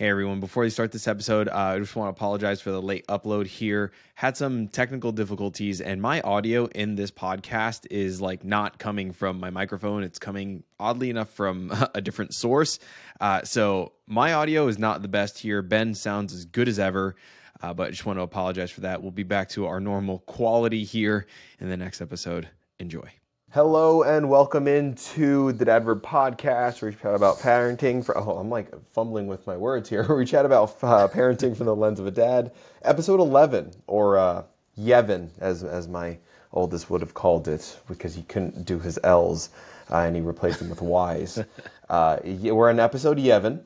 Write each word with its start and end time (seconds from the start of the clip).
Hey 0.00 0.08
everyone, 0.08 0.40
before 0.40 0.62
we 0.62 0.70
start 0.70 0.92
this 0.92 1.06
episode, 1.06 1.46
uh, 1.48 1.52
I 1.54 1.78
just 1.78 1.94
want 1.94 2.06
to 2.06 2.16
apologize 2.18 2.62
for 2.62 2.70
the 2.70 2.80
late 2.80 3.06
upload 3.08 3.46
here. 3.46 3.92
Had 4.14 4.34
some 4.34 4.66
technical 4.66 5.12
difficulties, 5.12 5.82
and 5.82 6.00
my 6.00 6.22
audio 6.22 6.64
in 6.68 6.94
this 6.94 7.10
podcast 7.10 7.86
is 7.90 8.18
like 8.18 8.42
not 8.42 8.78
coming 8.78 9.12
from 9.12 9.38
my 9.38 9.50
microphone. 9.50 10.02
It's 10.02 10.18
coming 10.18 10.62
oddly 10.78 11.10
enough 11.10 11.28
from 11.28 11.70
a 11.94 12.00
different 12.00 12.32
source. 12.32 12.78
Uh, 13.20 13.42
so 13.42 13.92
my 14.06 14.32
audio 14.32 14.68
is 14.68 14.78
not 14.78 15.02
the 15.02 15.08
best 15.08 15.38
here. 15.38 15.60
Ben 15.60 15.94
sounds 15.94 16.32
as 16.32 16.46
good 16.46 16.66
as 16.68 16.78
ever. 16.78 17.14
Uh, 17.62 17.74
but 17.74 17.88
I 17.88 17.90
just 17.90 18.06
want 18.06 18.18
to 18.18 18.22
apologize 18.22 18.70
for 18.70 18.80
that. 18.80 19.02
We'll 19.02 19.10
be 19.10 19.22
back 19.22 19.50
to 19.50 19.66
our 19.66 19.80
normal 19.80 20.20
quality 20.20 20.82
here 20.82 21.26
in 21.58 21.68
the 21.68 21.76
next 21.76 22.00
episode. 22.00 22.48
Enjoy. 22.78 23.19
Hello 23.52 24.04
and 24.04 24.30
welcome 24.30 24.68
into 24.68 25.50
the 25.50 25.64
Dadverb 25.64 26.02
podcast 26.02 26.80
where 26.80 26.92
we 26.92 26.96
chat 26.96 27.16
about 27.16 27.38
parenting. 27.38 28.04
For, 28.04 28.16
oh, 28.16 28.38
I'm 28.38 28.48
like 28.48 28.70
fumbling 28.92 29.26
with 29.26 29.44
my 29.44 29.56
words 29.56 29.88
here. 29.88 30.06
we 30.16 30.24
chat 30.24 30.46
about 30.46 30.76
uh, 30.84 31.08
parenting 31.08 31.56
from 31.56 31.66
the 31.66 31.74
lens 31.74 31.98
of 31.98 32.06
a 32.06 32.12
dad. 32.12 32.52
Episode 32.82 33.18
11, 33.18 33.72
or 33.88 34.18
uh, 34.18 34.44
Yevon, 34.78 35.30
as, 35.40 35.64
as 35.64 35.88
my 35.88 36.16
oldest 36.52 36.90
would 36.90 37.00
have 37.00 37.12
called 37.12 37.48
it, 37.48 37.76
because 37.88 38.14
he 38.14 38.22
couldn't 38.22 38.64
do 38.64 38.78
his 38.78 39.00
L's 39.02 39.50
uh, 39.90 39.96
and 39.96 40.14
he 40.14 40.22
replaced 40.22 40.60
them 40.60 40.70
with 40.70 40.80
Y's. 40.80 41.42
Uh, 41.90 42.20
we're 42.24 42.70
in 42.70 42.78
episode 42.78 43.18
Yevon. 43.18 43.64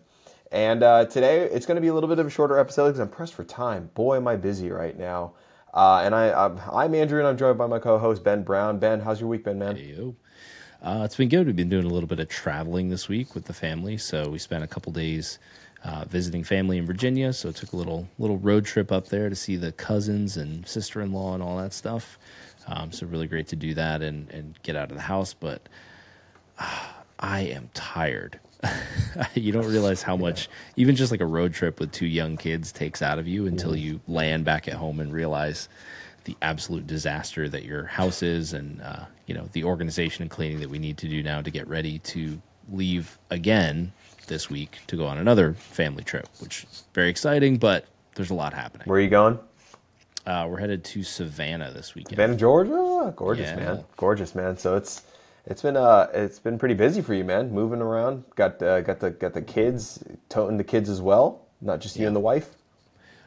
And 0.50 0.82
uh, 0.82 1.04
today 1.04 1.40
it's 1.40 1.66
going 1.66 1.74
to 1.74 1.82
be 1.82 1.88
a 1.88 1.92
little 1.92 2.08
bit 2.08 2.18
of 2.18 2.26
a 2.26 2.30
shorter 2.30 2.58
episode 2.58 2.86
because 2.86 3.00
I'm 3.00 3.10
pressed 3.10 3.34
for 3.34 3.44
time. 3.44 3.90
Boy, 3.92 4.16
am 4.16 4.26
I 4.26 4.36
busy 4.36 4.70
right 4.70 4.98
now. 4.98 5.34
Uh, 5.74 6.02
and 6.04 6.14
I, 6.14 6.32
I'm, 6.32 6.60
I'm, 6.72 6.94
Andrew, 6.94 7.18
and 7.18 7.26
I'm 7.26 7.36
joined 7.36 7.58
by 7.58 7.66
my 7.66 7.80
co-host 7.80 8.22
Ben 8.22 8.44
Brown. 8.44 8.78
Ben, 8.78 9.00
how's 9.00 9.20
your 9.20 9.28
week 9.28 9.42
been, 9.42 9.58
man? 9.58 9.76
Hey, 9.76 10.14
uh, 10.80 11.02
it's 11.04 11.16
been 11.16 11.28
good. 11.28 11.46
We've 11.46 11.56
been 11.56 11.68
doing 11.68 11.84
a 11.84 11.88
little 11.88 12.06
bit 12.06 12.20
of 12.20 12.28
traveling 12.28 12.90
this 12.90 13.08
week 13.08 13.34
with 13.34 13.46
the 13.46 13.52
family, 13.52 13.98
so 13.98 14.28
we 14.28 14.38
spent 14.38 14.62
a 14.62 14.68
couple 14.68 14.92
days 14.92 15.40
uh, 15.82 16.04
visiting 16.04 16.44
family 16.44 16.78
in 16.78 16.86
Virginia. 16.86 17.32
So 17.32 17.48
it 17.48 17.56
took 17.56 17.72
a 17.72 17.76
little 17.76 18.08
little 18.18 18.38
road 18.38 18.64
trip 18.64 18.92
up 18.92 19.08
there 19.08 19.28
to 19.28 19.34
see 19.34 19.56
the 19.56 19.72
cousins 19.72 20.36
and 20.36 20.66
sister 20.66 21.00
in 21.00 21.12
law 21.12 21.34
and 21.34 21.42
all 21.42 21.56
that 21.56 21.72
stuff. 21.72 22.18
Um, 22.68 22.92
so 22.92 23.06
really 23.06 23.26
great 23.26 23.48
to 23.48 23.56
do 23.56 23.74
that 23.74 24.00
and 24.02 24.30
and 24.30 24.54
get 24.62 24.76
out 24.76 24.90
of 24.90 24.96
the 24.96 25.02
house. 25.02 25.34
But 25.34 25.68
I 27.18 27.40
am 27.40 27.70
tired. 27.74 28.38
you 29.34 29.52
don't 29.52 29.66
realize 29.66 30.02
how 30.02 30.16
much 30.16 30.48
even 30.76 30.96
just 30.96 31.10
like 31.10 31.20
a 31.20 31.26
road 31.26 31.52
trip 31.52 31.80
with 31.80 31.92
two 31.92 32.06
young 32.06 32.36
kids 32.36 32.72
takes 32.72 33.02
out 33.02 33.18
of 33.18 33.28
you 33.28 33.46
until 33.46 33.76
you 33.76 34.00
land 34.08 34.44
back 34.44 34.68
at 34.68 34.74
home 34.74 35.00
and 35.00 35.12
realize 35.12 35.68
the 36.24 36.36
absolute 36.42 36.86
disaster 36.86 37.48
that 37.48 37.64
your 37.64 37.84
house 37.84 38.22
is 38.22 38.52
and 38.52 38.80
uh, 38.82 39.04
you 39.26 39.34
know 39.34 39.48
the 39.52 39.64
organization 39.64 40.22
and 40.22 40.30
cleaning 40.30 40.60
that 40.60 40.70
we 40.70 40.78
need 40.78 40.96
to 40.96 41.08
do 41.08 41.22
now 41.22 41.40
to 41.40 41.50
get 41.50 41.66
ready 41.68 41.98
to 42.00 42.40
leave 42.72 43.18
again 43.30 43.92
this 44.26 44.48
week 44.48 44.78
to 44.86 44.96
go 44.96 45.06
on 45.06 45.18
another 45.18 45.52
family 45.52 46.02
trip 46.02 46.26
which 46.40 46.64
is 46.64 46.84
very 46.94 47.10
exciting 47.10 47.58
but 47.58 47.86
there's 48.14 48.30
a 48.30 48.34
lot 48.34 48.54
happening. 48.54 48.86
Where 48.86 48.98
are 48.98 49.02
you 49.02 49.10
going? 49.10 49.38
Uh, 50.26 50.46
we're 50.48 50.58
headed 50.58 50.84
to 50.84 51.02
savannah 51.02 51.70
this 51.72 51.94
weekend. 51.94 52.16
Savannah 52.16 52.36
georgia? 52.36 53.12
Gorgeous 53.14 53.50
yeah. 53.50 53.56
man. 53.56 53.84
Gorgeous 53.96 54.34
man. 54.34 54.56
So 54.56 54.76
it's 54.76 55.02
it's 55.46 55.62
been 55.62 55.76
uh, 55.76 56.08
it's 56.14 56.38
been 56.38 56.58
pretty 56.58 56.74
busy 56.74 57.02
for 57.02 57.14
you, 57.14 57.24
man. 57.24 57.52
Moving 57.52 57.80
around, 57.80 58.24
got 58.34 58.62
uh, 58.62 58.80
got 58.80 59.00
the 59.00 59.10
got 59.10 59.34
the 59.34 59.42
kids, 59.42 60.02
toting 60.28 60.56
the 60.56 60.64
kids 60.64 60.88
as 60.88 61.02
well, 61.02 61.46
not 61.60 61.80
just 61.80 61.96
you 61.96 62.06
and 62.06 62.16
the 62.16 62.20
wife. 62.20 62.50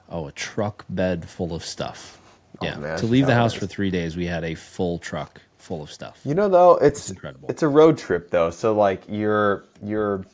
Oh, 0.10 0.28
a 0.28 0.32
truck 0.32 0.86
bed 0.90 1.28
full 1.28 1.54
of 1.54 1.64
stuff. 1.64 2.20
Oh, 2.62 2.66
yeah. 2.66 2.78
Man, 2.78 2.98
to 2.98 3.06
leave 3.06 3.28
the 3.28 3.36
house 3.36 3.54
nice. 3.54 3.60
for 3.60 3.68
three 3.68 3.92
days, 3.92 4.16
we 4.16 4.26
had 4.26 4.44
a 4.44 4.56
full 4.56 4.98
truck 5.00 5.42
full 5.58 5.84
of 5.84 5.92
stuff. 5.92 6.22
You 6.24 6.34
know, 6.34 6.48
though, 6.48 6.78
it's, 6.78 7.00
it's 7.00 7.10
incredible. 7.12 7.50
It's 7.50 7.62
a 7.62 7.68
road 7.68 7.98
trip, 7.98 8.32
though, 8.32 8.50
so 8.50 8.74
like 8.74 9.04
you're 9.08 9.66
you're 9.84 10.26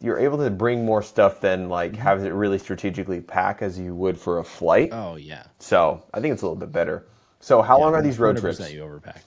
you're 0.00 0.18
able 0.18 0.38
to 0.38 0.50
bring 0.50 0.84
more 0.84 1.02
stuff 1.02 1.40
than 1.40 1.68
like 1.68 1.92
mm-hmm. 1.92 2.02
have 2.02 2.24
it 2.24 2.32
really 2.32 2.58
strategically 2.58 3.20
pack 3.20 3.62
as 3.62 3.78
you 3.78 3.94
would 3.94 4.18
for 4.18 4.38
a 4.38 4.44
flight. 4.44 4.90
Oh 4.92 5.16
yeah. 5.16 5.44
So 5.58 6.02
I 6.14 6.20
think 6.20 6.32
it's 6.32 6.42
a 6.42 6.46
little 6.46 6.58
bit 6.58 6.72
better. 6.72 7.06
So 7.40 7.62
how 7.62 7.78
yeah, 7.78 7.84
long 7.84 7.94
are 7.94 8.02
these 8.02 8.18
road 8.18 8.38
trips? 8.38 8.58
You 8.70 8.82
overpack. 8.82 9.20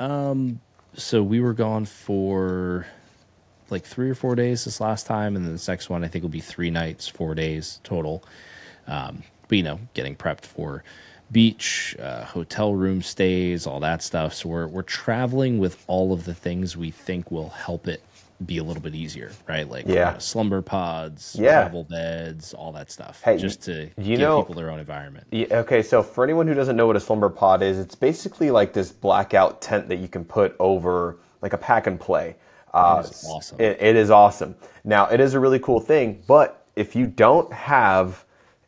Um, 0.00 0.60
so 0.94 1.22
we 1.22 1.40
were 1.40 1.52
gone 1.54 1.84
for 1.84 2.86
like 3.70 3.84
three 3.84 4.10
or 4.10 4.14
four 4.14 4.34
days 4.34 4.64
this 4.64 4.80
last 4.80 5.06
time, 5.06 5.36
and 5.36 5.44
then 5.44 5.54
the 5.54 5.64
next 5.68 5.90
one 5.90 6.04
I 6.04 6.08
think 6.08 6.22
will 6.22 6.30
be 6.30 6.40
three 6.40 6.70
nights, 6.70 7.08
four 7.08 7.34
days 7.34 7.80
total. 7.84 8.24
Um, 8.86 9.22
but 9.48 9.58
you 9.58 9.64
know, 9.64 9.80
getting 9.94 10.16
prepped 10.16 10.44
for 10.44 10.84
beach, 11.30 11.94
uh, 12.00 12.24
hotel 12.24 12.74
room 12.74 13.02
stays, 13.02 13.66
all 13.66 13.80
that 13.80 14.02
stuff. 14.02 14.34
So 14.34 14.48
we're 14.48 14.66
we're 14.66 14.82
traveling 14.82 15.58
with 15.58 15.82
all 15.86 16.12
of 16.12 16.24
the 16.24 16.34
things 16.34 16.76
we 16.76 16.90
think 16.90 17.30
will 17.30 17.50
help 17.50 17.86
it 17.86 18.02
be 18.46 18.58
a 18.58 18.62
little 18.62 18.82
bit 18.82 18.94
easier, 18.94 19.32
right? 19.48 19.68
Like 19.68 19.86
yeah. 19.86 20.10
Uh, 20.10 20.18
slumber 20.18 20.62
pods, 20.62 21.36
yeah. 21.38 21.62
travel 21.62 21.84
beds, 21.84 22.54
all 22.54 22.72
that 22.72 22.90
stuff. 22.90 23.20
Hey, 23.22 23.36
just 23.36 23.62
to 23.64 23.90
you 23.96 24.16
give 24.16 24.20
know, 24.20 24.42
people 24.42 24.54
their 24.54 24.70
own 24.70 24.78
environment. 24.78 25.26
Yeah, 25.32 25.46
okay, 25.50 25.82
so 25.82 26.02
for 26.02 26.22
anyone 26.22 26.46
who 26.46 26.54
doesn't 26.54 26.76
know 26.76 26.86
what 26.86 26.96
a 26.96 27.00
slumber 27.00 27.28
pod 27.28 27.62
is, 27.62 27.78
it's 27.78 27.94
basically 27.94 28.50
like 28.50 28.72
this 28.72 28.92
blackout 28.92 29.60
tent 29.60 29.88
that 29.88 29.96
you 29.96 30.08
can 30.08 30.24
put 30.24 30.54
over 30.60 31.18
like 31.42 31.52
a 31.52 31.58
pack 31.58 31.86
and 31.86 31.98
play. 31.98 32.36
Uh, 32.72 33.02
it 33.04 33.10
is 33.10 33.26
awesome. 33.28 33.60
It, 33.60 33.78
it 33.80 33.96
is 33.96 34.10
awesome. 34.10 34.54
Now 34.84 35.06
it 35.06 35.20
is 35.20 35.34
a 35.34 35.40
really 35.40 35.58
cool 35.58 35.80
thing, 35.80 36.22
but 36.28 36.66
if 36.76 36.94
you 36.94 37.06
don't 37.06 37.52
have 37.52 38.24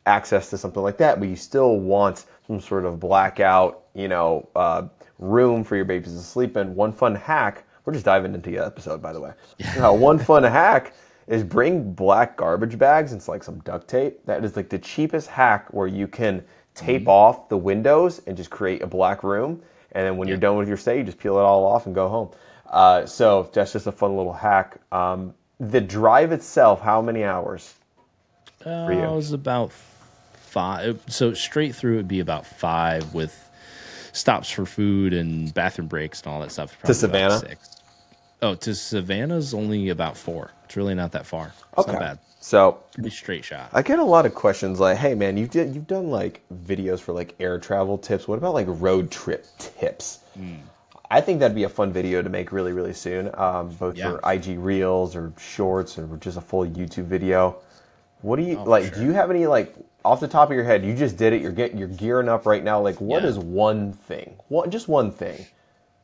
access 0.07 0.51
to 0.51 0.59
something 0.59 0.83
like 0.83 0.99
that, 0.99 1.21
but 1.21 1.29
you 1.29 1.37
still 1.37 1.79
want 1.79 2.25
some 2.47 2.61
sort 2.61 2.85
of 2.85 2.99
blackout, 2.99 3.85
you 3.95 4.09
know, 4.09 4.49
uh, 4.57 4.89
room 5.21 5.63
for 5.63 5.77
your 5.77 5.85
babies 5.85 6.15
to 6.15 6.21
sleep 6.21 6.57
in, 6.57 6.75
one 6.75 6.93
fun 6.93 7.15
hack 7.15 7.65
we're 7.85 7.93
just 7.93 8.05
diving 8.05 8.35
into 8.35 8.51
the 8.51 8.59
episode, 8.59 9.01
by 9.03 9.13
the 9.13 9.21
way. 9.21 9.33
uh, 9.79 9.93
one 9.93 10.19
fun 10.19 10.43
hack 10.43 10.95
is 11.27 11.45
bring 11.45 11.93
black 11.93 12.37
garbage 12.37 12.79
bags. 12.79 13.13
And 13.13 13.21
it's 13.21 13.29
like 13.29 13.43
some 13.43 13.61
duct 13.61 13.89
tape. 13.89 14.25
That 14.27 14.45
is 14.45 14.57
like 14.57 14.69
the 14.69 14.79
cheapest 14.79 15.29
hack 15.29 15.73
where 15.73 15.87
you 15.87 16.07
can 16.07 16.45
tape 16.75 17.03
mm-hmm. 17.03 17.11
off 17.11 17.49
the 17.49 17.57
windows 17.57 18.21
and 18.27 18.37
just 18.37 18.51
create 18.51 18.83
a 18.83 18.87
black 18.87 19.23
room. 19.23 19.63
And 19.93 20.07
then 20.07 20.17
when 20.17 20.29
you're 20.29 20.37
done 20.37 20.57
with 20.57 20.69
your 20.69 20.77
stay, 20.77 20.99
you 20.99 21.05
just 21.05 21.19
peel 21.19 21.37
it 21.39 21.43
all 21.43 21.65
off 21.65 21.87
and 21.87 21.95
go 21.95 22.09
home. 22.09 22.31
Uh, 22.67 23.05
so 23.07 23.51
that's 23.53 23.73
just 23.73 23.87
a 23.87 23.93
fun 23.93 24.17
little 24.17 24.33
hack. 24.33 24.79
Um, 24.93 25.35
the 25.59 25.81
drive 25.81 26.33
itself, 26.33 26.81
how 26.81 27.03
many 27.03 27.25
hours? 27.25 27.75
Uh, 28.65 28.87
for 28.87 28.93
you? 28.93 29.01
it 29.01 29.15
was 29.15 29.33
about 29.33 29.73
five. 29.73 31.03
So 31.09 31.35
straight 31.35 31.75
through, 31.75 31.95
it'd 31.95 32.09
be 32.09 32.21
about 32.21 32.47
five 32.47 33.15
with 33.15 33.50
stops 34.13 34.51
for 34.51 34.67
food 34.67 35.13
and 35.13 35.53
bathroom 35.55 35.89
breaks 35.89 36.23
and 36.23 36.33
all 36.33 36.41
that 36.41 36.53
stuff. 36.53 36.77
To 36.83 36.95
Savannah. 36.95 37.43
Oh, 38.43 38.55
to 38.55 38.75
Savannah's 38.75 39.53
only 39.53 39.91
about 39.91 40.17
four. 40.17 40.51
It's 40.65 40.77
really 40.77 40.95
not 40.95 41.13
that 41.13 41.27
far. 41.27 41.53
It's 41.73 41.81
okay. 41.81 41.93
not 41.93 42.01
bad. 42.01 42.19
So 42.41 42.79
pretty 42.95 43.11
straight 43.11 43.45
shot. 43.45 43.69
I 43.73 43.83
get 43.83 43.99
a 43.99 44.05
lot 44.05 44.25
of 44.25 44.35
questions 44.35 44.81
like, 44.81 44.97
"Hey, 44.97 45.15
man, 45.15 45.37
you've 45.37 45.51
did, 45.51 45.75
you've 45.75 45.87
done 45.87 46.11
like 46.11 46.41
videos 46.65 47.01
for 47.01 47.13
like 47.13 47.35
air 47.39 47.59
travel 47.59 47.99
tips. 47.99 48.27
What 48.27 48.39
about 48.39 48.55
like 48.55 48.67
road 48.69 49.11
trip 49.11 49.47
tips?" 49.59 50.21
Mm. 50.39 50.61
I 51.11 51.21
think 51.21 51.41
that'd 51.41 51.57
be 51.57 51.65
a 51.65 51.69
fun 51.69 51.93
video 51.93 52.23
to 52.23 52.29
make 52.31 52.53
really, 52.53 52.73
really 52.73 52.93
soon, 52.93 53.31
um, 53.35 53.69
both 53.71 53.97
yeah. 53.97 54.13
for 54.13 54.33
IG 54.33 54.59
Reels 54.59 55.17
or 55.17 55.33
Shorts 55.39 55.99
or 55.99 56.07
just 56.19 56.39
a 56.39 56.41
full 56.41 56.65
YouTube 56.65 57.07
video. 57.07 57.57
What 58.23 58.37
do 58.37 58.43
you 58.43 58.59
oh, 58.59 58.65
like? 58.65 58.85
Sure. 58.85 58.95
Do 58.95 59.05
you 59.05 59.13
have 59.13 59.31
any 59.31 59.47
like 59.47 59.75
off 60.05 60.21
the 60.21 60.29
top 60.29 60.51
of 60.51 60.55
your 60.55 60.65
head? 60.65 60.85
You 60.85 60.95
just 60.95 61.17
did 61.17 61.33
it. 61.33 61.43
You're 61.43 61.53
getting 61.53 61.79
you're 61.79 61.89
gearing 61.89 62.29
up 62.29 62.47
right 62.47 62.63
now. 62.63 62.81
Like, 62.81 63.01
what 63.01 63.23
yeah. 63.23 63.29
is 63.29 63.39
one 63.39 63.93
thing? 63.93 64.37
What 64.49 64.71
just 64.71 64.89
one 64.89 65.11
thing 65.11 65.47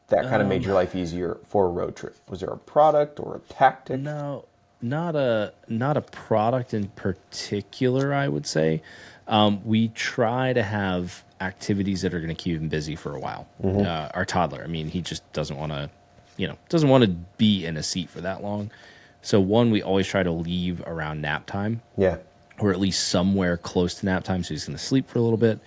that 0.09 0.23
kind 0.23 0.37
of 0.37 0.43
um, 0.43 0.49
made 0.49 0.65
your 0.65 0.75
life 0.75 0.95
easier 0.95 1.39
for 1.47 1.67
a 1.67 1.69
road 1.69 1.97
trip? 1.97 2.17
Was 2.29 2.41
there 2.41 2.51
a 2.51 2.59
product 2.59 3.21
or 3.21 3.37
a 3.37 3.41
tactic? 3.53 4.01
No, 4.01 4.45
not 4.83 5.17
a 5.17 5.53
not 5.69 5.97
a 5.97 6.03
product 6.03 6.75
in 6.75 6.89
particular. 6.89 8.12
I 8.15 8.29
would 8.29 8.47
say 8.47 8.83
um, 9.29 9.61
we 9.65 9.89
try 9.89 10.53
to 10.53 10.62
have 10.62 11.25
activities 11.41 12.03
that 12.03 12.15
are 12.15 12.21
going 12.21 12.35
to 12.35 12.43
keep 12.43 12.59
him 12.59 12.69
busy 12.69 12.97
for 12.97 13.15
a 13.15 13.21
while. 13.21 13.49
Mm-hmm. 13.62 13.81
Uh, 13.81 14.09
our 14.15 14.25
toddler, 14.25 14.62
I 14.62 14.67
mean, 14.67 14.89
he 14.89 15.03
just 15.03 15.31
doesn't 15.33 15.56
want 15.56 15.73
to, 15.73 15.91
you 16.37 16.47
know, 16.47 16.56
doesn't 16.69 16.89
want 16.89 17.05
to 17.05 17.11
be 17.37 17.67
in 17.67 17.77
a 17.77 17.83
seat 17.83 18.09
for 18.09 18.21
that 18.21 18.43
long. 18.43 18.71
So 19.23 19.41
one, 19.41 19.71
we 19.71 19.83
always 19.83 20.06
try 20.06 20.23
to 20.23 20.31
leave 20.31 20.83
around 20.87 21.21
nap 21.21 21.47
time. 21.47 21.83
Yeah. 21.97 22.19
Or 22.59 22.72
at 22.72 22.81
least 22.81 23.09
somewhere 23.09 23.56
close 23.56 23.94
to 23.97 24.06
nap 24.06 24.25
time, 24.25 24.43
so 24.43 24.55
he's 24.55 24.64
going 24.64 24.79
to 24.79 24.82
sleep 24.82 25.08
for 25.08 25.19
a 25.19 25.23
little 25.23 25.37
bit. 25.37 25.61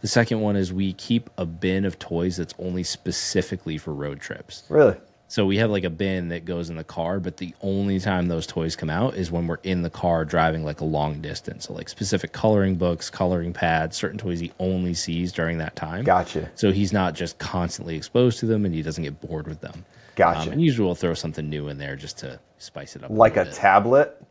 The 0.00 0.08
second 0.08 0.40
one 0.40 0.56
is 0.56 0.72
we 0.72 0.92
keep 0.94 1.30
a 1.38 1.46
bin 1.46 1.84
of 1.84 1.98
toys 1.98 2.36
that's 2.36 2.54
only 2.58 2.82
specifically 2.82 3.78
for 3.78 3.94
road 3.94 4.20
trips. 4.20 4.64
Really? 4.68 4.96
So 5.28 5.46
we 5.46 5.56
have 5.56 5.70
like 5.70 5.84
a 5.84 5.90
bin 5.90 6.28
that 6.28 6.44
goes 6.44 6.68
in 6.68 6.76
the 6.76 6.84
car, 6.84 7.18
but 7.18 7.38
the 7.38 7.54
only 7.62 7.98
time 7.98 8.26
those 8.26 8.46
toys 8.46 8.76
come 8.76 8.90
out 8.90 9.14
is 9.14 9.30
when 9.30 9.46
we're 9.46 9.60
in 9.62 9.80
the 9.80 9.88
car 9.88 10.26
driving 10.26 10.62
like 10.62 10.82
a 10.82 10.84
long 10.84 11.22
distance. 11.22 11.68
So 11.68 11.72
like 11.72 11.88
specific 11.88 12.32
coloring 12.32 12.74
books, 12.74 13.08
coloring 13.08 13.54
pads, 13.54 13.96
certain 13.96 14.18
toys 14.18 14.40
he 14.40 14.52
only 14.58 14.92
sees 14.92 15.32
during 15.32 15.56
that 15.56 15.74
time. 15.74 16.04
Gotcha. 16.04 16.50
So 16.54 16.70
he's 16.70 16.92
not 16.92 17.14
just 17.14 17.38
constantly 17.38 17.96
exposed 17.96 18.40
to 18.40 18.46
them 18.46 18.66
and 18.66 18.74
he 18.74 18.82
doesn't 18.82 19.04
get 19.04 19.22
bored 19.22 19.48
with 19.48 19.62
them. 19.62 19.86
Gotcha. 20.16 20.40
Um, 20.40 20.48
and 20.50 20.60
usually 20.60 20.84
we'll 20.84 20.94
throw 20.94 21.14
something 21.14 21.48
new 21.48 21.68
in 21.68 21.78
there 21.78 21.96
just 21.96 22.18
to 22.18 22.38
spice 22.58 22.94
it 22.94 23.02
up. 23.02 23.10
Like 23.10 23.38
a, 23.38 23.42
a 23.42 23.52
tablet? 23.52 24.22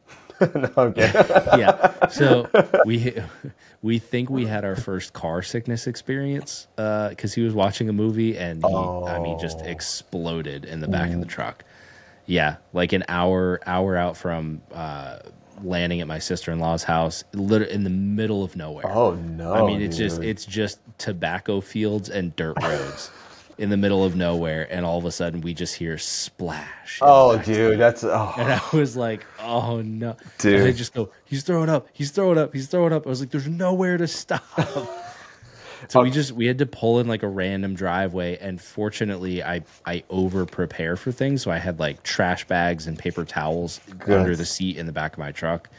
no, 0.56 0.72
okay. 0.78 1.12
yeah. 1.58 1.88
So 2.12 2.50
we 2.86 3.16
we 3.82 4.00
think 4.00 4.30
we 4.30 4.46
had 4.46 4.66
our 4.66 4.76
first 4.76 5.14
car 5.14 5.42
sickness 5.42 5.88
experience 5.88 6.68
because 6.76 7.32
uh, 7.32 7.36
he 7.36 7.42
was 7.42 7.54
watching 7.54 7.88
a 7.88 7.94
movie 7.94 8.38
and 8.38 8.62
he, 8.62 8.70
oh. 8.70 9.06
I 9.06 9.20
mean, 9.20 9.40
just 9.40 9.60
oh. 9.62 9.66
exploded 9.66 10.66
in 10.66 10.82
the 10.82 10.90
back 10.90 11.10
mm. 11.10 11.14
of 11.14 11.20
the 11.22 11.26
mm. 11.26 11.30
truck. 11.30 11.64
Yeah, 12.26 12.58
like 12.74 12.92
an 12.92 13.06
hour 13.08 13.62
hour 13.66 13.96
out 13.96 14.18
from 14.18 14.62
uh, 14.74 15.20
landing 15.64 16.02
at 16.02 16.08
my 16.08 16.20
sister 16.20 16.52
in 16.52 16.60
law's 16.60 16.84
house, 16.84 17.24
literally 17.34 17.74
in 17.74 17.84
the 17.84 17.90
middle 17.90 18.44
of 18.44 18.56
nowhere. 18.56 18.88
Oh 18.88 19.14
no! 19.16 19.54
I 19.54 19.66
mean, 19.66 19.82
it's 19.82 19.98
just 19.98 20.22
it's 20.22 20.46
just 20.46 20.80
tobacco 20.98 21.62
fields 21.62 22.10
and 22.10 22.36
dirt 22.36 22.62
roads 22.62 23.12
in 23.62 23.70
the 23.70 23.78
middle 23.78 24.04
of 24.04 24.16
nowhere, 24.16 24.68
and 24.72 24.84
all 24.84 24.98
of 24.98 25.06
a 25.06 25.12
sudden 25.12 25.40
we 25.42 25.54
just 25.54 25.76
hear 25.76 25.96
splash. 26.00 26.98
oh, 27.00 27.38
dude, 27.38 27.80
that's 27.80 28.04
oh, 28.04 28.34
And 28.36 28.52
I 28.52 28.62
was 28.74 28.98
like, 28.98 29.24
"Oh 29.40 29.82
no!" 29.84 30.18
Dude. 30.40 30.56
And 30.56 30.68
I 30.68 30.72
just 30.72 30.96
go, 30.96 31.12
"He's 31.26 31.44
throwing 31.44 31.70
up! 31.70 31.88
He's 31.94 32.10
throwing 32.10 32.40
up! 32.40 32.54
He's 32.54 32.68
throwing 32.68 32.92
up!" 32.92 33.06
I 33.06 33.10
was 33.10 33.20
like, 33.20 33.30
"There's 33.30 33.48
nowhere 33.48 33.98
to 33.98 34.08
stop." 34.08 34.44
so 35.88 36.02
we 36.02 36.10
uh, 36.10 36.12
just 36.12 36.32
we 36.32 36.48
had 36.48 36.58
to 36.58 36.66
pull 36.66 37.00
in 37.00 37.08
like 37.08 37.22
a 37.22 37.28
random 37.28 37.76
driveway, 37.76 38.40
and 38.40 38.60
fortunately, 38.60 39.44
I 39.44 39.62
I 39.86 40.06
over 40.10 40.48
prepare 40.48 40.96
for 40.96 41.12
things, 41.12 41.44
so 41.44 41.52
I 41.52 41.60
had 41.60 41.80
like 41.80 42.02
trash 42.02 42.48
bags 42.48 42.88
and 42.88 42.98
paper 42.98 43.26
towels 43.26 43.80
under 44.08 44.36
the 44.36 44.46
seat 44.46 44.78
in 44.78 44.88
the 44.88 44.92
back 44.92 45.14
of 45.14 45.20
my 45.20 45.32
truck. 45.32 45.70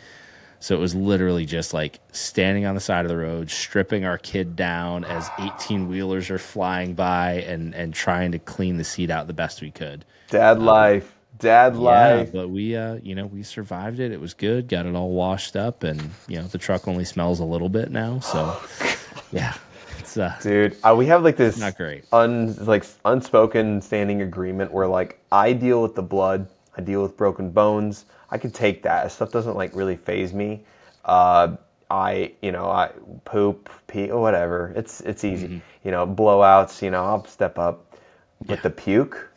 So 0.63 0.77
it 0.77 0.79
was 0.81 0.95
literally 0.95 1.45
just 1.45 1.75
like 1.75 1.99
standing 2.13 2.67
on 2.67 2.77
the 2.77 2.81
side 2.81 3.05
of 3.05 3.09
the 3.09 3.17
road, 3.17 3.51
stripping 3.51 4.05
our 4.05 4.17
kid 4.19 4.55
down 4.55 5.05
as 5.05 5.33
18 5.37 5.89
wheelers 5.89 6.31
are 6.31 6.39
flying 6.39 6.95
by 6.95 7.43
and 7.49 7.75
and 7.75 7.93
trying 7.93 8.31
to 8.33 8.39
clean 8.39 8.77
the 8.77 8.85
seat 8.85 9.11
out 9.11 9.27
the 9.27 9.33
best 9.33 9.61
we 9.61 9.73
could. 9.73 10.05
dad 10.31 10.61
life, 10.61 11.17
dad 11.39 11.77
Yeah, 11.77 11.77
life. 11.77 12.33
but 12.33 12.49
we, 12.49 12.77
uh, 12.77 12.99
you 13.03 13.17
know, 13.17 13.27
we 13.27 13.43
survived 13.43 13.99
it. 14.01 14.13
It 14.13 14.21
was 14.21 14.35
good. 14.35 14.69
Got 14.69 14.87
it 14.87 14.95
all 14.95 15.11
washed 15.11 15.57
up, 15.57 15.83
and 15.83 16.01
you 16.29 16.39
know, 16.39 16.47
the 16.47 16.59
truck 16.59 16.87
only 16.89 17.05
smells 17.05 17.41
a 17.41 17.45
little 17.45 17.69
bit 17.69 17.91
now. 17.91 18.21
So, 18.21 18.57
yeah, 19.33 19.55
it's 19.99 20.17
uh, 20.17 20.37
dude 20.43 20.77
uh, 20.85 20.95
we 20.97 21.07
have 21.07 21.25
like 21.25 21.37
this 21.37 21.59
not 21.59 21.77
great. 21.77 22.05
un 22.13 22.55
like 22.67 22.85
unspoken 23.05 23.81
standing 23.83 24.23
agreement 24.23 24.73
where 24.73 24.87
like 24.87 25.19
i 25.33 25.53
deal 25.53 25.83
with 25.83 25.95
the 25.97 26.03
blood 26.03 26.47
i 26.77 26.81
deal 26.81 27.03
with 27.03 27.17
broken 27.17 27.51
bones 27.51 28.05
i 28.33 28.37
can 28.39 28.51
take 28.51 28.83
that 28.83 29.13
stuff 29.13 29.31
doesn't 29.31 29.57
like 29.57 29.75
really 29.77 29.97
phase 29.97 30.33
me 30.33 30.61
uh 31.05 31.55
i 31.91 32.33
you 32.43 32.51
know 32.51 32.67
i 32.69 32.91
poop 33.25 33.71
pee 33.87 34.11
or 34.11 34.21
whatever 34.21 34.73
it's 34.75 35.01
it's 35.03 35.23
easy 35.25 35.47
Mm-hmm. 35.49 35.59
you 35.85 35.91
know 35.93 36.05
blowouts 36.07 36.83
you 36.83 36.91
know 36.91 37.05
i'll 37.05 37.25
step 37.27 37.59
up 37.59 37.95
but 38.47 38.63
the 38.63 38.71
puke 38.71 39.29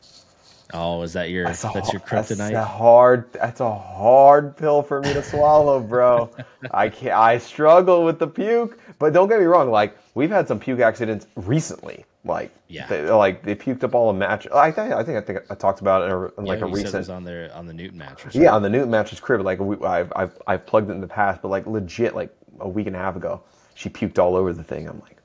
Oh, 0.74 1.04
is 1.04 1.14
that 1.14 1.30
your 1.30 1.46
that's, 1.46 1.64
a 1.64 1.68
your 1.68 1.74
har- 1.74 2.02
That's 2.10 2.32
a 2.32 2.36
kryptonite? 2.36 2.66
hard. 2.66 3.32
That's 3.34 3.60
a 3.62 3.72
hard 3.74 4.58
pill 4.58 4.82
for 4.82 5.00
me 5.00 5.14
to 5.14 5.22
swallow, 5.22 5.80
bro. 5.80 6.32
I 6.72 6.90
can't. 6.90 7.14
I 7.14 7.38
struggle 7.38 8.04
with 8.04 8.18
the 8.18 8.26
puke. 8.28 8.80
But 8.98 9.14
don't 9.14 9.30
get 9.30 9.40
me 9.40 9.46
wrong. 9.46 9.70
Like 9.70 9.96
we've 10.16 10.32
had 10.32 10.48
some 10.48 10.60
puke 10.60 10.80
accidents 10.80 11.28
recently. 11.36 12.04
Like 12.26 12.52
Yeah. 12.68 12.88
they, 12.88 13.10
like 13.10 13.44
they 13.44 13.56
puked 13.56 13.84
up 13.84 13.94
all 13.94 14.12
the 14.12 14.18
match. 14.18 14.48
I 14.54 14.72
think. 14.72 14.92
I 14.92 15.04
think. 15.04 15.18
I 15.18 15.22
think 15.22 15.40
I 15.50 15.56
talked 15.56 15.80
about 15.80 16.02
it 16.02 16.06
in, 16.06 16.12
a, 16.12 16.26
in 16.40 16.46
like 16.46 16.60
yeah, 16.60 16.66
a 16.66 16.70
recent. 16.70 17.10
on 17.10 17.24
there 17.24 17.52
on 17.54 17.68
the 17.68 17.74
Newton 17.74 18.00
mattress. 18.00 18.34
Yeah, 18.34 18.54
on 18.54 18.64
the 18.64 18.70
Newton 18.70 18.90
mattress 18.90 19.20
crib. 19.20 19.42
Like 19.42 19.60
we, 19.60 19.78
I've, 19.86 20.12
I've 20.16 20.42
I've 20.48 20.66
plugged 20.66 20.90
it 20.90 20.94
in 20.94 21.02
the 21.02 21.08
past, 21.08 21.42
but 21.44 21.50
like 21.50 21.68
legit, 21.68 22.16
like 22.16 22.36
a 22.60 22.68
week 22.68 22.88
and 22.88 22.96
a 22.96 23.00
half 23.00 23.16
ago, 23.16 23.44
she 23.76 23.90
puked 23.90 24.18
all 24.18 24.36
over 24.36 24.52
the 24.54 24.64
thing. 24.64 24.88
I'm 24.90 25.00
like. 25.02 25.18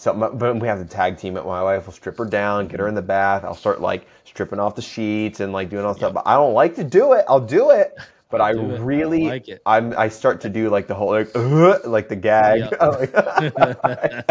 So, 0.00 0.12
my, 0.12 0.28
but 0.28 0.60
we 0.60 0.68
have 0.68 0.78
to 0.78 0.84
tag 0.84 1.18
team 1.18 1.36
it. 1.36 1.44
My 1.44 1.60
wife 1.60 1.86
will 1.86 1.92
strip 1.92 2.18
her 2.18 2.24
down, 2.24 2.68
get 2.68 2.78
her 2.78 2.86
in 2.86 2.94
the 2.94 3.02
bath. 3.02 3.42
I'll 3.42 3.52
start 3.52 3.80
like 3.80 4.06
stripping 4.24 4.60
off 4.60 4.76
the 4.76 4.82
sheets 4.82 5.40
and 5.40 5.52
like 5.52 5.70
doing 5.70 5.84
all 5.84 5.94
stuff. 5.94 6.14
But 6.14 6.22
I 6.24 6.34
don't 6.34 6.54
like 6.54 6.76
to 6.76 6.84
do 6.84 7.14
it. 7.14 7.24
I'll 7.28 7.40
do 7.40 7.70
it, 7.70 7.96
but 8.30 8.40
I 8.40 8.52
it. 8.52 8.58
I 8.58 8.76
really, 8.76 9.24
like 9.24 9.48
it. 9.48 9.60
I'm, 9.66 9.92
I 9.98 10.08
start 10.08 10.40
to 10.42 10.48
do 10.48 10.70
like 10.70 10.86
the 10.86 10.94
whole 10.94 11.10
like, 11.10 11.34
like 11.84 12.08
the 12.08 12.14
gag. 12.14 12.70
Yeah. 12.70 14.22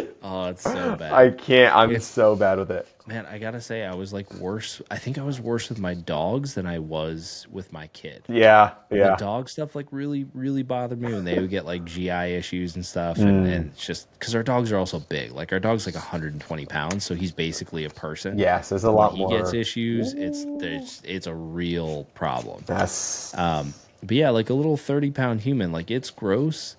It's 0.51 0.63
so 0.63 0.95
bad. 0.99 1.11
I 1.13 1.31
can't. 1.31 1.75
I'm 1.75 1.89
It's- 1.89 2.05
so 2.05 2.35
bad 2.35 2.57
with 2.59 2.71
it. 2.71 2.87
Man, 3.07 3.25
I 3.25 3.39
gotta 3.39 3.59
say, 3.59 3.83
I 3.83 3.95
was 3.95 4.13
like 4.13 4.31
worse. 4.35 4.79
I 4.91 4.97
think 4.97 5.17
I 5.17 5.23
was 5.23 5.41
worse 5.41 5.69
with 5.69 5.79
my 5.79 5.95
dogs 5.95 6.53
than 6.53 6.67
I 6.67 6.77
was 6.77 7.47
with 7.51 7.73
my 7.73 7.87
kid. 7.87 8.23
Yeah, 8.29 8.73
yeah. 8.91 9.09
The 9.11 9.15
dog 9.15 9.49
stuff 9.49 9.75
like 9.75 9.87
really, 9.91 10.27
really 10.35 10.61
bothered 10.61 11.01
me 11.01 11.11
when 11.11 11.23
they 11.25 11.39
would 11.39 11.49
get 11.49 11.65
like 11.65 11.83
GI 11.83 12.09
issues 12.35 12.75
and 12.75 12.85
stuff, 12.85 13.17
and, 13.17 13.47
Mm. 13.47 13.51
and 13.55 13.71
it's 13.71 13.83
just 13.85 14.11
because 14.13 14.35
our 14.35 14.43
dogs 14.43 14.71
are 14.71 14.77
also 14.77 14.99
big. 14.99 15.31
Like 15.31 15.51
our 15.51 15.59
dog's 15.59 15.87
like 15.87 15.95
120 15.95 16.65
pounds, 16.67 17.03
so 17.03 17.15
he's 17.15 17.31
basically 17.31 17.85
a 17.85 17.89
person. 17.89 18.37
Yes, 18.37 18.69
there's 18.69 18.83
a 18.83 18.89
When 18.89 18.97
lot 18.97 19.13
he 19.13 19.19
more. 19.25 19.39
gets 19.39 19.53
issues, 19.53 20.13
it's 20.13 20.45
there's 20.59 21.01
it's 21.03 21.25
a 21.25 21.33
real 21.33 22.03
problem. 22.13 22.63
That's 22.67 23.35
Um, 23.35 23.73
but 24.03 24.11
yeah, 24.15 24.29
like 24.29 24.51
a 24.51 24.53
little 24.53 24.77
30 24.77 25.09
pound 25.09 25.41
human, 25.41 25.71
like 25.71 25.89
it's 25.89 26.11
gross, 26.11 26.75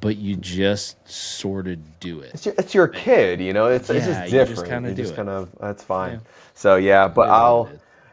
but 0.00 0.16
you 0.16 0.36
just 0.36 0.96
sort 1.08 1.66
of 1.68 1.78
do 2.00 2.20
it. 2.20 2.32
It's 2.34 2.46
your, 2.46 2.54
it's 2.58 2.74
your 2.74 2.88
kid, 2.88 3.40
you 3.40 3.52
know. 3.52 3.66
It's, 3.66 3.88
it's 3.90 4.06
Yeah, 4.06 4.20
just 4.22 4.32
you 4.32 4.38
just 4.38 4.48
different. 4.50 4.70
kinda 4.70 4.88
you 4.90 4.94
do 4.94 5.02
just 5.02 5.12
it. 5.14 5.16
kind 5.16 5.28
of 5.28 5.48
that's 5.60 5.82
fine. 5.84 6.14
Yeah. 6.14 6.18
So 6.54 6.76
yeah, 6.76 7.08
but 7.08 7.28
I'll 7.30 7.68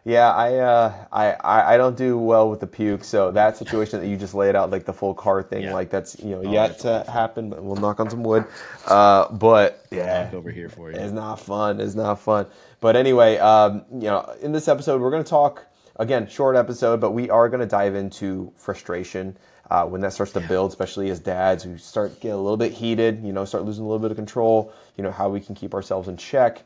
yeah 0.05 0.31
I, 0.33 0.55
uh, 0.57 0.93
I 1.13 1.73
I 1.73 1.77
don't 1.77 1.95
do 1.97 2.17
well 2.17 2.49
with 2.49 2.59
the 2.59 2.67
puke. 2.67 3.03
So 3.03 3.31
that 3.31 3.57
situation 3.57 4.01
that 4.01 4.07
you 4.07 4.17
just 4.17 4.33
laid 4.33 4.55
out, 4.55 4.69
like 4.69 4.85
the 4.85 4.93
full 4.93 5.13
car 5.13 5.41
thing, 5.41 5.63
Yeah. 5.63 5.71
Oh, 5.71 5.75
like 5.75 5.89
that's 5.89 6.19
you 6.19 6.31
know 6.31 6.41
that's 6.43 6.53
yet 6.53 6.79
to 6.79 7.09
happen. 7.11 7.49
But 7.49 7.63
we'll 7.63 7.77
knock 7.77 7.99
on 7.99 8.09
some 8.09 8.23
wood. 8.23 8.45
Uh, 8.85 9.31
but 9.31 9.85
yeah, 9.91 10.29
over 10.33 10.51
here 10.51 10.69
for 10.69 10.91
you. 10.91 10.97
it's 10.97 11.13
not 11.13 11.39
fun. 11.39 11.79
It's 11.79 11.95
not 11.95 12.19
fun. 12.19 12.45
But 12.81 12.95
anyway, 12.97 13.37
um, 13.37 13.85
you 13.93 14.09
know, 14.09 14.35
in 14.41 14.51
this 14.51 14.67
episode, 14.67 14.99
we're 15.01 15.09
going 15.11 15.23
to 15.23 15.29
talk 15.29 15.65
again, 15.97 16.27
short 16.27 16.55
episode, 16.55 16.99
but 16.99 17.11
we 17.11 17.29
are 17.29 17.49
going 17.49 17.59
to 17.59 17.65
dive 17.67 17.95
into 17.95 18.51
frustration 18.55 19.37
uh, 19.69 19.85
when 19.85 20.01
that 20.01 20.13
starts 20.13 20.33
to 20.33 20.41
build, 20.41 20.71
especially 20.71 21.09
as 21.09 21.19
dads 21.19 21.63
who 21.63 21.77
start 21.77 22.19
get 22.19 22.29
a 22.29 22.37
little 22.37 22.57
bit 22.57 22.71
heated. 22.71 23.23
You 23.23 23.33
know, 23.33 23.45
start 23.45 23.65
losing 23.65 23.83
a 23.83 23.87
little 23.87 23.99
bit 23.99 24.11
of 24.11 24.17
control. 24.17 24.73
You 24.97 25.03
know, 25.03 25.11
how 25.11 25.29
we 25.29 25.39
can 25.39 25.55
keep 25.55 25.73
ourselves 25.73 26.07
in 26.07 26.17
check. 26.17 26.63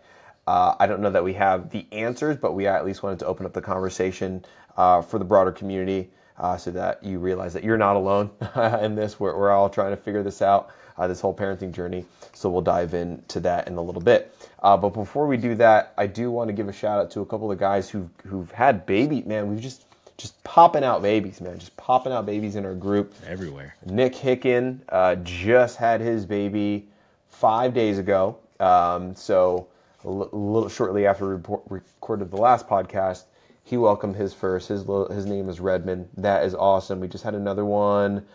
Uh, 0.48 0.76
I 0.80 0.88
don't 0.88 1.02
know 1.02 1.12
that 1.12 1.24
we 1.24 1.34
have 1.34 1.70
the 1.70 1.86
answers, 1.92 2.38
but 2.38 2.54
we 2.54 2.68
at 2.68 2.86
least 2.86 3.04
wanted 3.04 3.20
to 3.20 3.26
open 3.26 3.46
up 3.46 3.54
the 3.54 3.62
conversation 3.62 4.46
uh, 4.78 5.02
for 5.02 5.20
the 5.20 5.26
broader 5.26 5.52
community 5.52 6.10
uh, 6.38 6.56
so 6.58 6.72
that 6.72 7.04
you 7.04 7.20
realize 7.20 7.54
that 7.54 7.64
you're 7.64 7.78
not 7.78 7.96
alone 7.96 8.32
in 8.82 8.96
this. 8.96 9.20
We're, 9.20 9.38
we're 9.38 9.52
all 9.52 9.70
trying 9.70 9.92
to 9.92 9.98
figure 9.98 10.24
this 10.24 10.42
out, 10.42 10.70
uh, 10.98 11.08
this 11.08 11.22
whole 11.22 11.34
parenting 11.34 11.72
journey. 11.72 12.06
So 12.34 12.50
we'll 12.50 12.62
dive 12.62 12.94
into 12.94 13.40
that 13.42 13.68
in 13.68 13.76
a 13.76 13.82
little 13.82 14.02
bit. 14.02 14.36
Uh, 14.62 14.78
but 14.78 14.90
before 14.90 15.28
we 15.28 15.38
do 15.38 15.56
that, 15.56 15.94
I 15.98 16.08
do 16.08 16.32
want 16.32 16.48
to 16.50 16.54
give 16.54 16.68
a 16.68 16.74
shout 16.74 17.00
out 17.00 17.12
to 17.12 17.22
a 17.22 17.26
couple 17.26 17.52
of 17.52 17.58
guys 17.58 17.90
who've, 17.90 18.10
who've 18.26 18.52
had 18.52 18.86
baby. 18.86 19.22
Man, 19.24 19.50
we've 19.50 19.62
just 19.62 19.84
just 20.18 20.44
popping 20.44 20.84
out 20.84 21.02
babies, 21.02 21.40
man, 21.42 21.60
just 21.60 21.78
popping 21.78 22.12
out 22.12 22.26
babies 22.26 22.56
in 22.56 22.66
our 22.66 22.74
group. 22.74 23.14
Everywhere. 23.28 23.76
Nick 23.86 24.14
Hicken 24.14 24.80
uh, 24.90 25.16
just 25.18 25.78
had 25.78 26.02
his 26.02 26.26
baby 26.26 26.88
five 27.30 27.74
days 27.74 28.00
ago. 28.00 28.38
Um, 28.60 29.16
so 29.16 29.68
a 30.04 30.10
little 30.10 30.70
shortly 30.70 31.06
after 31.06 31.26
we 31.26 31.32
report, 31.34 31.62
recorded 31.70 32.32
the 32.32 32.38
last 32.38 32.68
podcast, 32.68 33.26
he 33.64 33.78
welcomed 33.78 34.16
his 34.16 34.34
first. 34.34 34.70
His 34.70 34.88
little, 34.88 35.14
his 35.14 35.26
name 35.26 35.50
is 35.50 35.60
Redmond. 35.60 36.10
That 36.18 36.44
is 36.46 36.56
awesome. 36.56 37.00
We 37.00 37.08
just 37.08 37.24
had 37.24 37.36
another 37.36 37.66
one. 37.66 38.26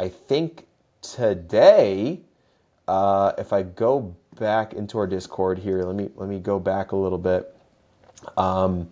I 0.00 0.08
think 0.08 0.66
today. 1.02 2.20
Uh, 2.86 3.32
if 3.38 3.52
I 3.52 3.62
go 3.62 4.16
back 4.38 4.72
into 4.72 4.98
our 4.98 5.06
Discord 5.06 5.58
here, 5.58 5.82
let 5.82 5.94
me 5.96 6.10
let 6.16 6.28
me 6.28 6.38
go 6.38 6.58
back 6.58 6.92
a 6.92 6.96
little 6.96 7.18
bit. 7.18 7.54
Um, 8.36 8.88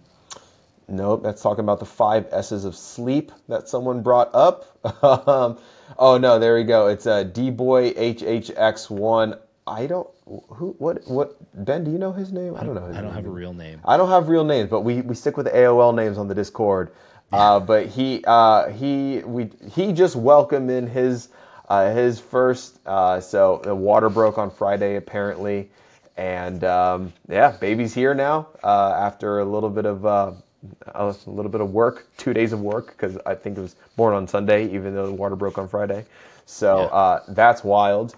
Nope, 0.89 1.23
that's 1.25 1.43
talking 1.43 1.65
about 1.65 1.81
the 1.81 1.87
five 1.87 2.29
S's 2.31 2.65
of 2.65 2.77
sleep 2.77 3.33
that 3.49 3.69
someone 3.69 4.03
brought 4.03 4.31
up. 4.35 4.67
um, 5.05 5.59
oh 5.99 6.17
no, 6.17 6.39
there 6.39 6.55
we 6.55 6.63
go. 6.65 6.87
It's 6.87 7.07
uh, 7.07 7.25
D 7.25 7.51
Boy 7.51 7.93
HHX1. 7.93 9.39
I 9.67 9.87
don't 9.87 10.09
who 10.49 10.77
what 10.79 11.07
what 11.09 11.37
Ben? 11.65 11.83
Do 11.83 11.91
you 11.91 11.99
know 11.99 12.13
his 12.13 12.33
name? 12.33 12.55
I 12.55 12.63
don't 12.63 12.77
know. 12.77 12.87
His 12.87 12.97
I 12.97 13.01
don't 13.01 13.09
name. 13.11 13.17
have 13.17 13.27
a 13.27 13.31
real 13.31 13.53
name. 13.53 13.81
I 13.85 13.97
don't 13.97 14.09
have 14.09 14.29
real 14.29 14.45
names, 14.45 14.71
but 14.71 14.83
we, 14.83 15.01
we 15.01 15.17
stick 15.17 15.37
with 15.37 15.47
AOL 15.49 15.93
names 15.95 16.19
on 16.19 16.29
the 16.29 16.35
Discord. 16.37 16.93
Uh, 17.33 17.59
but 17.59 17.87
he 17.87 18.23
uh, 18.25 18.71
he 18.71 19.23
we 19.25 19.51
he 19.73 19.93
just 19.93 20.15
welcomed 20.15 20.71
in 20.71 20.87
his 20.87 21.31
uh, 21.69 21.93
his 21.95 22.19
first. 22.21 22.81
Uh, 22.87 23.21
so 23.21 23.61
the 23.65 23.75
water 23.75 24.09
broke 24.09 24.39
on 24.39 24.51
Friday 24.51 24.97
apparently, 24.97 25.69
and 26.17 26.65
um, 26.65 27.13
yeah, 27.29 27.51
baby's 27.53 27.95
here 27.95 28.15
now 28.15 28.49
uh, 28.65 28.93
after 28.99 29.41
a 29.41 29.45
little 29.45 29.71
bit 29.71 29.87
of. 29.87 30.05
Uh, 30.07 30.33
a 30.97 31.15
little 31.27 31.51
bit 31.51 31.61
of 31.61 31.71
work, 31.73 32.09
two 32.17 32.33
days 32.35 32.53
of 32.53 32.61
work, 32.61 32.89
because 32.89 33.17
I 33.25 33.37
think 33.37 33.57
it 33.57 33.61
was 33.61 33.77
born 33.95 34.15
on 34.15 34.27
Sunday, 34.27 34.69
even 34.73 34.95
though 34.97 35.07
the 35.07 35.13
water 35.13 35.37
broke 35.37 35.59
on 35.59 35.69
Friday. 35.69 36.05
So 36.45 36.79
Yeah. 36.79 36.85
uh, 36.87 37.23
that's 37.29 37.63
wild. 37.63 38.17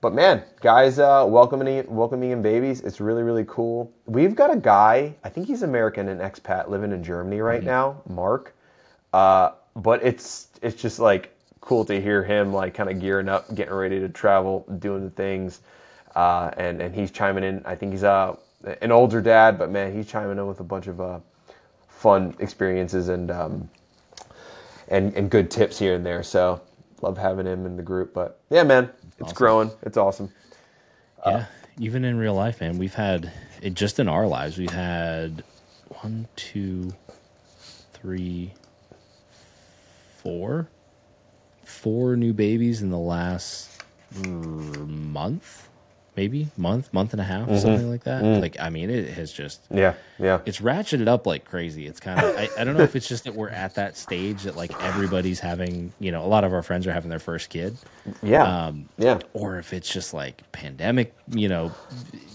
But 0.00 0.14
man, 0.14 0.44
guys, 0.60 1.00
uh, 1.00 1.24
welcoming 1.26 1.84
welcoming 1.88 2.30
in 2.30 2.40
babies, 2.40 2.82
it's 2.82 3.00
really 3.00 3.24
really 3.24 3.44
cool. 3.48 3.90
We've 4.06 4.36
got 4.36 4.52
a 4.52 4.56
guy, 4.56 5.14
I 5.24 5.28
think 5.28 5.48
he's 5.48 5.62
American, 5.64 6.08
an 6.08 6.18
expat 6.18 6.68
living 6.68 6.92
in 6.92 7.02
Germany 7.02 7.40
right 7.40 7.64
now, 7.64 8.00
Mark. 8.08 8.54
Uh, 9.12 9.52
but 9.74 10.04
it's 10.04 10.50
it's 10.62 10.80
just 10.80 11.00
like 11.00 11.34
cool 11.60 11.84
to 11.86 12.00
hear 12.00 12.24
him 12.24 12.52
like 12.52 12.74
kind 12.74 12.90
of 12.90 13.00
gearing 13.00 13.28
up, 13.28 13.54
getting 13.54 13.74
ready 13.74 14.00
to 14.00 14.08
travel, 14.08 14.64
doing 14.78 15.04
the 15.04 15.10
things, 15.10 15.60
uh, 16.16 16.50
and 16.56 16.80
and 16.80 16.94
he's 16.94 17.10
chiming 17.10 17.44
in. 17.44 17.62
I 17.64 17.74
think 17.74 17.92
he's 17.92 18.04
uh, 18.04 18.36
an 18.82 18.92
older 18.92 19.20
dad, 19.20 19.58
but 19.58 19.70
man, 19.70 19.94
he's 19.94 20.06
chiming 20.06 20.38
in 20.38 20.46
with 20.46 20.60
a 20.60 20.64
bunch 20.64 20.86
of 20.86 21.00
uh, 21.00 21.20
fun 21.88 22.34
experiences 22.38 23.08
and 23.08 23.30
um, 23.30 23.68
and 24.88 25.14
and 25.14 25.30
good 25.30 25.50
tips 25.50 25.78
here 25.78 25.94
and 25.94 26.04
there. 26.06 26.22
So 26.22 26.60
love 27.02 27.18
having 27.18 27.46
him 27.46 27.66
in 27.66 27.76
the 27.76 27.82
group. 27.82 28.14
But 28.14 28.40
yeah, 28.50 28.62
man, 28.62 28.90
it's 29.18 29.32
Awesome. 29.32 29.34
growing. 29.34 29.70
It's 29.82 29.96
awesome. 29.96 30.30
Yeah, 31.26 31.46
even 31.78 32.04
in 32.04 32.18
real 32.18 32.34
life, 32.34 32.60
man, 32.60 32.78
we've 32.78 32.94
had 32.94 33.32
it 33.62 33.74
just 33.74 33.98
in 33.98 34.08
our 34.08 34.26
lives. 34.26 34.58
We've 34.58 34.70
had 34.70 35.42
one, 36.02 36.28
two, 36.36 36.92
three, 37.92 38.54
four, 40.18 40.68
four 41.68 42.16
new 42.16 42.32
babies 42.32 42.80
in 42.82 42.90
the 42.90 42.98
last 42.98 43.70
mm, 44.14 44.88
month, 44.88 45.67
maybe 46.18 46.48
month, 46.56 46.92
month 46.92 47.12
and 47.12 47.20
a 47.20 47.24
half, 47.24 47.46
something 47.60 47.88
like 47.88 48.02
that. 48.02 48.24
Like, 48.24 48.56
I 48.58 48.70
mean, 48.70 48.90
it 48.90 49.08
has 49.10 49.30
just 49.32 49.60
Yeah, 49.70 49.94
yeah. 50.18 50.40
it's 50.46 50.58
ratcheted 50.58 51.06
up 51.06 51.28
like 51.28 51.44
crazy. 51.44 51.86
It's 51.86 52.00
kind 52.00 52.18
of 52.20 52.36
I, 52.36 52.48
I 52.58 52.64
don't 52.64 52.76
know 52.76 52.82
if 52.82 52.96
it's 52.96 53.06
just 53.06 53.22
that 53.22 53.34
we're 53.36 53.50
at 53.50 53.76
that 53.76 53.96
stage 53.96 54.42
that 54.42 54.56
like 54.56 54.72
everybody's 54.82 55.38
having, 55.38 55.92
you 56.00 56.10
know, 56.10 56.24
a 56.24 56.26
lot 56.26 56.42
of 56.42 56.52
our 56.52 56.62
friends 56.62 56.88
are 56.88 56.92
having 56.92 57.08
their 57.08 57.20
first 57.20 57.50
kid, 57.50 57.76
Yeah. 58.20 58.42
um, 58.42 58.88
yeah. 58.98 59.20
or 59.32 59.58
if 59.58 59.72
it's 59.72 59.88
just 59.88 60.12
like 60.12 60.42
pandemic, 60.50 61.14
you 61.30 61.48
know, 61.48 61.70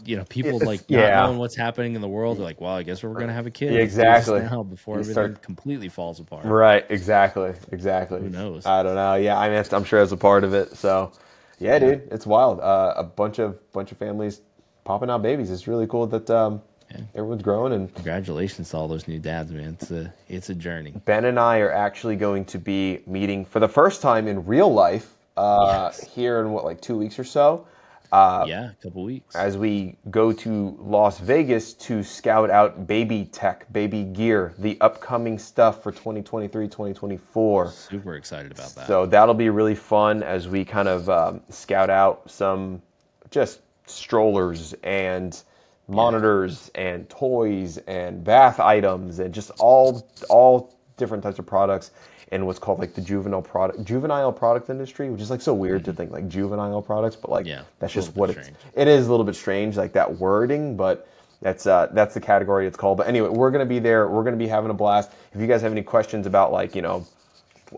you 0.06 0.16
know, 0.16 0.24
people 0.30 0.52
It's- 0.62 0.66
like 0.68 0.80
not 0.90 0.98
yeah. 1.00 1.20
knowing 1.22 1.38
what's 1.38 1.56
happening 1.58 1.96
in 1.96 2.02
the 2.02 2.08
world. 2.08 2.38
They're 2.38 2.46
like, 2.46 2.62
well, 2.62 2.76
I 2.76 2.84
guess 2.84 3.04
we're 3.04 3.14
gonna 3.20 3.34
have 3.34 3.48
a 3.48 3.52
kid 3.52 3.74
Yeah, 3.74 3.80
Let's 3.82 3.92
do 3.96 3.98
this 3.98 4.18
exactly. 4.28 4.40
now 4.50 4.64
before 4.64 4.96
You 4.96 5.02
everything 5.02 5.14
start- 5.14 5.42
completely 5.42 5.90
falls 5.90 6.22
apart. 6.22 6.46
Right, 6.46 6.86
exactly, 6.90 7.52
exactly. 7.74 8.22
Who 8.22 8.30
knows? 8.30 8.66
I 8.66 8.82
don't 8.82 8.96
know. 8.96 9.16
Yeah, 9.16 9.38
I 9.38 9.50
mean, 9.50 9.62
I'm 9.74 9.84
sure 9.84 10.00
as 10.00 10.14
a 10.14 10.18
part 10.18 10.46
of 10.46 10.54
it. 10.54 10.78
So, 10.78 11.12
yeah, 11.60 11.80
dude, 11.80 12.08
it's 12.12 12.26
wild. 12.26 12.60
Uh, 12.60 12.94
a 12.96 13.04
bunch 13.04 13.40
of 13.40 13.58
bunch 13.72 13.92
of 13.92 13.98
families 13.98 14.42
popping 14.84 15.10
out 15.10 15.22
babies. 15.22 15.50
It's 15.52 15.68
really 15.68 15.88
cool 15.88 16.08
that 16.08 16.30
um, 16.30 16.62
Yeah. 16.92 16.98
everyone's 17.16 17.42
growing. 17.44 17.74
And 17.74 17.94
Congratulations 17.96 18.70
to 18.72 18.78
all 18.78 18.88
those 18.88 19.08
new 19.08 19.20
dads, 19.20 19.52
man. 19.52 19.78
It's 19.80 19.92
a 19.92 20.14
it's 20.30 20.50
a 20.50 20.56
journey. 20.56 20.94
Ben 21.06 21.26
and 21.26 21.40
I 21.40 21.60
are 21.60 21.72
actually 21.72 22.16
going 22.16 22.46
to 22.46 22.60
be 22.60 23.00
meeting 23.08 23.46
for 23.46 23.60
the 23.60 23.68
first 23.70 24.02
time 24.02 24.28
in 24.28 24.46
real 24.46 24.72
life 24.74 25.14
uh, 25.38 25.90
Yes. 25.92 26.08
here 26.14 26.40
in 26.42 26.52
what, 26.52 26.64
like 26.66 26.82
two 26.82 26.98
weeks 26.98 27.18
or 27.18 27.24
so. 27.24 27.66
Uh, 28.14 28.46
yeah, 28.48 28.70
a 28.70 28.74
couple 28.76 29.04
weeks. 29.04 29.36
as 29.36 29.58
we 29.58 29.98
go 30.12 30.32
to 30.32 30.78
Las 30.80 31.18
Vegas 31.18 31.74
to 31.74 32.04
scout 32.04 32.52
out 32.52 32.86
baby 32.86 33.26
tech, 33.32 33.66
baby 33.74 34.04
gear, 34.04 34.54
the 34.60 34.78
upcoming 34.82 35.40
stuff 35.40 35.82
for 35.82 35.92
2023, 35.92 36.68
2024. 36.68 37.72
Super 37.72 38.16
excited 38.16 38.52
about 38.52 38.76
that. 38.76 38.86
So 38.86 39.08
that'll 39.08 39.34
be 39.34 39.50
really 39.50 39.74
fun 39.74 40.22
as 40.22 40.48
we 40.48 40.64
kind 40.64 40.88
of 40.88 41.10
um, 41.10 41.42
scout 41.50 41.90
out 41.90 42.30
some 42.30 42.84
just 43.32 43.62
strollers 43.88 44.76
and 44.84 45.42
monitors 45.88 46.70
and 46.76 47.10
toys 47.10 47.80
and 47.88 48.24
bath 48.24 48.60
items 48.60 49.18
and 49.18 49.34
just 49.34 49.50
all 49.60 50.08
all 50.30 50.78
different 50.98 51.24
types 51.24 51.40
of 51.40 51.48
products 51.48 51.92
in 52.34 52.46
what's 52.46 52.60
called 52.60 52.80
like 52.80 52.94
the 52.96 53.02
juvenile 53.02 53.42
product 53.42 53.84
juvenile 53.86 54.32
product 54.34 54.70
industry, 54.70 55.10
which 55.10 55.22
is 55.22 55.30
like 55.30 55.42
so 55.42 55.54
weird 55.54 55.86
to 55.86 55.94
think 55.94 56.12
like 56.12 56.28
juvenile 56.28 56.82
products, 56.82 57.16
but 57.16 57.30
like 57.32 57.46
Mm-hmm. 57.46 57.60
Yeah, 57.60 57.64
that's 57.80 57.94
just 57.94 58.16
what 58.16 58.28
bit 58.28 58.38
it's 58.38 58.48
strange. 58.48 58.60
it 58.76 58.88
is 58.88 59.08
a 59.08 59.12
little 59.12 59.26
bit 59.26 59.36
strange, 59.36 59.78
like 59.78 59.94
that 59.94 60.18
wording, 60.18 60.76
but 60.76 61.08
that's 61.42 61.66
uh, 61.68 61.88
that's 61.94 62.14
the 62.14 62.22
category 62.22 62.66
it's 62.68 62.78
called. 62.78 62.98
But 62.98 63.08
anyway, 63.08 63.30
we're 63.30 63.52
gonna 63.52 63.66
be 63.66 63.80
there. 63.80 64.08
We're 64.08 64.24
gonna 64.24 64.38
be 64.38 64.48
having 64.48 64.72
a 64.72 64.74
blast. 64.74 65.12
If 65.34 65.42
you 65.42 65.48
guys 65.48 65.62
have 65.62 65.72
any 65.72 65.84
questions 65.84 66.26
about 66.26 66.52
like 66.52 66.74
you 66.76 66.82
know 66.82 67.06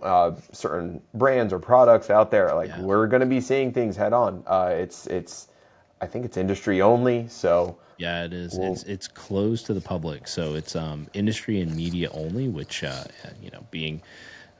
uh, 0.01 0.31
certain 0.51 1.01
brands 1.13 1.51
or 1.53 1.59
products 1.59 2.09
out 2.09 2.29
there, 2.31 2.53
like 2.53 2.69
Yeah. 2.69 2.81
we're 2.81 3.07
gonna 3.07 3.25
be 3.25 3.41
seeing 3.41 3.71
things 3.73 3.95
head 3.95 4.13
on. 4.13 4.43
Uh, 4.47 4.71
it's 4.73 5.07
it's 5.07 5.47
I 6.01 6.05
think 6.07 6.25
it's 6.25 6.37
industry 6.37 6.81
only, 6.81 7.27
so 7.29 7.77
Yeah, 7.97 8.25
it 8.25 8.33
is. 8.33 8.57
Well- 8.57 8.71
it's 8.73 8.83
it's 8.83 9.07
closed 9.07 9.65
to 9.67 9.73
the 9.73 9.81
public, 9.81 10.27
so 10.27 10.53
it's 10.53 10.75
um, 10.75 11.07
industry 11.13 11.61
and 11.61 11.73
media 11.75 12.09
only. 12.13 12.47
Which 12.49 12.83
uh, 12.83 13.05
you 13.41 13.49
know, 13.51 13.65
being 13.71 14.01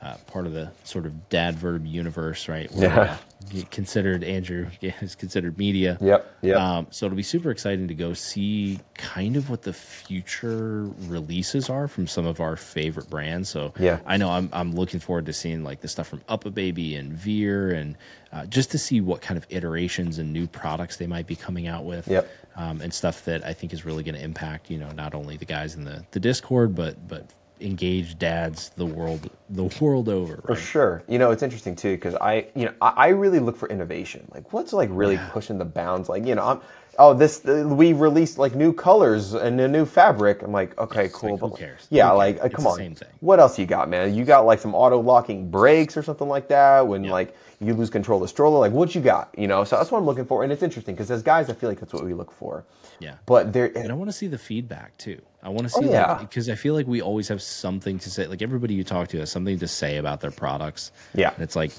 uh, 0.06 0.18
part 0.28 0.46
of 0.46 0.54
the 0.54 0.70
sort 0.84 1.06
of 1.06 1.30
dad 1.30 1.56
verb 1.56 1.86
universe, 1.86 2.48
right? 2.48 2.72
Where, 2.72 2.90
Yeah. 2.90 3.18
uh, 3.60 3.62
considered 3.72 4.24
Andrew 4.24 4.68
is 4.82 5.16
considered 5.16 5.58
media. 5.58 5.98
yep, 6.02 6.32
yep. 6.42 6.58
Um, 6.58 6.88
so 6.92 7.06
it'll 7.06 7.16
be 7.16 7.24
super 7.24 7.50
exciting 7.52 7.88
to 7.88 7.96
go 7.96 8.14
see 8.14 8.80
kind 8.96 9.36
of 9.36 9.50
what 9.50 9.64
the 9.64 9.74
future 9.74 10.86
releases 11.08 11.70
are 11.70 11.88
from 11.88 12.08
some 12.08 12.26
of 12.26 12.40
our 12.40 12.56
favorite 12.56 13.10
brands. 13.10 13.50
So 13.50 13.74
Yeah. 13.80 14.00
I 14.06 14.18
know 14.18 14.30
I'm 14.30 14.50
I'm 14.54 14.74
looking 14.76 15.00
forward 15.00 15.26
to 15.28 15.34
seeing 15.34 15.64
like 15.64 15.82
the 15.82 15.88
stuff 15.88 16.08
from 16.08 16.22
UPPAbaby 16.30 16.98
and 17.00 17.14
Veer 17.14 17.72
and 17.72 17.98
uh, 18.32 18.46
just 18.46 18.72
to 18.72 18.78
see 18.78 19.02
what 19.02 19.22
kind 19.22 19.38
of 19.38 19.46
iterations 19.50 20.18
and 20.20 20.32
new 20.34 20.48
products 20.48 20.98
they 20.98 21.08
might 21.08 21.26
be 21.28 21.36
coming 21.36 21.68
out 21.68 21.86
with. 21.86 22.08
Yep. 22.08 22.30
Um, 22.58 22.82
and 22.82 22.94
stuff 22.94 23.26
that 23.26 23.44
I 23.46 23.54
think 23.54 23.74
is 23.74 23.84
really 23.86 24.04
going 24.04 24.16
to 24.16 24.24
impact 24.24 24.70
you 24.70 24.78
know 24.78 24.90
not 24.92 25.14
only 25.16 25.36
the 25.38 25.46
guys 25.46 25.76
in 25.76 25.84
the 25.84 26.06
the 26.12 26.20
Discord 26.20 26.74
but 26.76 27.08
but 27.08 27.30
engaged 27.62 28.20
dads 28.20 28.70
the 28.76 28.86
world 28.86 29.30
the 29.50 29.64
world 29.80 30.10
over. 30.10 30.42
For 30.46 30.56
sure. 30.56 31.04
You 31.08 31.20
know, 31.20 31.32
it's 31.32 31.44
interesting 31.44 31.76
too 31.76 31.92
because 31.96 32.16
I, 32.16 32.48
you 32.56 32.66
know, 32.66 32.74
I, 32.82 32.90
I 32.90 33.08
really 33.10 33.40
look 33.40 33.56
for 33.56 33.70
innovation. 33.70 34.28
Like, 34.34 34.52
what's 34.54 34.74
like 34.74 34.90
really 34.92 35.18
pushing 35.18 35.58
the 35.58 35.66
bounds? 35.66 36.10
Like, 36.10 36.26
you 36.26 36.36
know, 36.36 36.44
I'm, 36.46 36.62
oh, 37.00 37.14
this 37.14 37.46
uh, 37.46 37.64
we 37.68 37.94
released 37.94 38.38
like 38.38 38.56
new 38.56 38.74
colors 38.74 39.34
and 39.34 39.60
a 39.62 39.68
new 39.68 39.86
fabric. 39.86 40.42
I'm 40.42 40.52
like, 40.52 40.78
okay, 40.80 41.06
it's 41.06 41.14
cool. 41.14 41.32
like, 41.34 41.40
but 41.42 41.50
who 41.52 41.58
cares? 41.58 41.88
Yeah, 41.92 42.12
Who 42.12 42.18
like, 42.18 42.36
cares? 42.36 42.44
uh, 42.44 42.46
It's 42.48 42.56
come 42.56 42.64
the 42.66 42.70
on. 42.72 42.78
same 42.78 42.96
thing. 42.96 43.10
What 43.22 43.40
else 43.40 43.58
you 43.60 43.66
got, 43.66 43.90
man? 43.90 44.14
You 44.14 44.26
got 44.26 44.46
like 44.46 44.60
some 44.60 44.76
auto 44.76 45.00
locking 45.00 45.50
brakes 45.50 45.96
or 45.96 46.04
something 46.04 46.28
like 46.28 46.48
that 46.50 46.86
when 46.88 47.04
Yeah. 47.06 47.12
like 47.12 47.36
you 47.62 47.74
lose 47.74 47.90
control 47.90 48.18
of 48.18 48.24
the 48.24 48.28
stroller. 48.28 48.60
Like, 48.60 48.72
what 48.72 48.94
you 48.96 49.02
got? 49.02 49.34
You 49.38 49.48
know, 49.48 49.64
so 49.64 49.78
that's 49.78 49.92
what 49.92 50.00
I'm 50.00 50.06
looking 50.06 50.26
for, 50.26 50.44
and 50.44 50.52
it's 50.52 50.64
interesting 50.64 50.96
because 50.96 51.10
as 51.12 51.24
guys, 51.24 51.50
I 51.50 51.54
feel 51.54 51.70
like 51.70 51.80
that's 51.80 51.94
what 51.94 52.04
we 52.04 52.14
look 52.14 52.32
for. 52.32 52.66
Yeah. 53.00 53.16
But 53.26 53.54
there, 53.54 53.72
And 53.78 53.92
I 53.92 53.94
want 53.96 54.10
to 54.10 54.16
see 54.16 54.28
the 54.28 54.38
feedback 54.38 54.98
too. 54.98 55.22
I 55.44 55.50
want 55.50 55.70
to 55.70 55.74
Oh, 55.78 55.82
see, 55.82 55.90
yeah. 55.90 56.14
like, 56.14 56.30
because 56.30 56.50
I 56.50 56.56
feel 56.56 56.74
like 56.74 56.88
we 56.88 57.02
always 57.02 57.28
have 57.28 57.42
something 57.42 58.00
to 58.00 58.10
say. 58.10 58.26
Like 58.26 58.42
everybody 58.42 58.74
you 58.74 58.84
talk 58.84 59.10
to 59.10 59.20
has 59.20 59.32
something 59.32 59.60
to 59.60 59.68
say 59.68 59.98
about 59.98 60.22
their 60.22 60.32
products. 60.32 60.92
Yeah. 61.14 61.34
And 61.34 61.44
it's 61.44 61.56
like, 61.56 61.72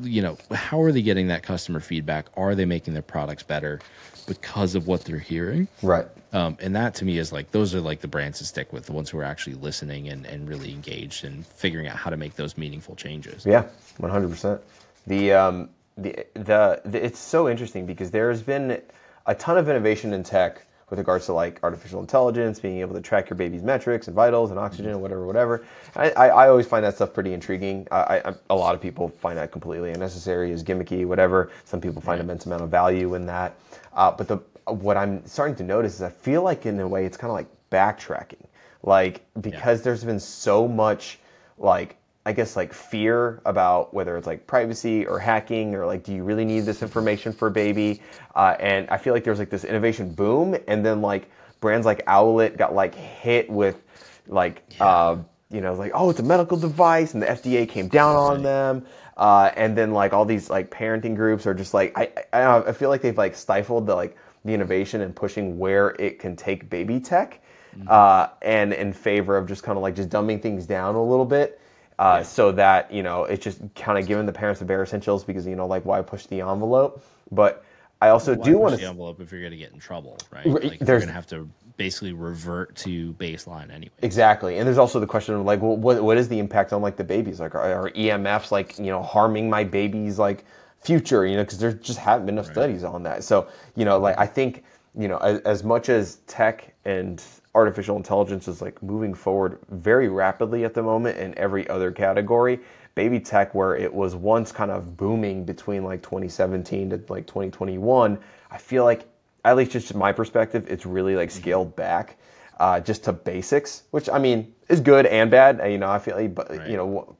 you 0.00 0.20
know, 0.20 0.36
how 0.52 0.80
are 0.82 0.90
they 0.90 1.02
getting 1.02 1.28
that 1.28 1.42
customer 1.42 1.78
feedback? 1.80 2.26
Are 2.36 2.54
they 2.54 2.64
making 2.64 2.92
their 2.94 3.02
products 3.02 3.42
better 3.42 3.80
because 4.26 4.74
of 4.74 4.86
what 4.86 5.04
they're 5.04 5.18
hearing? 5.18 5.68
right. 5.82 6.06
Um, 6.32 6.56
and 6.60 6.74
that 6.74 6.94
to 6.96 7.04
me 7.04 7.18
is 7.18 7.30
like, 7.30 7.50
those 7.50 7.74
are 7.74 7.80
like 7.80 8.00
the 8.00 8.08
brands 8.08 8.38
to 8.38 8.46
stick 8.46 8.72
with, 8.72 8.86
the 8.86 8.92
ones 8.92 9.10
who 9.10 9.18
are 9.18 9.24
actually 9.24 9.54
listening 9.56 10.08
and, 10.08 10.24
and 10.26 10.48
really 10.48 10.72
engaged 10.72 11.24
and 11.24 11.46
figuring 11.46 11.86
out 11.88 11.96
how 11.96 12.08
to 12.10 12.16
make 12.16 12.36
those 12.36 12.56
meaningful 12.56 12.96
changes. 12.96 13.44
Yeah, 13.44 13.66
one 13.98 14.10
hundred 14.10 14.30
percent. 14.30 14.60
The 15.06 15.32
um 15.32 15.70
the, 15.96 16.26
the 16.34 16.80
the 16.84 17.04
it's 17.04 17.18
so 17.18 17.48
interesting 17.48 17.86
because 17.86 18.10
there 18.10 18.30
has 18.30 18.42
been 18.42 18.80
a 19.26 19.34
ton 19.34 19.58
of 19.58 19.68
innovation 19.68 20.12
in 20.12 20.22
tech 20.22 20.66
with 20.92 20.98
regards 20.98 21.24
to 21.24 21.32
like 21.32 21.58
artificial 21.62 22.00
intelligence, 22.00 22.60
being 22.60 22.80
able 22.80 22.94
to 22.94 23.00
track 23.00 23.30
your 23.30 23.36
baby's 23.38 23.62
metrics 23.62 24.08
and 24.08 24.14
vitals 24.14 24.50
and 24.50 24.60
oxygen, 24.60 24.90
and 24.90 25.00
whatever, 25.00 25.26
whatever. 25.26 25.64
I, 25.96 26.10
I, 26.10 26.28
I 26.28 26.48
always 26.50 26.66
find 26.66 26.84
that 26.84 26.96
stuff 26.96 27.14
pretty 27.14 27.32
intriguing. 27.32 27.88
I, 27.90 28.20
I, 28.22 28.34
a 28.50 28.54
lot 28.54 28.74
of 28.74 28.82
people 28.82 29.08
find 29.08 29.38
that 29.38 29.52
completely 29.52 29.92
unnecessary, 29.92 30.52
is 30.52 30.62
gimmicky, 30.62 31.06
whatever. 31.06 31.50
Some 31.64 31.80
people 31.80 32.02
find 32.02 32.20
immense 32.20 32.44
amount 32.44 32.62
of 32.62 32.68
value 32.68 33.14
in 33.14 33.24
that. 33.24 33.54
Uh, 33.94 34.10
but 34.10 34.28
the 34.28 34.36
what 34.66 34.98
I'm 34.98 35.26
starting 35.26 35.56
to 35.56 35.64
notice 35.64 35.94
is 35.94 36.02
I 36.02 36.10
feel 36.10 36.42
like 36.42 36.66
in 36.66 36.78
a 36.78 36.86
way 36.86 37.06
it's 37.06 37.16
kind 37.16 37.30
of 37.30 37.36
like 37.36 37.48
backtracking, 37.70 38.44
like 38.82 39.24
because 39.40 39.80
there's 39.80 40.04
been 40.04 40.20
so 40.20 40.68
much 40.68 41.18
like 41.56 41.96
I 42.24 42.32
guess 42.32 42.54
like 42.54 42.72
fear 42.72 43.40
about 43.46 43.92
whether 43.92 44.16
it's 44.16 44.26
like 44.26 44.46
privacy 44.46 45.04
or 45.06 45.18
hacking 45.18 45.74
or 45.74 45.86
like 45.86 46.04
do 46.04 46.14
you 46.14 46.22
really 46.22 46.44
need 46.44 46.60
this 46.60 46.82
information 46.82 47.32
for 47.32 47.48
a 47.48 47.50
baby? 47.50 48.00
Uh, 48.36 48.56
and 48.60 48.88
I 48.90 48.96
feel 48.96 49.12
like 49.12 49.24
there's 49.24 49.40
like 49.40 49.50
this 49.50 49.64
innovation 49.64 50.12
boom, 50.12 50.56
and 50.68 50.86
then 50.86 51.02
like 51.02 51.30
brands 51.60 51.84
like 51.84 52.02
Owlet 52.06 52.56
got 52.56 52.74
like 52.74 52.94
hit 52.94 53.50
with 53.50 53.82
like 54.28 54.62
uh, 54.80 55.16
you 55.50 55.60
know 55.60 55.74
like 55.74 55.90
oh 55.94 56.10
it's 56.10 56.20
a 56.20 56.22
medical 56.22 56.56
device, 56.56 57.14
and 57.14 57.22
the 57.22 57.26
FDA 57.26 57.68
came 57.68 57.88
down 57.88 58.14
on 58.14 58.42
them. 58.42 58.86
Uh, 59.16 59.50
and 59.56 59.76
then 59.76 59.92
like 59.92 60.12
all 60.12 60.24
these 60.24 60.48
like 60.48 60.70
parenting 60.70 61.16
groups 61.16 61.46
are 61.46 61.54
just 61.54 61.74
like 61.74 61.96
I, 61.98 62.02
I 62.02 62.24
I 62.32 62.44
don't 62.44 62.64
know, 62.64 62.70
I 62.70 62.72
feel 62.72 62.88
like 62.88 63.02
they've 63.02 63.18
like 63.18 63.34
stifled 63.34 63.86
the 63.86 63.96
like 63.96 64.16
the 64.44 64.52
innovation 64.54 65.00
and 65.00 65.14
pushing 65.14 65.58
where 65.58 65.90
it 65.98 66.20
can 66.20 66.36
take 66.36 66.70
baby 66.70 67.00
tech, 67.00 67.40
uh, 67.88 68.28
and 68.42 68.72
in 68.72 68.92
favor 68.92 69.36
of 69.36 69.48
just 69.48 69.64
kind 69.64 69.76
of 69.76 69.82
like 69.82 69.96
just 69.96 70.08
dumbing 70.08 70.40
things 70.40 70.66
down 70.66 70.94
a 70.94 71.02
little 71.02 71.24
bit 71.24 71.60
uh, 72.02 72.20
so 72.20 72.50
that 72.50 72.92
you 72.92 73.02
know 73.02 73.24
it's 73.24 73.44
just 73.44 73.60
kind 73.76 73.96
of 73.96 74.06
giving 74.08 74.26
the 74.26 74.32
parents 74.32 74.58
the 74.58 74.66
bare 74.66 74.82
essentials 74.82 75.22
because 75.22 75.46
you 75.46 75.54
know 75.54 75.68
like 75.68 75.84
why 75.84 76.02
push 76.02 76.26
the 76.26 76.40
envelope? 76.40 77.04
But 77.30 77.64
i 78.00 78.08
also 78.08 78.34
Why 78.34 78.44
do 78.44 78.58
want 78.58 78.72
the 78.72 78.80
to 78.80 78.88
envelope 78.88 79.20
if 79.20 79.30
you're 79.30 79.40
going 79.40 79.52
to 79.52 79.56
get 79.56 79.72
in 79.72 79.78
trouble, 79.78 80.18
right? 80.32 80.44
Right, 80.44 80.64
Like 80.64 80.80
you're 80.80 80.98
going 80.98 81.06
to 81.06 81.12
have 81.12 81.28
to 81.28 81.48
basically 81.76 82.12
revert 82.12 82.74
to 82.76 83.12
baseline 83.14 83.70
anyway. 83.70 83.92
exactly 84.02 84.58
and 84.58 84.66
there's 84.66 84.78
also 84.78 84.98
the 84.98 85.06
question 85.06 85.36
of 85.36 85.44
like 85.44 85.62
well, 85.62 85.76
what, 85.76 86.02
what 86.02 86.18
is 86.18 86.28
the 86.28 86.40
impact 86.40 86.72
on 86.72 86.82
like 86.82 86.96
the 86.96 87.04
babies? 87.04 87.38
Like 87.38 87.54
are, 87.54 87.86
are 87.86 87.90
emfs 87.92 88.50
like 88.50 88.78
you 88.78 88.86
know 88.86 89.00
harming 89.00 89.48
my 89.48 89.62
baby's 89.62 90.18
like 90.18 90.44
future 90.80 91.24
you 91.24 91.36
know 91.36 91.44
because 91.44 91.58
there 91.58 91.72
just 91.72 92.00
haven't 92.00 92.26
been 92.26 92.34
enough 92.34 92.50
studies 92.50 92.82
on 92.82 93.04
that. 93.04 93.22
So 93.22 93.46
you 93.76 93.84
know 93.84 93.98
like 93.98 94.18
i 94.18 94.26
think 94.26 94.64
you 94.98 95.08
know 95.08 95.16
as, 95.18 95.40
as 95.40 95.64
much 95.64 95.88
as 95.88 96.16
tech 96.26 96.74
and 96.84 97.22
artificial 97.54 97.96
intelligence 97.96 98.48
is 98.48 98.60
like 98.60 98.82
moving 98.82 99.14
forward 99.14 99.58
very 99.70 100.08
rapidly 100.08 100.64
at 100.64 100.74
the 100.74 100.82
moment 100.82 101.18
in 101.18 101.36
every 101.38 101.66
other 101.68 101.90
category 101.90 102.60
baby 102.94 103.18
tech 103.18 103.54
where 103.54 103.74
it 103.74 103.92
was 103.92 104.14
once 104.14 104.52
kind 104.52 104.70
of 104.70 104.96
booming 104.96 105.44
between 105.44 105.84
like 105.84 106.02
2017 106.02 106.90
to 106.90 107.00
like 107.08 107.26
2021 107.26 108.18
i 108.50 108.58
feel 108.58 108.84
like 108.84 109.06
at 109.44 109.56
least 109.56 109.72
just 109.72 109.94
my 109.94 110.12
perspective 110.12 110.64
it's 110.68 110.84
really 110.84 111.16
like 111.16 111.30
scaled 111.30 111.74
back 111.74 112.16
uh, 112.60 112.78
just 112.78 113.02
to 113.02 113.12
basics 113.12 113.84
which 113.90 114.08
i 114.10 114.18
mean 114.18 114.52
is 114.68 114.80
good 114.80 115.06
and 115.06 115.30
bad 115.30 115.60
you 115.70 115.78
know 115.78 115.88
i 115.90 115.98
feel 115.98 116.16
like 116.16 116.34
but 116.34 116.68
you 116.68 116.76
know 116.76 117.16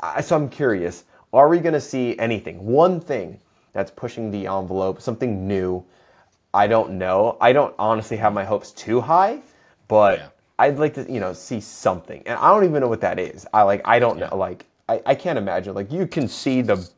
I, 0.00 0.20
so 0.20 0.36
i'm 0.36 0.48
curious 0.48 1.04
are 1.32 1.48
we 1.48 1.58
going 1.58 1.74
to 1.74 1.80
see 1.80 2.18
anything 2.18 2.64
one 2.64 3.00
thing 3.00 3.40
that's 3.72 3.90
pushing 3.90 4.30
the 4.30 4.46
envelope 4.46 5.02
something 5.02 5.46
new 5.46 5.84
I 6.54 6.66
don't 6.66 6.92
know. 6.98 7.36
I 7.40 7.52
don't 7.52 7.74
honestly 7.78 8.16
have 8.16 8.32
my 8.32 8.44
hopes 8.44 8.72
too 8.72 9.00
high, 9.00 9.40
but 9.88 10.18
Yeah. 10.18 10.28
I'd 10.60 10.78
like 10.78 10.94
to, 10.94 11.10
you 11.12 11.20
know, 11.20 11.32
see 11.32 11.60
something. 11.60 12.22
And 12.26 12.38
I 12.38 12.50
don't 12.50 12.64
even 12.64 12.80
know 12.80 12.88
what 12.88 13.00
that 13.02 13.18
is. 13.18 13.46
I 13.52 13.62
like 13.62 13.80
I 13.84 13.98
don't 13.98 14.18
know 14.18 14.34
like 14.36 14.66
I, 14.88 15.00
I 15.06 15.14
can't 15.14 15.38
imagine. 15.38 15.74
Like 15.74 15.92
you 15.92 16.06
can 16.06 16.26
see 16.26 16.62
the 16.62 16.88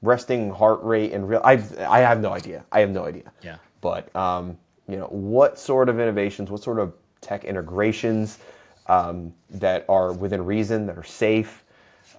resting 0.00 0.50
heart 0.50 0.82
rate 0.82 1.12
and 1.12 1.28
real. 1.28 1.40
I 1.44 1.62
I 1.86 2.00
have 2.00 2.20
no 2.20 2.32
idea. 2.32 2.64
I 2.72 2.80
have 2.80 2.90
no 2.90 3.04
idea. 3.04 3.32
Yeah. 3.42 3.56
But 3.80 4.14
um, 4.16 4.56
you 4.88 4.96
know, 4.96 5.06
what 5.06 5.58
sort 5.58 5.88
of 5.88 6.00
innovations, 6.00 6.50
what 6.50 6.62
sort 6.62 6.78
of 6.78 6.94
tech 7.20 7.44
integrations 7.44 8.38
um, 8.86 9.32
that 9.50 9.84
are 9.88 10.12
within 10.12 10.44
reason, 10.44 10.86
that 10.86 10.96
are 10.98 11.04
safe, 11.04 11.64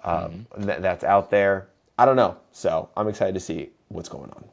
um, 0.03 0.45
that, 0.57 0.81
that's 0.81 1.03
out 1.03 1.29
there. 1.29 1.67
I 1.97 2.05
don't 2.05 2.15
know. 2.15 2.37
So 2.51 2.89
I'm 2.97 3.07
excited 3.07 3.33
to 3.33 3.39
see 3.39 3.69
what's 3.89 4.09
going 4.09 4.29
on. 4.31 4.43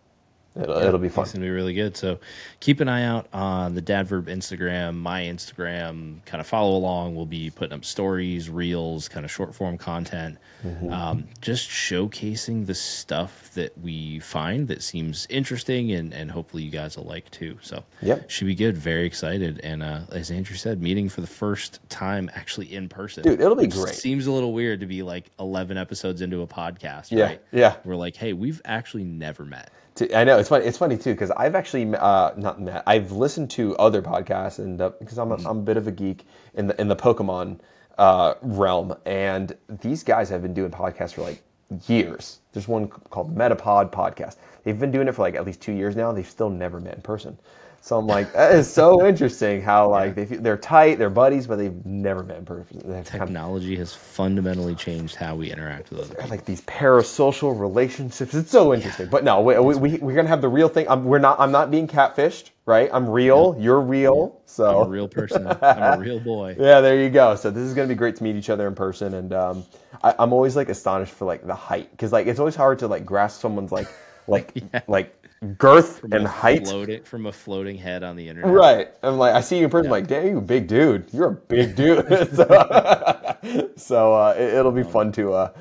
It'll, 0.56 0.76
it'll 0.78 0.98
be 0.98 1.08
fun. 1.08 1.24
It's 1.24 1.32
gonna 1.32 1.44
be 1.46 1.50
really 1.50 1.74
good. 1.74 1.96
So 1.96 2.18
keep 2.58 2.80
an 2.80 2.88
eye 2.88 3.04
out 3.04 3.28
on 3.32 3.74
the 3.74 3.82
Dadverb 3.82 4.24
Instagram, 4.24 4.96
my 4.96 5.22
Instagram. 5.22 6.24
Kind 6.26 6.40
of 6.40 6.46
follow 6.46 6.76
along. 6.76 7.14
We'll 7.14 7.24
be 7.26 7.50
putting 7.50 7.72
up 7.72 7.84
stories, 7.84 8.50
reels, 8.50 9.08
kind 9.08 9.24
of 9.24 9.30
short 9.30 9.54
form 9.54 9.78
content, 9.78 10.38
Mm-hmm. 10.64 10.92
um, 10.92 11.24
just 11.40 11.70
showcasing 11.70 12.66
the 12.66 12.74
stuff 12.74 13.50
that 13.54 13.76
we 13.78 14.18
find 14.18 14.68
that 14.68 14.82
seems 14.82 15.26
interesting, 15.30 15.92
and 15.92 16.12
and 16.12 16.30
hopefully 16.30 16.62
you 16.62 16.70
guys 16.70 16.96
will 16.96 17.04
like 17.04 17.30
too. 17.30 17.56
So 17.62 17.82
Yep. 18.02 18.28
should 18.28 18.46
be 18.46 18.54
good. 18.54 18.76
Very 18.76 19.06
excited. 19.06 19.60
And 19.62 19.82
uh, 19.82 20.00
as 20.12 20.30
Andrew 20.30 20.56
said, 20.56 20.82
meeting 20.82 21.08
for 21.08 21.20
the 21.22 21.26
first 21.26 21.80
time 21.88 22.30
actually 22.34 22.74
in 22.74 22.88
person. 22.88 23.22
Dude, 23.22 23.40
it'll 23.40 23.54
be 23.56 23.68
great. 23.68 23.94
Seems 23.94 24.26
a 24.26 24.32
little 24.32 24.52
weird 24.52 24.80
to 24.80 24.86
be 24.86 25.02
like 25.02 25.30
eleven 25.38 25.78
episodes 25.78 26.20
into 26.22 26.42
a 26.42 26.46
podcast. 26.46 27.10
Yeah, 27.10 27.24
right? 27.24 27.42
yeah. 27.52 27.76
We're 27.84 27.96
like, 27.96 28.16
hey, 28.16 28.32
we've 28.32 28.60
actually 28.64 29.04
never 29.04 29.44
met. 29.44 29.70
To- 30.00 30.18
I 30.18 30.24
know 30.24 30.38
it's 30.38 30.48
funny. 30.48 30.64
It's 30.64 30.78
funny 30.78 30.96
too 30.96 31.12
because 31.12 31.30
I've 31.32 31.54
actually 31.54 31.94
uh, 31.94 32.30
not 32.38 32.58
met. 32.58 32.82
I've 32.86 33.12
listened 33.12 33.50
to 33.50 33.76
other 33.76 34.00
podcasts 34.00 34.58
and 34.58 34.78
because 34.98 35.18
I'm 35.18 35.30
a, 35.30 35.34
I'm 35.34 35.58
a 35.58 35.62
bit 35.62 35.76
of 35.76 35.86
a 35.86 35.92
geek 35.92 36.24
in 36.54 36.68
the 36.68 36.80
in 36.80 36.88
the 36.88 36.96
Pokemon 36.96 37.60
uh, 37.98 38.32
realm, 38.40 38.94
and 39.04 39.54
these 39.82 40.02
guys 40.02 40.30
have 40.30 40.40
been 40.40 40.54
doing 40.54 40.70
podcasts 40.70 41.12
for 41.12 41.20
like 41.20 41.42
years. 41.86 42.40
There's 42.54 42.66
one 42.66 42.88
called 42.88 43.36
Metapod 43.36 43.92
Podcast. 43.92 44.36
They've 44.64 44.78
been 44.78 44.90
doing 44.90 45.06
it 45.06 45.14
for 45.14 45.20
like 45.20 45.34
at 45.34 45.44
least 45.44 45.60
two 45.60 45.72
years 45.72 45.96
now. 45.96 46.12
They've 46.12 46.26
still 46.26 46.48
never 46.48 46.80
met 46.80 46.94
in 46.94 47.02
person. 47.02 47.38
So 47.82 47.98
I'm 47.98 48.06
like, 48.06 48.32
that 48.34 48.54
is 48.54 48.72
so 48.72 49.06
interesting 49.08 49.62
how 49.62 49.88
like 49.88 50.14
they 50.14 50.24
they're 50.24 50.58
tight, 50.58 50.98
they're 50.98 51.08
buddies, 51.10 51.46
but 51.46 51.56
they've 51.56 51.84
never 51.86 52.22
met 52.22 52.38
in 52.38 52.44
person. 52.44 52.82
That's 52.84 53.10
kind 53.10 53.22
of 53.22 53.28
Technology 53.28 53.74
has 53.76 53.94
fundamentally 53.94 54.74
changed 54.74 55.16
how 55.16 55.34
we 55.34 55.50
interact 55.50 55.90
with 55.90 56.00
other 56.00 56.14
people. 56.14 56.28
like 56.28 56.44
these 56.44 56.60
parasocial 56.62 57.58
relationships. 57.58 58.34
It's 58.34 58.50
so 58.50 58.74
interesting. 58.74 59.08
But 59.08 59.24
no, 59.24 59.40
we, 59.40 59.58
we, 59.58 59.74
we, 59.76 59.98
we're 59.98 60.14
gonna 60.14 60.28
have 60.28 60.42
the 60.42 60.48
real 60.48 60.68
thing. 60.68 60.86
I'm, 60.88 61.04
we're 61.04 61.18
not. 61.18 61.40
I'm 61.40 61.50
not 61.50 61.70
being 61.70 61.88
catfished, 61.88 62.50
right? 62.66 62.90
I'm 62.92 63.08
real. 63.08 63.56
You're 63.58 63.80
real. 63.80 64.40
So 64.44 64.82
I'm 64.82 64.86
a 64.86 64.90
real 64.90 65.08
person. 65.08 65.46
I'm 65.46 65.98
a 65.98 65.98
real 65.98 66.20
boy. 66.20 66.56
yeah, 66.60 66.82
there 66.82 67.02
you 67.02 67.08
go. 67.08 67.34
So 67.34 67.50
this 67.50 67.62
is 67.62 67.72
gonna 67.72 67.88
be 67.88 67.94
great 67.94 68.14
to 68.16 68.22
meet 68.22 68.36
each 68.36 68.50
other 68.50 68.68
in 68.68 68.74
person, 68.74 69.14
and 69.14 69.32
um, 69.32 69.64
I, 70.02 70.14
I'm 70.18 70.32
always 70.34 70.54
like 70.54 70.68
astonished 70.68 71.14
for 71.14 71.24
like 71.24 71.46
the 71.46 71.54
height 71.54 71.90
because 71.92 72.12
like 72.12 72.26
it's 72.26 72.38
always 72.38 72.56
hard 72.56 72.78
to 72.80 72.88
like 72.88 73.06
grasp 73.06 73.40
someone's 73.40 73.72
like 73.72 73.88
like 74.26 74.52
like 74.86 75.19
girth 75.56 76.04
and 76.12 76.26
height. 76.26 76.66
Floating 76.66 77.02
from 77.02 77.26
a 77.26 77.32
floating 77.32 77.76
head 77.76 78.02
on 78.02 78.16
the 78.16 78.28
internet. 78.28 78.52
Right. 78.52 78.88
I'm 79.02 79.18
like, 79.18 79.34
I 79.34 79.40
see 79.40 79.58
you 79.58 79.64
in 79.64 79.70
person, 79.70 79.90
like, 79.90 80.06
damn, 80.06 80.26
you 80.26 80.38
a 80.38 80.40
big 80.40 80.66
dude. 80.66 81.08
You're 81.12 81.28
a 81.28 81.34
big 81.34 81.74
dude. 81.76 82.06
so 82.34 83.70
so 83.76 84.14
uh, 84.14 84.34
it, 84.36 84.62
will 84.62 84.72
be 84.72 84.82
fun 84.82 85.12
to 85.12 85.32
uh, 85.32 85.52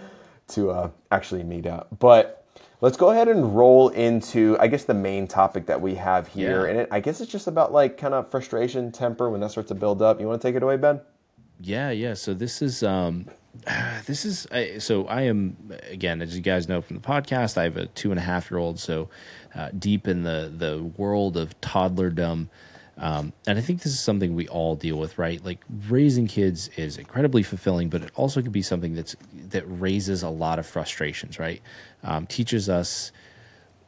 to 0.50 0.72
uh, 0.72 0.90
actually 1.12 1.44
meet 1.44 1.66
up. 1.66 1.88
But 2.00 2.46
let's 2.82 2.98
go 2.98 3.12
ahead 3.12 3.28
and 3.28 3.56
roll 3.56 3.90
into, 3.90 4.58
I 4.60 4.68
guess, 4.68 4.84
the 4.84 4.94
main 4.94 5.28
topic 5.28 5.66
that 5.68 5.80
we 5.80 5.96
have 5.96 6.28
here. 6.28 6.66
Yeah. 6.66 6.72
And 6.72 6.80
it, 6.82 6.90
I 6.92 7.00
guess 7.00 7.22
it's 7.22 7.32
just 7.32 7.48
about 7.48 7.72
like 7.72 7.98
kind 7.98 8.14
of 8.14 8.30
frustration, 8.30 8.92
temper 8.92 9.30
when 9.30 9.40
that 9.42 9.52
starts 9.52 9.70
to 9.70 9.76
build 9.76 10.02
up. 10.02 10.20
You 10.20 10.28
want 10.28 10.42
to 10.42 10.48
take 10.48 10.56
it 10.56 10.64
away, 10.64 10.78
Ben? 10.78 11.00
Yeah, 11.62 11.92
yeah. 11.92 12.14
So 12.14 12.34
this 12.34 12.62
is 12.62 12.84
um, 12.84 13.28
this 14.06 14.26
is 14.26 14.48
I, 14.52 14.78
so 14.78 15.06
I 15.08 15.24
am 15.24 15.58
again, 15.90 16.22
as 16.22 16.36
you 16.36 16.42
guys 16.42 16.68
know 16.68 16.82
from 16.82 16.98
the 16.98 17.02
podcast, 17.02 17.58
I 17.58 17.64
have 17.64 17.78
a 17.78 17.88
two 17.88 18.12
and 18.12 18.20
a 18.20 18.24
half 18.24 18.50
year 18.52 18.60
old, 18.60 18.80
so 18.80 19.10
uh, 19.56 19.70
deep 19.78 20.08
in 20.08 20.24
the 20.24 20.52
the 20.56 20.84
world 20.98 21.38
of 21.38 21.60
toddlerdom. 21.62 22.50
Um, 22.98 23.32
and 23.48 23.58
I 23.58 23.62
think 23.62 23.82
this 23.82 23.94
is 23.94 24.00
something 24.02 24.36
we 24.36 24.50
all 24.50 24.76
deal 24.76 24.98
with, 24.98 25.18
right? 25.18 25.44
Like 25.44 25.64
raising 25.88 26.28
kids 26.28 26.70
is 26.76 26.98
incredibly 26.98 27.44
fulfilling, 27.44 27.88
but 27.90 28.02
it 28.02 28.12
also 28.16 28.42
can 28.42 28.52
be 28.52 28.62
something 28.62 28.94
that's 28.94 29.16
that 29.50 29.64
raises 29.66 30.22
a 30.22 30.30
lot 30.30 30.60
of 30.60 30.66
frustrations, 30.66 31.40
right? 31.40 31.62
Um, 32.04 32.28
teaches 32.28 32.68
us 32.68 33.14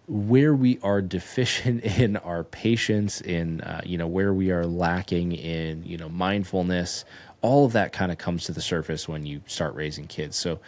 where 0.08 0.54
we 0.54 0.80
are 0.82 1.02
deficient 1.02 1.84
in 2.00 2.18
our 2.18 2.44
patience, 2.44 3.22
in 3.22 3.62
uh, 3.62 3.82
you 3.86 3.98
know 3.98 4.08
where 4.08 4.34
we 4.34 4.52
are 4.52 4.66
lacking 4.66 5.34
in 5.34 5.84
you 5.84 5.98
know 5.98 6.10
mindfulness. 6.10 7.06
All 7.42 7.66
of 7.66 7.74
that 7.74 7.92
kind 7.92 8.12
of 8.12 8.18
comes 8.18 8.46
to 8.46 8.52
the 8.52 8.62
surface 8.62 9.08
when 9.08 9.26
you 9.26 9.42
start 9.48 9.76
raising 9.76 10.08
kids. 10.08 10.38
So, 10.38 10.60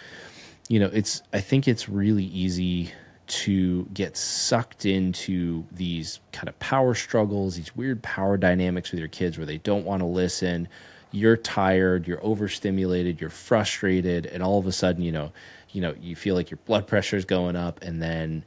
you 0.69 0.79
know, 0.79 0.89
it's 0.93 1.21
I 1.33 1.39
think 1.39 1.67
it's 1.67 1.87
really 1.87 2.25
easy 2.25 2.91
to 3.25 3.85
get 3.93 4.17
sucked 4.17 4.85
into 4.85 5.65
these 5.71 6.19
kind 6.31 6.49
of 6.49 6.57
power 6.59 6.93
struggles, 6.93 7.55
these 7.55 7.75
weird 7.75 8.01
power 8.03 8.37
dynamics 8.37 8.91
with 8.91 8.99
your 8.99 9.07
kids 9.07 9.37
where 9.37 9.45
they 9.45 9.59
don't 9.59 9.85
want 9.85 10.01
to 10.01 10.05
listen. 10.05 10.67
You're 11.11 11.37
tired, 11.37 12.07
you're 12.07 12.23
overstimulated, 12.25 13.21
you're 13.21 13.29
frustrated, 13.29 14.25
and 14.25 14.41
all 14.41 14.57
of 14.59 14.65
a 14.65 14.71
sudden, 14.71 15.03
you 15.03 15.11
know, 15.11 15.31
you 15.71 15.81
know, 15.81 15.95
you 16.01 16.15
feel 16.15 16.35
like 16.35 16.51
your 16.51 16.59
blood 16.65 16.87
pressure 16.87 17.17
is 17.17 17.25
going 17.25 17.55
up, 17.55 17.81
and 17.81 18.01
then, 18.01 18.43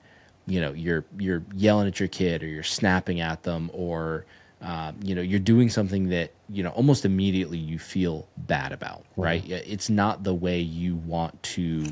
you 0.46 0.60
know, 0.60 0.72
you're 0.72 1.04
you're 1.18 1.42
yelling 1.54 1.86
at 1.86 2.00
your 2.00 2.08
kid, 2.08 2.42
or 2.42 2.46
you're 2.46 2.62
snapping 2.62 3.20
at 3.20 3.44
them, 3.44 3.70
or 3.72 4.26
uh, 4.62 4.92
you 5.02 5.14
know, 5.14 5.20
you're 5.22 5.38
doing 5.38 5.68
something 5.68 6.08
that 6.08 6.32
you 6.48 6.62
know 6.62 6.70
almost 6.70 7.04
immediately 7.04 7.58
you 7.58 7.78
feel 7.78 8.26
bad 8.36 8.72
about, 8.72 9.04
right? 9.16 9.44
It's 9.48 9.90
not 9.90 10.24
the 10.24 10.34
way 10.34 10.60
you 10.60 10.96
want 10.96 11.40
to 11.44 11.84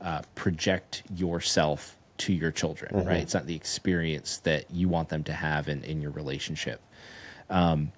uh, 0.00 0.22
project 0.34 1.02
yourself 1.14 1.96
to 2.18 2.32
your 2.32 2.50
children, 2.50 2.94
right? 3.06 3.16
It's 3.22 3.34
not 3.34 3.46
the 3.46 3.54
experience 3.54 4.38
that 4.38 4.70
you 4.70 4.88
want 4.88 5.08
them 5.10 5.22
to 5.24 5.32
have 5.32 5.68
in, 5.68 5.84
in 5.84 6.00
your 6.00 6.10
relationship. 6.12 6.80
Um, 7.50 7.92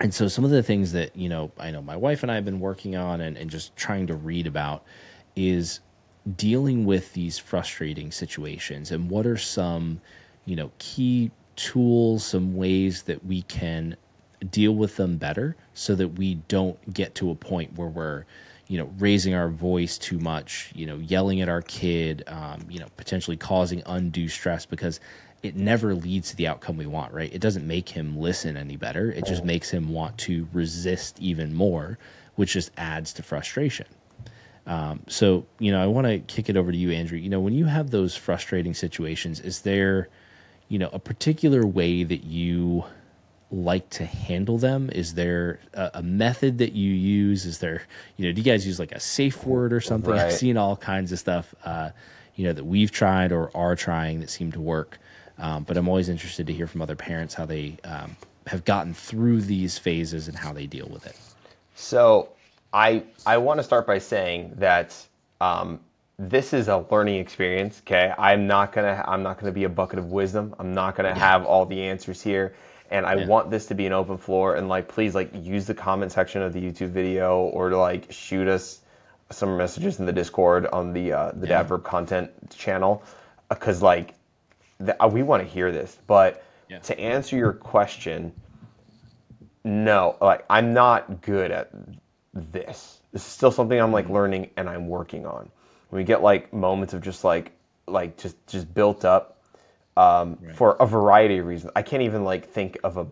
and 0.00 0.12
so 0.12 0.28
some 0.28 0.44
of 0.44 0.50
the 0.50 0.62
things 0.62 0.92
that, 0.92 1.14
you 1.16 1.28
know, 1.28 1.50
I 1.58 1.70
know 1.70 1.82
my 1.82 1.96
wife 1.96 2.22
and 2.22 2.32
I 2.32 2.34
have 2.36 2.44
been 2.44 2.60
working 2.60 2.96
on 2.96 3.20
and, 3.20 3.36
and 3.36 3.50
just 3.50 3.76
trying 3.76 4.06
to 4.08 4.14
read 4.14 4.46
about 4.46 4.84
is 5.36 5.80
dealing 6.36 6.84
with 6.84 7.12
these 7.14 7.38
frustrating 7.38 8.10
situations 8.12 8.90
and 8.90 9.10
what 9.10 9.26
are 9.26 9.36
some, 9.36 10.00
you 10.44 10.56
know, 10.56 10.70
key 10.78 11.30
tools, 11.58 12.24
some 12.24 12.54
ways 12.54 13.02
that 13.02 13.24
we 13.26 13.42
can 13.42 13.96
deal 14.50 14.72
with 14.72 14.96
them 14.96 15.16
better 15.16 15.56
so 15.74 15.94
that 15.96 16.08
we 16.08 16.36
don't 16.46 16.94
get 16.94 17.14
to 17.16 17.30
a 17.30 17.34
point 17.34 17.76
where 17.76 17.88
we're 17.88 18.24
you 18.68 18.78
know 18.78 18.88
raising 18.98 19.34
our 19.34 19.48
voice 19.48 19.98
too 19.98 20.18
much 20.18 20.70
you 20.74 20.86
know 20.86 20.96
yelling 20.98 21.40
at 21.40 21.48
our 21.48 21.62
kid 21.62 22.22
um, 22.28 22.64
you 22.68 22.78
know 22.78 22.86
potentially 22.96 23.36
causing 23.36 23.82
undue 23.86 24.28
stress 24.28 24.64
because 24.64 25.00
it 25.42 25.56
never 25.56 25.94
leads 25.94 26.30
to 26.30 26.36
the 26.36 26.46
outcome 26.46 26.76
we 26.76 26.86
want 26.86 27.12
right? 27.12 27.32
It 27.32 27.40
doesn't 27.40 27.66
make 27.66 27.88
him 27.88 28.16
listen 28.16 28.56
any 28.56 28.76
better. 28.76 29.10
It 29.10 29.24
just 29.24 29.44
makes 29.44 29.70
him 29.70 29.88
want 29.88 30.16
to 30.18 30.46
resist 30.52 31.18
even 31.20 31.52
more 31.52 31.98
which 32.36 32.52
just 32.52 32.70
adds 32.76 33.12
to 33.14 33.22
frustration. 33.24 33.86
Um, 34.68 35.00
so 35.08 35.44
you 35.58 35.72
know 35.72 35.82
i 35.82 35.86
want 35.86 36.06
to 36.06 36.20
kick 36.20 36.48
it 36.48 36.56
over 36.56 36.70
to 36.70 36.78
you 36.78 36.92
andrew. 36.92 37.18
You 37.18 37.30
know 37.30 37.40
when 37.40 37.54
you 37.54 37.64
have 37.64 37.90
those 37.90 38.14
frustrating 38.14 38.74
situations 38.74 39.40
is 39.40 39.62
there 39.62 40.08
you 40.68 40.78
know 40.78 40.90
a 40.92 40.98
particular 40.98 41.66
way 41.66 42.04
that 42.04 42.24
you 42.24 42.84
like 43.50 43.88
to 43.90 44.04
handle 44.04 44.58
them? 44.58 44.90
Is 44.90 45.14
there 45.14 45.60
a, 45.74 45.90
a 45.94 46.02
method 46.02 46.58
that 46.58 46.72
you 46.72 46.92
use? 46.92 47.46
Is 47.46 47.58
there, 47.58 47.82
you 48.16 48.26
know, 48.26 48.32
do 48.32 48.40
you 48.40 48.44
guys 48.44 48.66
use 48.66 48.78
like 48.78 48.92
a 48.92 49.00
safe 49.00 49.44
word 49.44 49.72
or 49.72 49.80
something? 49.80 50.10
Right. 50.10 50.26
I've 50.26 50.32
seen 50.32 50.56
all 50.56 50.76
kinds 50.76 51.12
of 51.12 51.18
stuff, 51.18 51.54
uh, 51.64 51.90
you 52.36 52.44
know, 52.44 52.52
that 52.52 52.64
we've 52.64 52.90
tried 52.90 53.32
or 53.32 53.50
are 53.56 53.74
trying 53.74 54.20
that 54.20 54.30
seem 54.30 54.52
to 54.52 54.60
work. 54.60 54.98
Um, 55.38 55.62
but 55.62 55.76
I'm 55.76 55.88
always 55.88 56.08
interested 56.08 56.46
to 56.48 56.52
hear 56.52 56.66
from 56.66 56.82
other 56.82 56.96
parents 56.96 57.32
how 57.32 57.46
they 57.46 57.78
um, 57.84 58.16
have 58.46 58.64
gotten 58.64 58.92
through 58.92 59.42
these 59.42 59.78
phases 59.78 60.28
and 60.28 60.36
how 60.36 60.52
they 60.52 60.66
deal 60.66 60.88
with 60.88 61.06
it. 61.06 61.16
So 61.74 62.30
I 62.72 63.04
I 63.24 63.38
want 63.38 63.58
to 63.60 63.64
start 63.64 63.86
by 63.86 63.98
saying 63.98 64.52
that 64.56 64.94
um, 65.40 65.80
this 66.18 66.52
is 66.52 66.68
a 66.68 66.84
learning 66.90 67.16
experience. 67.16 67.80
Okay, 67.86 68.12
I'm 68.18 68.46
not 68.46 68.72
gonna 68.72 69.04
I'm 69.06 69.22
not 69.22 69.38
gonna 69.38 69.52
be 69.52 69.64
a 69.64 69.68
bucket 69.68 69.98
of 69.98 70.10
wisdom. 70.10 70.54
I'm 70.58 70.74
not 70.74 70.96
gonna 70.96 71.14
have 71.14 71.44
all 71.44 71.64
the 71.64 71.80
answers 71.80 72.20
here, 72.20 72.54
and 72.90 73.06
I 73.06 73.14
want 73.26 73.50
this 73.50 73.66
to 73.66 73.74
be 73.74 73.86
an 73.86 73.92
open 73.92 74.18
floor. 74.18 74.56
And 74.56 74.68
like, 74.68 74.88
please 74.88 75.14
like 75.14 75.30
use 75.32 75.66
the 75.66 75.74
comment 75.74 76.10
section 76.10 76.42
of 76.42 76.52
the 76.52 76.60
YouTube 76.60 76.90
video 76.90 77.38
or 77.38 77.70
like 77.70 78.10
shoot 78.10 78.48
us 78.48 78.80
some 79.30 79.56
messages 79.56 80.00
in 80.00 80.06
the 80.06 80.12
Discord 80.12 80.66
on 80.66 80.92
the 80.92 81.12
uh, 81.12 81.32
the 81.34 81.46
Dadverb 81.46 81.84
content 81.84 82.30
channel 82.50 83.02
because 83.48 83.80
like 83.80 84.14
the, 84.78 85.00
uh, 85.02 85.06
we 85.06 85.22
want 85.22 85.42
to 85.42 85.48
hear 85.48 85.70
this. 85.70 85.98
But 86.06 86.42
Yeah. 86.68 86.80
to 86.80 86.98
answer 86.98 87.36
your 87.36 87.52
question, 87.52 88.32
no, 89.64 90.16
like 90.20 90.44
I'm 90.50 90.74
not 90.74 91.20
good 91.22 91.52
at 91.52 91.70
this. 92.34 93.00
This 93.12 93.22
is 93.22 93.32
still 93.32 93.52
something 93.52 93.78
I'm 93.80 93.92
like 93.92 94.08
learning 94.08 94.50
and 94.56 94.68
I'm 94.68 94.88
working 94.88 95.24
on. 95.24 95.50
When 95.90 96.00
we 96.00 96.04
get 96.04 96.22
like 96.22 96.52
moments 96.52 96.94
of 96.94 97.02
just 97.02 97.24
like 97.24 97.52
like 97.86 98.16
just 98.16 98.36
just 98.46 98.72
built 98.74 99.04
up 99.04 99.38
um, 99.96 100.38
for 100.54 100.76
a 100.80 100.86
variety 100.86 101.38
of 101.38 101.46
reasons. 101.46 101.72
I 101.74 101.82
can't 101.82 102.02
even 102.02 102.24
like 102.24 102.48
think 102.48 102.78
of 102.84 102.96
a 102.96 103.06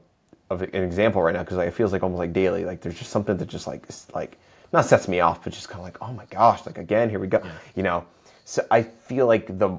of 0.50 0.62
an 0.62 0.74
example 0.74 1.22
right 1.22 1.34
now 1.34 1.42
because 1.42 1.56
like, 1.56 1.68
it 1.68 1.74
feels 1.74 1.92
like 1.92 2.02
almost 2.02 2.18
like 2.18 2.32
daily. 2.32 2.64
Like 2.64 2.80
there's 2.80 2.98
just 2.98 3.10
something 3.10 3.36
that 3.36 3.48
just 3.48 3.66
like 3.66 3.88
is, 3.88 4.06
like 4.14 4.38
not 4.72 4.84
sets 4.84 5.08
me 5.08 5.20
off, 5.20 5.42
but 5.42 5.52
just 5.52 5.68
kind 5.68 5.80
of 5.80 5.84
like, 5.84 5.98
oh 6.00 6.12
my 6.12 6.26
gosh, 6.26 6.64
like 6.66 6.78
again, 6.78 7.10
here 7.10 7.18
we 7.18 7.26
go. 7.26 7.42
You 7.74 7.82
know, 7.82 8.04
so 8.44 8.64
I 8.70 8.82
feel 8.82 9.26
like 9.26 9.58
the 9.58 9.78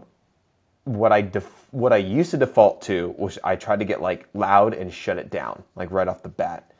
what 0.84 1.12
I 1.12 1.22
def- 1.22 1.68
what 1.72 1.94
I 1.94 1.98
used 1.98 2.32
to 2.32 2.38
default 2.38 2.82
to 2.84 3.14
was 3.18 3.40
I 3.44 3.56
tried 3.56 3.80
to 3.80 3.86
get 3.86 4.02
like 4.02 4.28
loud 4.34 4.74
and 4.74 4.94
shut 4.94 5.18
it 5.18 5.30
down 5.30 5.64
like 5.76 5.92
right 5.92 6.08
off 6.08 6.24
the 6.24 6.30
bat. 6.30 6.72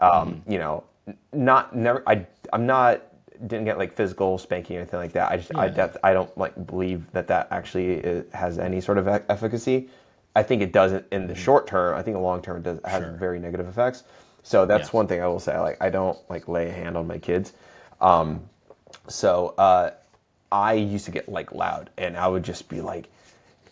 Um, 0.00 0.42
You 0.46 0.58
know, 0.58 0.84
not 1.32 1.74
never. 1.74 2.02
I 2.06 2.26
I'm 2.52 2.66
not 2.66 3.02
didn't 3.46 3.64
get 3.64 3.78
like 3.78 3.92
physical 3.94 4.38
spanking 4.38 4.76
or 4.76 4.80
anything 4.80 4.98
like 5.00 5.12
that. 5.12 5.30
I 5.30 5.36
just 5.36 5.54
I 5.54 5.68
that, 5.68 5.96
I 6.02 6.12
don't 6.12 6.36
like 6.38 6.66
believe 6.66 7.10
that 7.12 7.26
that 7.28 7.48
actually 7.50 7.94
is, 7.94 8.32
has 8.32 8.58
any 8.58 8.80
sort 8.80 8.98
of 8.98 9.08
e- 9.08 9.24
efficacy. 9.28 9.88
I 10.34 10.42
think 10.42 10.62
it 10.62 10.72
doesn't 10.72 11.04
in 11.12 11.26
the 11.26 11.34
short 11.34 11.66
term. 11.66 11.96
I 11.96 12.02
think 12.02 12.16
the 12.16 12.20
long 12.20 12.40
term 12.42 12.58
it 12.58 12.62
does 12.62 12.78
has 12.84 13.02
Sure. 13.02 13.12
very 13.12 13.38
negative 13.38 13.68
effects. 13.68 14.04
So 14.42 14.64
that's 14.66 14.88
Yeah. 14.88 14.96
one 14.96 15.06
thing 15.06 15.20
I 15.22 15.26
will 15.26 15.40
say. 15.40 15.58
Like 15.58 15.76
I 15.80 15.90
don't 15.90 16.18
like 16.30 16.48
lay 16.48 16.68
a 16.68 16.72
hand 16.72 16.96
on 16.96 17.06
my 17.06 17.18
kids. 17.18 17.52
Um, 18.00 18.48
so 19.08 19.54
uh, 19.58 19.90
I 20.50 20.74
used 20.74 21.04
to 21.06 21.10
get 21.10 21.28
like 21.28 21.52
loud, 21.52 21.90
and 21.98 22.16
I 22.16 22.28
would 22.28 22.42
just 22.42 22.68
be 22.68 22.80
like, 22.80 23.08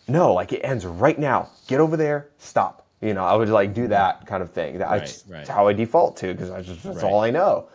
"No, 0.09 0.35
like 0.35 0.53
it 0.53 0.61
ends 0.61 0.85
right 0.87 1.19
now. 1.19 1.49
Get 1.67 1.81
over 1.81 1.97
there. 1.97 2.29
Stop." 2.39 2.87
You 3.01 3.15
know, 3.15 3.25
I 3.25 3.35
would 3.35 3.49
like 3.49 3.73
do 3.73 3.89
that 3.89 4.27
kind 4.27 4.43
of 4.43 4.51
thing. 4.51 4.79
That 4.79 4.89
I 4.89 4.99
Right, 4.99 5.07
just, 5.07 5.27
right. 5.29 5.37
That's 5.39 5.49
how 5.49 5.67
I 5.69 5.73
default 5.73 6.17
to 6.19 6.33
because 6.33 6.51
I 6.51 6.61
just 6.63 6.83
that's 6.83 6.97
Right. 7.03 7.05
all 7.13 7.21
I 7.21 7.31
know. 7.31 7.67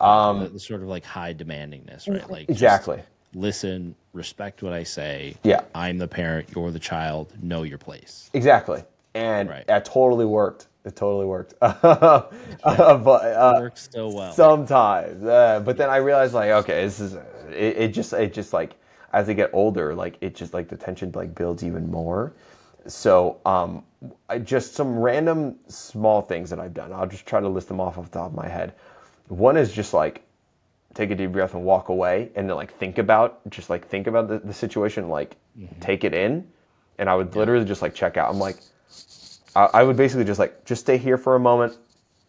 The, 0.00 0.50
the 0.54 0.60
sort 0.60 0.82
of 0.82 0.88
like 0.88 1.04
high 1.04 1.34
demandingness, 1.34 2.08
right? 2.08 2.28
Like 2.30 2.48
Exactly. 2.48 3.00
listen, 3.34 3.94
respect 4.12 4.62
what 4.62 4.72
I 4.72 4.82
say. 4.82 5.34
Yeah. 5.42 5.62
I'm 5.74 5.98
the 5.98 6.08
parent, 6.08 6.48
you're 6.54 6.70
the 6.70 6.78
child. 6.78 7.32
Know 7.42 7.62
your 7.62 7.78
place. 7.78 8.30
Exactly, 8.34 8.82
and 9.14 9.48
Right. 9.48 9.66
that 9.66 9.84
totally 9.84 10.26
worked. 10.26 10.68
It 10.84 10.94
totally 10.96 11.26
worked. 11.26 11.54
Uh, 11.62 12.96
but 12.98 13.22
uh, 13.32 13.54
Works 13.60 13.88
so 13.92 14.08
well. 14.08 14.32
sometimes 14.32 15.22
uh, 15.24 15.60
but 15.64 15.76
then 15.76 15.88
i 15.88 15.96
realized 15.98 16.34
like 16.34 16.50
okay 16.50 16.82
this 16.84 16.98
is 17.00 17.14
it, 17.50 17.76
it 17.76 17.88
just 17.94 18.12
it 18.12 18.32
just 18.32 18.52
like 18.52 18.74
as 19.12 19.26
they 19.26 19.34
get 19.34 19.50
older 19.52 19.94
like 19.94 20.16
it 20.20 20.34
just 20.34 20.52
like 20.52 20.66
the 20.68 20.76
tension 20.76 21.12
like 21.14 21.32
builds 21.34 21.62
even 21.62 21.88
more 21.90 22.32
so 22.86 23.38
um 23.46 23.84
I, 24.28 24.38
just 24.40 24.74
some 24.74 24.98
random 24.98 25.56
small 25.68 26.22
things 26.22 26.50
that 26.50 26.58
i've 26.58 26.74
done 26.74 26.92
i'll 26.92 27.06
just 27.06 27.24
try 27.26 27.40
to 27.40 27.48
list 27.48 27.68
them 27.68 27.80
off 27.80 27.98
off 27.98 28.10
the 28.10 28.18
top 28.18 28.28
of 28.30 28.34
my 28.34 28.48
head 28.48 28.74
one 29.28 29.56
is 29.56 29.72
just 29.72 29.94
like 29.94 30.22
take 30.94 31.10
a 31.10 31.14
deep 31.14 31.32
breath 31.32 31.54
and 31.54 31.64
walk 31.64 31.88
away 31.90 32.30
and 32.36 32.48
then 32.48 32.56
like 32.56 32.72
think 32.74 32.98
about 32.98 33.48
just 33.50 33.70
like 33.70 33.86
think 33.88 34.06
about 34.06 34.28
the, 34.28 34.38
the 34.40 34.54
situation 34.54 35.08
like 35.08 35.36
take 35.80 36.04
it 36.04 36.14
in. 36.14 36.46
And 36.98 37.10
i 37.10 37.14
would 37.14 37.36
literally 37.36 37.64
just 37.64 37.82
like 37.82 37.94
check 37.94 38.16
out. 38.16 38.30
I'm 38.30 38.38
like 38.38 38.62
I, 39.54 39.68
I 39.74 39.82
would 39.82 39.96
basically 39.96 40.24
just 40.24 40.38
like 40.38 40.64
just 40.64 40.82
stay 40.82 40.98
here 40.98 41.18
for 41.18 41.34
a 41.36 41.40
moment. 41.40 41.78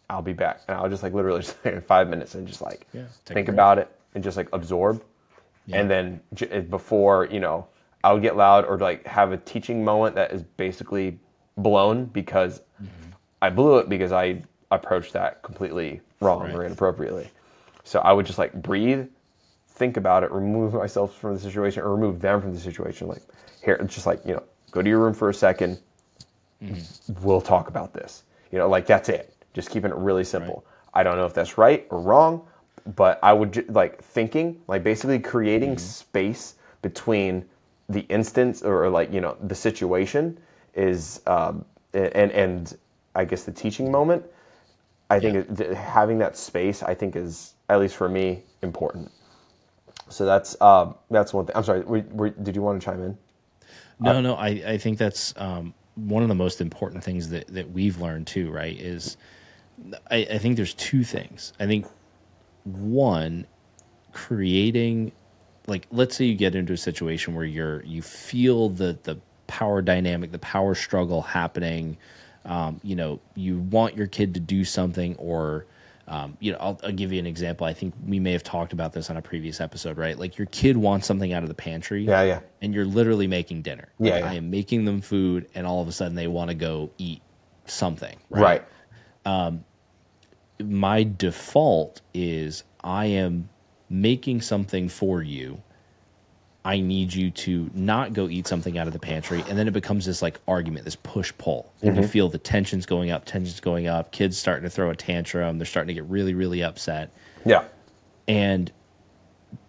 I'll 0.10 0.21
be 0.21 0.33
back. 0.33 0.63
And 0.67 0.77
I'll 0.77 0.89
just 0.89 1.03
like 1.03 1.13
literally 1.13 1.41
just 1.43 1.57
in 1.65 1.81
five 1.81 2.10
minutes 2.10 2.36
and 2.36 2.47
just 2.47 2.62
like 2.62 2.88
Yeah, 2.93 3.07
think 3.25 3.49
about 3.49 3.79
it 3.79 3.89
and 4.15 4.23
just 4.23 4.38
like 4.38 4.49
absorb. 4.53 5.03
And 5.73 5.89
then 5.89 6.21
j- 6.33 6.47
eh, 6.49 6.62
before, 6.62 7.25
you 7.31 7.39
know, 7.39 7.67
I 8.03 8.13
would 8.13 8.21
get 8.21 8.38
loud 8.38 8.65
or 8.65 8.77
like 8.77 9.05
have 9.05 9.31
a 9.31 9.38
teaching 9.38 9.83
moment 9.83 10.15
that 10.15 10.31
is 10.31 10.43
basically 10.43 11.19
blown 11.57 12.05
because 12.05 12.62
Mm-hmm. 12.81 13.10
I 13.41 13.49
blew 13.49 13.77
it 13.79 13.89
because 13.89 14.12
I 14.12 14.43
approached 14.71 15.13
that 15.13 15.41
completely 15.43 16.01
wrong 16.21 16.51
or 16.51 16.65
inappropriately. 16.65 17.30
So 17.84 17.99
I 17.99 18.13
would 18.13 18.25
just 18.25 18.38
like 18.38 18.53
breathe, 18.53 19.08
think 19.69 19.97
about 19.97 20.23
it, 20.23 20.32
remove 20.32 20.73
myself 20.73 21.15
from 21.17 21.34
the 21.36 21.39
situation 21.39 21.84
or 21.84 21.93
remove 21.93 22.19
them 22.19 22.41
from 22.41 22.53
the 22.53 22.60
situation. 22.60 23.08
Like 23.08 23.23
here, 23.63 23.75
it's 23.75 23.93
just 23.93 24.06
like, 24.06 24.25
you 24.25 24.34
know, 24.34 24.43
go 24.71 24.82
to 24.82 24.89
your 24.89 24.99
room 24.99 25.13
for 25.13 25.30
a 25.30 25.34
2nd 25.34 25.80
we'll 27.21 27.41
talk 27.41 27.67
about 27.67 27.93
this. 27.93 28.23
You 28.51 28.58
know, 28.58 28.69
like 28.69 28.86
that's 28.86 29.10
it. 29.10 29.34
Just 29.53 29.69
keeping 29.69 29.91
it 29.91 29.97
really 29.97 30.23
simple. 30.23 30.65
I 30.93 31.03
don't 31.03 31.17
know 31.17 31.25
if 31.25 31.34
that's 31.34 31.58
right 31.58 31.86
or 31.89 32.01
wrong, 32.01 32.45
but 32.95 33.19
I 33.23 33.34
would 33.34 33.69
like 33.73 34.01
thinking, 34.03 34.60
like 34.67 34.84
basically 34.84 35.19
creating 35.19 35.77
space 35.77 36.56
between 36.82 37.45
the 37.89 38.01
instance 38.10 38.63
or 38.63 38.89
like 38.89 39.12
you 39.12 39.21
know 39.21 39.38
the 39.43 39.56
situation 39.56 40.38
is 40.73 41.21
um, 41.27 41.65
and 41.93 42.32
and 42.32 42.77
I 43.15 43.25
guess 43.25 43.43
the 43.43 43.51
teaching 43.51 43.91
moment. 43.91 44.23
I 45.10 45.20
think 45.20 45.36
it, 45.36 45.58
th- 45.58 45.76
having 45.76 46.17
that 46.20 46.36
space, 46.36 46.84
I 46.84 46.93
think, 46.93 47.15
is 47.15 47.54
at 47.70 47.80
least 47.80 47.96
for 47.96 48.10
me 48.10 48.43
important. 48.62 49.12
So 50.10 50.26
that's 50.26 50.56
uh, 50.62 50.93
that's 51.10 51.34
one 51.34 51.46
thing. 51.46 51.56
I'm 51.56 51.63
sorry. 51.63 51.82
Were, 51.82 52.04
were, 52.12 52.30
did 52.30 52.56
you 52.56 52.62
want 52.62 52.82
to 52.82 52.86
chime 52.86 53.02
in? 53.04 53.17
No, 54.00 54.22
no, 54.22 54.36
I, 54.36 54.48
I 54.48 54.78
think 54.78 54.98
that's 54.98 55.34
um, 55.38 55.74
one 55.96 56.22
of 56.24 56.30
the 56.30 56.36
most 56.36 56.62
important 56.62 57.04
things 57.04 57.30
that, 57.30 57.48
that 57.48 57.72
we've 57.72 58.00
learned 58.00 58.28
too, 58.28 58.52
right? 58.52 58.80
Is 58.80 59.17
I, 60.12 60.28
I 60.32 60.38
think 60.38 60.56
there's 60.56 60.74
two 60.76 61.04
things. 61.04 61.54
I 61.60 61.65
think 61.65 61.88
one, 62.63 63.48
creating 64.12 65.12
like 65.67 65.86
let's 65.91 66.15
say 66.15 66.26
you 66.26 66.36
get 66.36 66.56
into 66.56 66.74
a 66.74 66.78
situation 66.78 67.36
where 67.36 67.46
you're 67.46 67.84
you 67.84 68.02
feel 68.02 68.70
the 68.70 68.98
the 69.04 69.17
power 69.48 69.82
dynamic, 69.82 70.32
the 70.32 70.39
power 70.39 70.76
struggle 70.76 71.22
happening. 71.22 71.98
Um, 72.47 72.79
you 72.83 72.95
know, 72.95 73.19
you 73.36 73.60
want 73.60 73.95
your 73.95 74.07
kid 74.07 74.33
to 74.33 74.39
do 74.39 74.63
something 74.65 75.15
or 75.17 75.65
um, 76.10 76.38
you 76.39 76.53
know, 76.53 76.57
I'll, 76.62 76.79
I'll 76.83 76.93
give 76.93 77.12
you 77.12 77.19
an 77.19 77.25
example. 77.25 77.67
I 77.67 77.73
think 77.73 77.93
we 78.05 78.17
may 78.17 78.31
have 78.31 78.43
talked 78.43 78.71
about 78.71 78.93
this 78.93 79.10
on 79.10 79.17
a 79.17 79.21
previous 79.21 79.60
episode, 79.60 79.97
right? 79.97 80.17
Like 80.17 80.38
your 80.38 80.47
kid 80.47 80.77
wants 80.77 81.05
something 81.05 81.33
out 81.33 81.43
of 81.43 81.49
the 81.49 81.55
pantry 81.55 82.05
Yeah, 82.05 82.23
yeah. 82.23 82.39
and 82.62 82.73
you're 82.73 82.86
literally 82.86 83.27
making 83.27 83.63
dinner. 83.63 83.89
Like, 83.99 84.12
Yeah, 84.13 84.19
yeah. 84.19 84.29
I 84.29 84.33
am 84.36 84.49
making 84.49 84.86
them 84.86 85.01
food, 85.01 85.49
and 85.53 85.67
all 85.67 85.81
of 85.81 85.88
a 85.89 85.91
sudden 85.91 86.15
they 86.15 86.27
want 86.27 86.49
to 86.49 86.55
go 86.55 86.89
eat 86.97 87.21
something. 87.65 88.17
Right. 88.29 88.63
My 90.63 91.03
default 91.03 92.01
is 92.13 92.63
I 92.83 93.07
am 93.07 93.49
making 93.89 94.41
something 94.41 94.89
for 94.89 95.21
you. 95.21 95.62
I 96.67 96.82
need 96.82 97.13
you 97.13 97.32
to 97.32 97.69
not 97.73 98.12
go 98.12 98.27
eat 98.27 98.45
something 98.45 98.77
out 98.77 98.88
of 98.88 98.93
the 98.93 98.99
pantry, 98.99 99.41
and 99.47 99.58
then 99.58 99.69
it 99.69 99.71
becomes 99.73 100.06
this 100.06 100.21
like 100.21 100.38
argument, 100.49 100.84
this 100.84 100.97
push 100.97 101.32
pull, 101.38 101.71
and 101.82 101.91
Mm-hmm. 101.93 102.01
you 102.01 102.08
feel 102.10 102.27
the 102.27 102.38
tensions 102.38 102.86
going 102.86 103.10
up, 103.10 103.23
tensions 103.23 103.62
going 103.62 103.88
up. 103.88 104.12
Kids 104.12 104.38
starting 104.38 104.63
to 104.63 104.69
throw 104.69 104.89
a 104.89 104.95
tantrum. 104.95 105.58
They're 105.60 105.65
starting 105.65 105.88
to 105.88 105.93
get 105.93 106.10
really, 106.10 106.34
really 106.34 106.62
upset. 106.63 107.12
Yeah. 107.45 107.63
and 108.27 108.69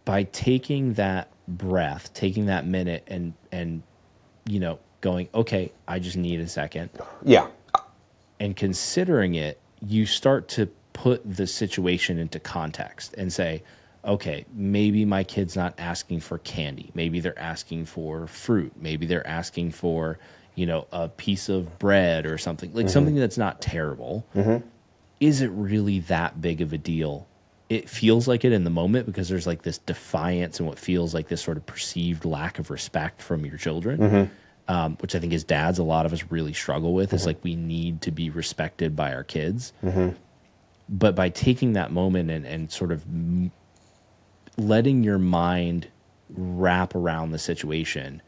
by 0.05 0.25
taking 0.25 0.95
that 0.95 1.31
breath 1.47 2.13
taking 2.15 2.47
that 2.47 2.67
minute 2.67 3.05
and 3.07 3.33
and 3.53 3.83
you 4.49 4.59
know 4.59 4.79
going 5.01 5.29
okay 5.35 5.71
i 5.87 5.99
just 5.99 6.17
need 6.17 6.41
a 6.41 6.49
second 6.49 6.91
Yeah. 7.25 7.47
and 8.41 8.57
considering 8.57 9.35
it 9.37 9.61
you 9.81 10.05
start 10.07 10.49
to 10.49 10.67
put 10.93 11.21
the 11.37 11.47
situation 11.47 12.19
into 12.19 12.41
context 12.41 13.15
and 13.17 13.33
say 13.33 13.63
okay 14.05 14.45
maybe 14.55 15.05
my 15.05 15.25
kid's 15.25 15.57
not 15.57 15.75
asking 15.79 16.21
for 16.21 16.39
candy. 16.39 16.91
Maybe 16.95 17.21
they're 17.21 17.39
asking 17.39 17.87
for 17.87 18.27
fruit. 18.27 18.73
Maybe 18.77 19.07
they're 19.07 19.27
asking 19.27 19.73
for 19.73 20.19
you 20.55 20.67
know 20.67 20.87
a 20.93 21.09
piece 21.09 21.49
of 21.49 21.79
bread 21.79 22.27
or 22.27 22.37
something 22.37 22.73
like 22.75 22.87
mm-hmm. 22.87 22.93
something 22.93 23.15
that's 23.15 23.39
not 23.39 23.61
terrible. 23.61 24.27
Mm-hmm. 24.35 24.67
Is 25.21 25.41
it 25.41 25.49
really 25.49 26.01
that 26.01 26.41
big 26.41 26.61
of 26.61 26.73
a 26.73 26.79
deal? 26.79 27.27
It 27.69 27.89
feels 27.89 28.27
like 28.27 28.45
it 28.45 28.53
in 28.53 28.65
the 28.65 28.71
moment 28.71 29.07
because 29.07 29.29
there's 29.29 29.47
like 29.47 29.63
this 29.63 29.79
defiance 29.79 30.59
and 30.59 30.69
what 30.69 30.79
feels 30.79 31.13
like 31.13 31.29
this 31.29 31.43
sort 31.43 31.57
of 31.57 31.67
perceived 31.67 32.25
lack 32.25 32.59
of 32.59 32.71
respect 32.71 33.21
from 33.21 33.45
your 33.45 33.59
children, 33.59 33.99
mm-hmm. 33.99 34.73
um, 34.73 34.97
which 35.01 35.15
I 35.15 35.21
think 35.21 35.33
as 35.33 35.45
dads, 35.45 35.79
a 35.79 35.85
lot 35.85 36.07
of 36.07 36.13
us 36.13 36.25
really 36.31 36.55
struggle 36.55 36.95
with. 36.95 37.13
Is 37.13 37.27
like 37.27 37.45
we 37.45 37.57
need 37.57 38.01
to 38.03 38.11
be 38.11 38.31
respected 38.31 38.97
by 38.97 39.13
our 39.13 39.25
kids. 39.25 39.73
But 40.89 41.15
by 41.15 41.29
taking 41.29 41.75
that 41.75 41.93
moment 41.93 42.31
and, 42.31 42.47
and 42.47 42.73
sort 42.73 42.91
of 42.93 43.05
letting 44.59 45.03
your 45.03 45.19
mind 45.19 45.89
wrap 46.31 46.95
around 46.95 47.31
the 47.31 47.39
situation, 47.39 48.21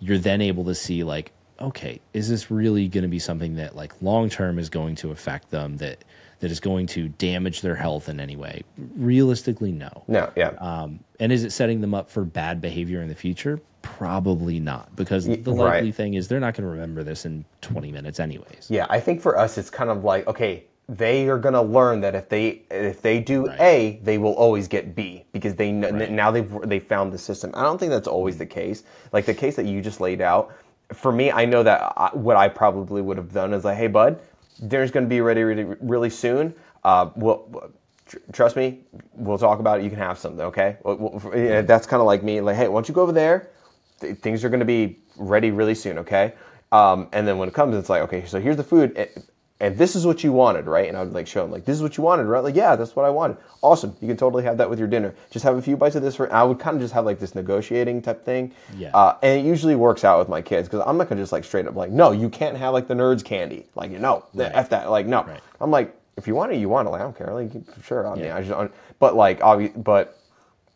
you're 0.00 0.18
then 0.18 0.42
able 0.42 0.64
to 0.64 0.74
see 0.74 1.04
like, 1.04 1.32
okay, 1.60 2.00
is 2.12 2.28
this 2.28 2.50
really 2.50 2.88
going 2.88 3.02
to 3.02 3.08
be 3.08 3.18
something 3.18 3.54
that 3.54 3.74
like 3.74 4.02
long 4.02 4.28
term 4.28 4.58
is 4.58 4.68
going 4.68 4.94
to 4.96 5.10
affect 5.10 5.50
them 5.50 5.76
that 5.78 6.04
that 6.40 6.50
is 6.50 6.60
going 6.60 6.86
to 6.86 7.08
damage 7.08 7.62
their 7.62 7.74
health 7.74 8.10
in 8.10 8.20
any 8.20 8.36
way? 8.36 8.62
Realistically, 8.96 9.72
no. 9.72 10.04
No. 10.06 10.30
Yeah. 10.36 10.50
Um, 10.58 11.00
and 11.18 11.32
is 11.32 11.44
it 11.44 11.50
setting 11.50 11.80
them 11.80 11.94
up 11.94 12.10
for 12.10 12.24
bad 12.24 12.60
behavior 12.60 13.00
in 13.00 13.08
the 13.08 13.14
future? 13.14 13.58
Probably 13.80 14.58
not, 14.60 14.94
because 14.96 15.26
the 15.26 15.36
right. 15.36 15.76
likely 15.76 15.92
thing 15.92 16.14
is 16.14 16.26
they're 16.26 16.40
not 16.40 16.54
going 16.54 16.64
to 16.64 16.70
remember 16.70 17.04
this 17.04 17.24
in 17.24 17.44
20 17.60 17.92
minutes, 17.92 18.18
anyways. 18.18 18.66
Yeah, 18.68 18.86
I 18.90 18.98
think 18.98 19.22
for 19.22 19.38
us 19.38 19.56
it's 19.56 19.70
kind 19.70 19.90
of 19.90 20.02
like 20.02 20.26
okay, 20.26 20.64
they 20.88 21.28
are 21.28 21.38
gonna 21.38 21.62
learn 21.62 22.00
that 22.02 22.14
if 22.14 22.28
they 22.28 22.62
if 22.70 23.02
they 23.02 23.18
do 23.20 23.46
Right. 23.46 23.60
A, 23.60 24.00
they 24.04 24.18
will 24.18 24.34
always 24.34 24.68
get 24.68 24.94
B 24.94 25.24
because 25.32 25.54
they 25.54 25.70
kn- 25.70 25.94
Right. 25.98 26.10
now 26.10 26.30
they've 26.30 26.60
they 26.62 26.78
found 26.78 27.12
the 27.12 27.18
system. 27.18 27.50
I 27.54 27.62
don't 27.62 27.78
think 27.78 27.90
that's 27.90 28.08
always 28.08 28.38
the 28.38 28.46
case. 28.46 28.84
Like 29.12 29.24
the 29.26 29.34
case 29.34 29.56
that 29.56 29.66
you 29.66 29.82
just 29.82 30.00
laid 30.00 30.20
out, 30.20 30.52
for 30.92 31.10
me, 31.12 31.32
I 31.32 31.44
know 31.44 31.62
that 31.64 31.92
I, 31.96 32.10
what 32.12 32.36
I 32.36 32.48
probably 32.48 33.02
would 33.02 33.16
have 33.16 33.32
done 33.32 33.52
is 33.52 33.64
like, 33.64 33.76
hey, 33.76 33.88
bud, 33.88 34.20
dinner's 34.68 34.90
gonna 34.92 35.06
be 35.06 35.20
ready 35.20 35.42
really 35.42 35.64
really 35.80 36.10
soon. 36.10 36.54
Uh, 36.84 37.10
well. 37.16 37.70
tr- 38.06 38.18
Trust 38.32 38.54
me, 38.54 38.80
we'll 39.14 39.38
talk 39.38 39.58
about 39.58 39.80
it. 39.80 39.84
You 39.84 39.90
can 39.90 39.98
have 39.98 40.16
something, 40.18 40.40
okay? 40.42 40.76
Well, 40.84 40.96
well, 40.96 41.36
yeah, 41.36 41.62
That's 41.62 41.88
kind 41.88 42.00
of 42.00 42.06
like 42.06 42.22
me. 42.22 42.40
Like, 42.40 42.54
hey, 42.54 42.68
why 42.68 42.74
don't 42.74 42.88
you 42.88 42.94
go 42.94 43.02
over 43.02 43.10
there? 43.12 43.50
th- 44.00 44.18
things 44.18 44.44
are 44.44 44.48
going 44.48 44.60
to 44.60 44.66
be 44.66 44.98
ready 45.16 45.50
really 45.50 45.74
soon, 45.74 45.98
okay? 45.98 46.34
Um, 46.70 47.08
and 47.12 47.26
then 47.26 47.38
when 47.38 47.48
it 47.48 47.54
comes, 47.54 47.74
it's 47.76 47.88
like, 47.88 48.02
okay, 48.02 48.24
so 48.26 48.38
here's 48.40 48.56
the 48.56 48.62
food. 48.64 49.08
And 49.58 49.78
this 49.78 49.96
is 49.96 50.04
what 50.06 50.22
you 50.22 50.32
wanted, 50.32 50.66
right? 50.66 50.86
And 50.86 50.98
I 50.98 51.02
would 51.02 51.14
like 51.14 51.26
show 51.26 51.40
them 51.40 51.50
like, 51.50 51.64
this 51.64 51.76
is 51.76 51.82
what 51.82 51.96
you 51.96 52.02
wanted, 52.02 52.24
right? 52.24 52.42
Like, 52.44 52.54
yeah, 52.54 52.76
that's 52.76 52.94
what 52.94 53.06
I 53.06 53.08
wanted. 53.08 53.38
Awesome. 53.62 53.96
You 54.02 54.08
can 54.08 54.18
totally 54.18 54.42
have 54.44 54.58
that 54.58 54.68
with 54.68 54.78
your 54.78 54.86
dinner. 54.86 55.14
Just 55.30 55.44
have 55.44 55.56
a 55.56 55.62
few 55.62 55.78
bites 55.78 55.96
of 55.96 56.02
this. 56.02 56.14
For, 56.16 56.30
I 56.30 56.42
would 56.42 56.58
kind 56.58 56.76
of 56.76 56.82
just 56.82 56.92
have 56.92 57.06
like 57.06 57.18
this 57.18 57.34
negotiating 57.34 58.02
type 58.02 58.22
thing. 58.22 58.52
Yeah. 58.76 58.90
Uh, 58.92 59.16
and 59.22 59.40
it 59.40 59.46
usually 59.48 59.74
works 59.74 60.04
out 60.04 60.18
with 60.18 60.28
my 60.28 60.42
kids 60.42 60.68
because 60.68 60.84
I'm 60.86 60.98
not 60.98 61.08
gonna 61.08 61.22
just 61.22 61.32
like 61.32 61.42
straight 61.44 61.66
up 61.66 61.74
like, 61.74 61.90
no, 61.90 62.10
you 62.12 62.28
can't 62.28 62.56
have 62.58 62.74
like 62.74 62.86
the 62.86 62.92
nerds 62.94 63.24
candy. 63.24 63.64
Like, 63.74 63.92
no, 63.92 64.24
Right. 64.34 64.52
f 64.54 64.68
that. 64.68 64.90
Like, 64.90 65.06
no. 65.06 65.24
Right. 65.24 65.40
I'm 65.58 65.70
like, 65.70 65.96
if 66.18 66.26
you 66.26 66.34
want 66.34 66.52
it, 66.52 66.56
you 66.58 66.68
want 66.68 66.86
it. 66.86 66.90
Like, 66.90 67.00
I 67.00 67.04
don't 67.04 67.16
care. 67.16 67.32
Like, 67.32 67.50
sure. 67.82 68.06
I 68.06 68.14
mean, 68.14 68.30
I 68.30 68.42
just, 68.42 68.72
but 68.98 69.16
like, 69.16 69.40
obvi- 69.40 69.82
but, 69.82 70.18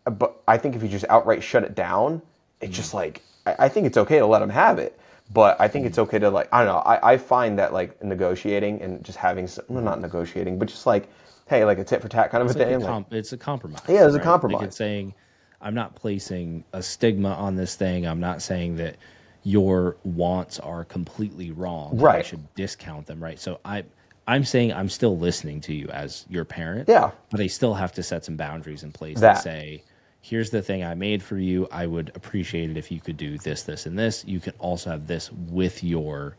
but 0.07 0.41
I 0.49 0.57
think 0.57 0.75
if 0.75 0.83
you 0.83 0.89
just 0.89 1.05
outright 1.11 1.43
shut 1.43 1.65
it 1.65 1.75
down, 1.75 2.23
it's 2.63 2.75
just 2.75 2.95
like, 2.95 3.23
I, 3.47 3.57
I 3.61 3.69
think 3.69 3.87
it's 3.87 3.97
okay 3.99 4.19
to 4.21 4.27
let 4.27 4.39
them 4.41 4.51
have 4.51 4.79
it. 4.79 4.99
But 5.33 5.61
I 5.61 5.69
think 5.69 5.87
it's 5.87 5.99
okay 5.99 6.19
to 6.19 6.29
like, 6.31 6.49
I 6.53 6.65
don't 6.65 6.75
know. 6.75 6.81
I, 6.81 7.13
I 7.13 7.17
find 7.17 7.59
that 7.59 7.73
like 7.73 8.03
negotiating 8.03 8.83
and 8.83 9.05
just 9.05 9.17
having, 9.19 9.47
some, 9.47 9.65
well, 9.69 9.83
not 9.83 10.01
negotiating, 10.01 10.59
but 10.59 10.67
just 10.69 10.87
like, 10.87 11.09
hey, 11.49 11.65
like 11.65 11.79
a 11.79 11.85
tit 11.85 12.03
for 12.03 12.09
tat 12.09 12.31
kind 12.31 12.43
of 12.43 12.49
It's, 12.49 12.57
a 12.57 12.59
like 12.59 12.69
thing. 12.69 12.83
a 12.83 12.91
like- 12.99 13.07
it's 13.13 13.33
a 13.33 13.37
compromise. 13.37 13.81
Yeah, 13.89 14.07
it's 14.07 14.15
a 14.17 14.21
compromise. 14.21 14.57
Like 14.61 14.67
it's 14.69 14.77
saying, 14.77 15.15
I'm 15.61 15.75
not 15.75 15.95
placing 15.95 16.65
a 16.73 16.83
stigma 16.83 17.31
on 17.35 17.55
this 17.55 17.77
thing. 17.77 18.07
I'm 18.07 18.19
not 18.21 18.43
saying 18.43 18.77
that 18.77 18.97
your 19.45 19.97
wants 20.05 20.59
are 20.59 20.85
completely 20.85 21.51
wrong. 21.53 21.93
and 21.93 22.01
I 22.01 22.05
Right. 22.05 22.27
should 22.27 22.55
discount 22.57 23.07
them. 23.07 23.23
Right. 23.23 23.39
So 23.39 23.61
I, 23.65 23.85
I'm 24.27 24.45
saying 24.45 24.73
I'm 24.73 24.89
still 24.89 25.17
listening 25.17 25.61
to 25.63 25.75
you 25.75 25.89
as 25.89 26.27
your 26.29 26.45
parent. 26.45 26.89
Yeah. 26.89 27.11
But 27.31 27.41
I 27.41 27.47
still 27.47 27.75
have 27.75 27.93
to 27.93 28.03
set 28.03 28.25
some 28.25 28.37
boundaries 28.37 28.83
in 28.83 28.91
place 28.93 29.21
That. 29.21 29.37
and 29.37 29.43
say, 29.45 29.83
here's 30.21 30.51
the 30.51 30.63
thing 30.63 30.85
I 30.85 30.95
made 30.95 31.23
for 31.23 31.39
you. 31.39 31.67
I 31.71 31.87
would 31.87 32.13
appreciate 32.15 32.71
it 32.71 32.77
if 32.77 32.91
you 32.91 33.01
could 33.01 33.17
do 33.17 33.39
this, 33.39 33.63
this, 33.63 33.87
and 33.87 33.99
this. 33.99 34.25
You 34.27 34.41
can 34.41 34.53
also 34.59 34.91
have 34.91 35.07
this 35.07 35.31
with 35.33 35.83
your 35.83 36.37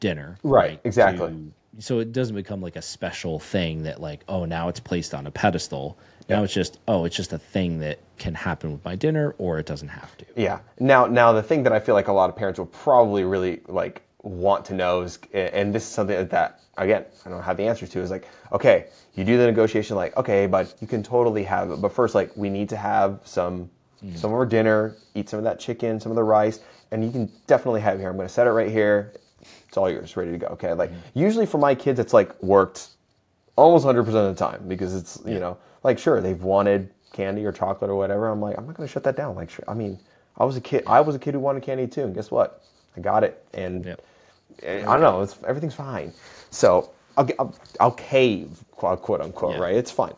dinner. 0.00 0.36
Right, 0.42 0.80
exactly. 0.84 1.28
to- 1.28 1.52
so 1.78 2.00
it 2.00 2.12
doesn't 2.12 2.34
become 2.34 2.60
like 2.60 2.76
a 2.76 2.82
special 2.82 3.38
thing 3.38 3.84
that 3.84 4.00
like, 4.00 4.24
oh, 4.28 4.44
now 4.44 4.68
it's 4.68 4.80
placed 4.80 5.14
on 5.14 5.26
a 5.26 5.30
pedestal. 5.30 5.96
Now 6.28 6.44
it's 6.44 6.52
just, 6.54 6.78
oh, 6.86 7.04
it's 7.04 7.16
just 7.16 7.32
a 7.32 7.38
thing 7.38 7.80
that 7.80 7.98
can 8.18 8.34
happen 8.34 8.70
with 8.70 8.84
my 8.84 8.94
dinner 8.94 9.34
or 9.38 9.58
it 9.58 9.66
doesn't 9.66 9.88
have 9.88 10.16
to. 10.18 10.24
Yeah. 10.36 10.60
Now, 10.78 11.06
now 11.06 11.32
the 11.32 11.42
thing 11.42 11.64
that 11.64 11.72
I 11.72 11.80
feel 11.80 11.94
like 11.94 12.06
a 12.06 12.12
lot 12.12 12.30
of 12.30 12.36
parents 12.36 12.58
will 12.58 12.66
probably 12.66 13.24
really 13.24 13.60
like 13.66 14.02
want 14.22 14.64
to 14.66 14.74
know 14.74 15.02
is, 15.02 15.18
and 15.32 15.74
this 15.74 15.82
is 15.84 15.88
something 15.88 16.26
that 16.28 16.60
again 16.76 17.04
I 17.24 17.30
don't 17.30 17.42
have 17.42 17.56
the 17.56 17.64
answer 17.64 17.86
to 17.86 18.00
is 18.00 18.10
like, 18.10 18.26
okay, 18.52 18.86
you 19.14 19.24
do 19.24 19.36
the 19.36 19.46
negotiation, 19.46 19.96
like, 19.96 20.16
okay, 20.16 20.46
but 20.46 20.74
you 20.80 20.86
can 20.86 21.02
totally 21.02 21.42
have 21.44 21.70
it, 21.70 21.80
but 21.80 21.92
first, 21.92 22.14
like, 22.14 22.36
we 22.36 22.48
need 22.48 22.68
to 22.68 22.76
have 22.76 23.20
some 23.24 23.70
mm. 24.04 24.16
some 24.16 24.30
of 24.30 24.36
our 24.36 24.46
dinner, 24.46 24.96
eat 25.14 25.28
some 25.28 25.38
of 25.38 25.44
that 25.44 25.58
chicken, 25.58 26.00
some 26.00 26.12
of 26.12 26.16
the 26.16 26.22
rice, 26.24 26.60
and 26.90 27.04
you 27.04 27.10
can 27.10 27.30
definitely 27.46 27.80
have 27.80 27.96
it 27.96 28.00
here. 28.00 28.08
I'm 28.08 28.16
going 28.16 28.28
to 28.28 28.32
set 28.32 28.46
it 28.46 28.50
right 28.50 28.70
here. 28.70 29.14
It's 29.68 29.76
all 29.76 29.90
yours, 29.90 30.16
ready 30.16 30.32
to 30.32 30.38
go. 30.38 30.46
Okay. 30.48 30.72
Like 30.72 30.90
mm-hmm. 30.90 31.18
usually 31.18 31.46
for 31.46 31.58
my 31.58 31.74
kids, 31.74 31.98
it's 31.98 32.12
like 32.12 32.40
worked 32.42 32.88
almost 33.56 33.84
100% 33.84 33.98
of 33.98 34.06
the 34.06 34.34
time 34.34 34.66
because 34.68 34.94
it's 34.94 35.20
you 35.26 35.38
know 35.38 35.56
like 35.82 35.98
sure 35.98 36.20
they've 36.20 36.42
wanted 36.42 36.90
candy 37.12 37.44
or 37.44 37.52
chocolate 37.52 37.90
or 37.90 37.96
whatever 37.96 38.28
i'm 38.28 38.40
like 38.40 38.56
i'm 38.56 38.66
not 38.66 38.74
going 38.74 38.86
to 38.86 38.92
shut 38.92 39.04
that 39.04 39.16
down 39.16 39.34
like 39.34 39.50
sure, 39.50 39.64
i 39.68 39.74
mean 39.74 39.98
i 40.38 40.44
was 40.44 40.56
a 40.56 40.60
kid 40.60 40.82
i 40.86 41.00
was 41.00 41.14
a 41.14 41.18
kid 41.18 41.34
who 41.34 41.40
wanted 41.40 41.62
candy 41.62 41.86
too 41.86 42.04
and 42.04 42.14
guess 42.14 42.30
what 42.30 42.62
i 42.96 43.00
got 43.00 43.22
it 43.22 43.44
and 43.52 43.84
Yep. 43.84 44.02
I 44.66 44.82
don't 44.82 45.00
know 45.00 45.20
it's 45.22 45.36
everything's 45.46 45.74
fine 45.74 46.12
so 46.50 46.90
i'll, 47.16 47.28
I'll, 47.38 47.54
I'll 47.80 47.92
cave 47.92 48.48
quote, 48.72 49.02
quote 49.02 49.20
unquote 49.20 49.56
Yeah. 49.56 49.62
right 49.62 49.74
it's 49.76 49.90
fine 49.90 50.14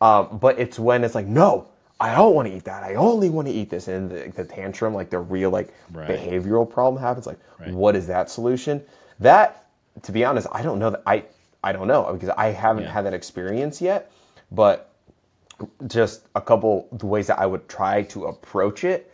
um, 0.00 0.38
but 0.38 0.58
it's 0.58 0.78
when 0.78 1.04
it's 1.04 1.14
like 1.14 1.26
no 1.26 1.68
i 2.00 2.14
don't 2.14 2.34
want 2.34 2.48
to 2.48 2.54
eat 2.54 2.64
that 2.64 2.82
i 2.82 2.94
only 2.94 3.30
want 3.30 3.48
to 3.48 3.54
eat 3.54 3.70
this 3.70 3.88
and 3.88 4.10
the, 4.10 4.30
the 4.34 4.44
tantrum 4.44 4.94
like 4.94 5.10
the 5.10 5.18
real 5.18 5.50
like 5.50 5.72
Right. 5.92 6.08
behavioral 6.08 6.68
problem 6.68 7.00
happens 7.02 7.26
like 7.26 7.38
Right. 7.58 7.72
what 7.72 7.96
is 7.96 8.06
that 8.08 8.30
solution 8.30 8.82
that 9.20 9.64
to 10.02 10.12
be 10.12 10.24
honest 10.24 10.46
i 10.52 10.62
don't 10.62 10.78
know 10.78 10.90
that 10.90 11.02
i 11.06 11.24
i 11.64 11.72
don't 11.72 11.88
know 11.88 12.10
because 12.12 12.28
i 12.36 12.48
haven't 12.48 12.84
Yeah. 12.84 12.92
had 12.92 13.06
that 13.06 13.14
experience 13.14 13.80
yet 13.80 14.10
but 14.52 14.90
just 15.86 16.26
a 16.34 16.40
couple 16.40 16.86
the 16.92 17.06
ways 17.06 17.26
that 17.28 17.38
i 17.38 17.46
would 17.46 17.66
try 17.68 18.02
to 18.02 18.26
approach 18.26 18.84
it 18.84 19.10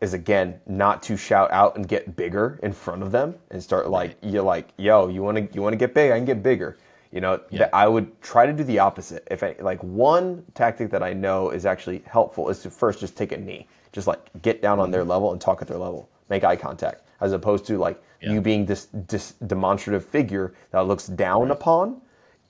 is 0.00 0.14
again 0.14 0.60
not 0.66 1.02
to 1.04 1.16
shout 1.16 1.50
out 1.52 1.76
and 1.76 1.86
get 1.88 2.16
bigger 2.16 2.58
in 2.62 2.72
front 2.72 3.02
of 3.02 3.12
them 3.12 3.34
and 3.50 3.62
start 3.62 3.90
like 3.90 4.16
you're 4.22 4.42
like 4.42 4.68
yo 4.78 5.08
you 5.08 5.22
want 5.22 5.36
to 5.36 5.54
you 5.54 5.62
want 5.62 5.72
to 5.72 5.76
get 5.76 5.94
big? 5.94 6.10
I 6.12 6.16
can 6.16 6.24
get 6.24 6.42
bigger. 6.42 6.78
You 7.12 7.20
know 7.20 7.40
that 7.52 7.70
i 7.74 7.88
would 7.88 8.20
try 8.22 8.46
to 8.46 8.52
do 8.52 8.62
the 8.64 8.78
opposite. 8.78 9.26
If 9.30 9.42
I, 9.42 9.56
like 9.60 9.82
one 9.82 10.44
tactic 10.54 10.90
that 10.90 11.02
i 11.02 11.12
know 11.12 11.50
is 11.50 11.66
actually 11.66 12.02
helpful 12.06 12.48
is 12.48 12.60
to 12.60 12.70
first 12.70 13.00
just 13.00 13.16
take 13.16 13.32
a 13.32 13.36
knee. 13.36 13.66
Just 13.92 14.06
like 14.06 14.20
get 14.42 14.62
down 14.62 14.78
on 14.78 14.90
their 14.90 15.04
level 15.04 15.32
and 15.32 15.40
talk 15.40 15.60
at 15.62 15.68
their 15.68 15.78
level. 15.78 16.08
Make 16.28 16.44
eye 16.44 16.56
contact. 16.56 17.08
As 17.20 17.32
opposed 17.32 17.66
to 17.66 17.78
like 17.78 18.00
Yeah. 18.20 18.32
you 18.32 18.40
being 18.40 18.64
this 18.66 18.88
this 19.08 19.32
demonstrative 19.46 20.04
figure 20.04 20.54
that 20.70 20.86
looks 20.86 21.06
down 21.08 21.50
upon 21.50 22.00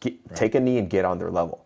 get, 0.00 0.14
take 0.34 0.54
a 0.54 0.60
knee 0.60 0.78
and 0.78 0.90
get 0.90 1.04
on 1.04 1.18
their 1.18 1.30
level 1.30 1.64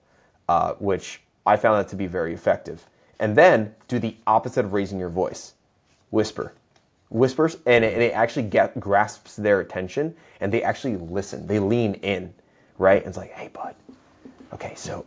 uh, 0.48 0.74
which 0.74 1.22
I 1.46 1.56
found 1.56 1.78
that 1.78 1.88
to 1.90 1.96
be 1.96 2.06
very 2.06 2.34
effective. 2.34 2.86
And 3.20 3.36
then 3.36 3.74
do 3.88 3.98
the 3.98 4.16
opposite 4.26 4.64
of 4.64 4.72
raising 4.72 4.98
your 4.98 5.08
voice. 5.08 5.54
Whisper. 6.14 6.52
Whispers, 7.10 7.56
and 7.66 7.84
it, 7.84 7.92
and 7.92 8.02
it 8.02 8.12
actually 8.12 8.44
get, 8.44 8.78
grasps 8.78 9.36
their 9.36 9.60
attention, 9.60 10.14
and 10.40 10.52
they 10.52 10.62
actually 10.62 10.96
listen. 10.96 11.46
They 11.46 11.58
lean 11.58 11.94
in, 11.94 12.32
right? 12.78 12.98
And 12.98 13.08
it's 13.08 13.16
like, 13.16 13.32
hey, 13.32 13.48
bud, 13.52 13.74
okay, 14.52 14.74
so 14.74 15.04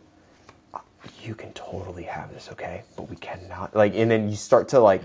uh, 0.74 0.78
you 1.22 1.34
can 1.34 1.52
totally 1.52 2.04
have 2.04 2.32
this, 2.32 2.48
okay? 2.52 2.82
But 2.96 3.10
we 3.10 3.16
cannot, 3.16 3.74
like, 3.74 3.94
and 3.94 4.10
then 4.10 4.28
you 4.28 4.36
start 4.36 4.68
to, 4.68 4.80
like, 4.80 5.02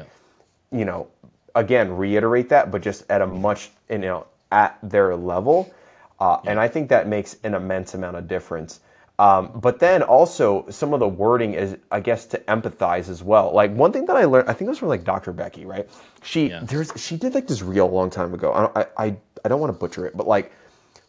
you 0.72 0.86
know, 0.86 1.08
again, 1.56 1.96
reiterate 1.96 2.50
that, 2.50 2.72
but 2.72 2.82
just 2.82 3.04
at 3.10 3.22
a 3.22 3.28
much, 3.28 3.72
you 3.90 3.98
know, 4.00 4.28
at 4.52 4.78
their 4.84 5.16
level. 5.16 5.74
Uh, 6.20 6.40
And 6.46 6.60
I 6.60 6.68
think 6.68 6.90
that 6.90 7.08
makes 7.08 7.38
an 7.44 7.54
immense 7.54 7.96
amount 7.96 8.18
of 8.18 8.28
difference. 8.28 8.80
Um, 9.20 9.52
but 9.56 9.80
then 9.80 10.02
also 10.02 10.66
some 10.70 10.94
of 10.94 11.00
the 11.00 11.08
wording 11.08 11.54
is, 11.54 11.78
I 11.92 12.00
guess, 12.00 12.26
to 12.28 12.40
empathize 12.40 13.10
as 13.10 13.22
well. 13.22 13.54
Like 13.54 13.72
one 13.74 13.92
thing 13.92 14.06
that 14.08 14.16
I 14.16 14.26
learned, 14.26 14.50
I 14.50 14.54
think 14.54 14.68
it 14.68 14.70
was 14.70 14.80
from 14.80 14.88
like 14.90 15.04
Dr. 15.04 15.32
Becky, 15.32 15.66
right? 15.66 15.88
She 16.24 16.50
Yeah. 16.50 16.62
there's 16.64 16.92
she 16.96 17.16
did 17.16 17.36
like 17.36 17.48
this 17.48 17.62
reel 17.62 17.86
a 17.86 17.94
long 17.94 18.10
time 18.10 18.34
ago. 18.34 18.52
I 18.54 18.62
don't, 18.62 18.88
I, 18.98 19.16
I 19.46 19.48
don't 19.50 19.60
want 19.60 19.72
to 19.72 19.78
butcher 19.78 20.06
it, 20.08 20.18
but 20.18 20.28
like 20.28 20.52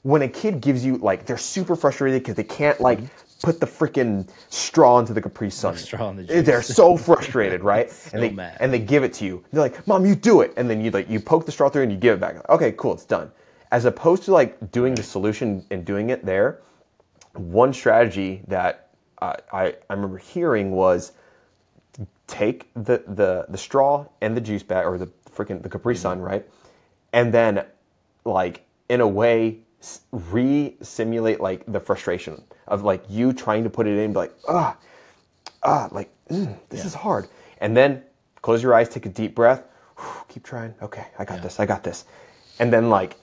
when 0.03 0.21
a 0.21 0.29
kid 0.29 0.61
gives 0.61 0.85
you 0.85 0.99
like 0.99 1.25
they're 1.25 1.39
super 1.39 1.75
frustrated 1.75 2.23
because 2.23 2.35
they 2.35 2.45
can't 2.45 2.79
like 2.79 3.01
put 3.43 3.59
the 3.59 3.67
freaking 3.67 4.29
straw 4.51 4.99
into 4.99 5.15
the 5.15 5.21
Capri 5.21 5.51
Sun. 5.51 5.77
straw 5.77 6.11
in 6.11 6.17
the 6.17 6.43
They're 6.43 6.63
so 6.63 6.97
frustrated, 6.99 7.63
right? 7.73 7.91
So 7.91 8.11
and 8.15 8.23
they 8.23 8.31
mad. 8.31 8.59
and 8.61 8.73
they 8.73 8.79
give 8.81 9.03
it 9.03 9.15
to 9.15 9.25
you. 9.25 9.43
They're 9.51 9.63
like, 9.63 9.87
"Mom, 9.87 10.05
you 10.05 10.15
do 10.15 10.43
it," 10.43 10.53
and 10.59 10.69
then 10.69 10.83
you 10.83 10.91
like 10.91 11.09
you 11.09 11.21
poke 11.21 11.47
the 11.47 11.53
straw 11.53 11.71
through 11.71 11.83
and 11.85 11.93
you 11.93 11.99
give 11.99 12.19
it 12.19 12.21
back. 12.21 12.49
Okay, 12.51 12.73
cool, 12.77 12.93
it's 12.93 13.05
done. 13.07 13.31
As 13.73 13.87
opposed 13.87 14.25
to 14.25 14.33
like 14.33 14.71
doing 14.73 14.95
the 14.95 15.03
solution 15.03 15.65
and 15.71 15.85
doing 15.85 16.11
it 16.11 16.25
there, 16.25 16.61
one 17.37 17.73
strategy 17.73 18.43
that 18.49 18.91
uh, 19.21 19.35
I 19.53 19.75
I 19.89 19.95
remember 19.95 20.19
hearing 20.19 20.73
was 20.73 21.13
take 22.27 22.71
the 22.75 23.03
the 23.07 23.47
the 23.49 23.59
straw 23.59 24.07
and 24.21 24.37
the 24.37 24.41
juice 24.41 24.63
bag 24.63 24.87
or 24.87 24.99
the 24.99 25.09
freaking 25.31 25.63
the 25.63 25.69
Capri 25.69 25.97
Sun, 25.97 26.21
right? 26.21 26.49
And 27.13 27.33
then 27.33 27.65
like 28.25 28.65
in 28.89 29.01
a 29.01 29.09
way 29.09 29.59
re-simulate 30.13 31.41
like 31.41 31.63
the 31.71 31.79
frustration 31.79 32.43
of 32.69 32.83
like 32.83 33.05
you 33.09 33.35
trying 33.35 33.63
to 33.63 33.71
put 33.71 33.87
it 33.87 33.99
in 33.99 34.13
be 34.13 34.19
like 34.19 34.35
ah 34.49 34.77
ah 35.63 35.89
like 35.93 36.11
mm, 36.29 36.57
this 36.71 36.85
is 36.85 36.95
hard. 36.95 37.29
And 37.59 37.77
then 37.77 38.03
close 38.43 38.63
your 38.63 38.75
eyes 38.75 38.89
take 38.89 39.07
a 39.07 39.11
deep 39.11 39.35
breath. 39.35 39.65
Keep 40.29 40.45
trying. 40.45 40.75
Okay 40.83 41.07
i 41.19 41.25
got 41.25 41.43
this 41.43 41.61
i 41.61 41.67
got 41.67 41.83
this. 41.83 42.05
And 42.59 42.73
then 42.73 42.89
like 42.89 43.17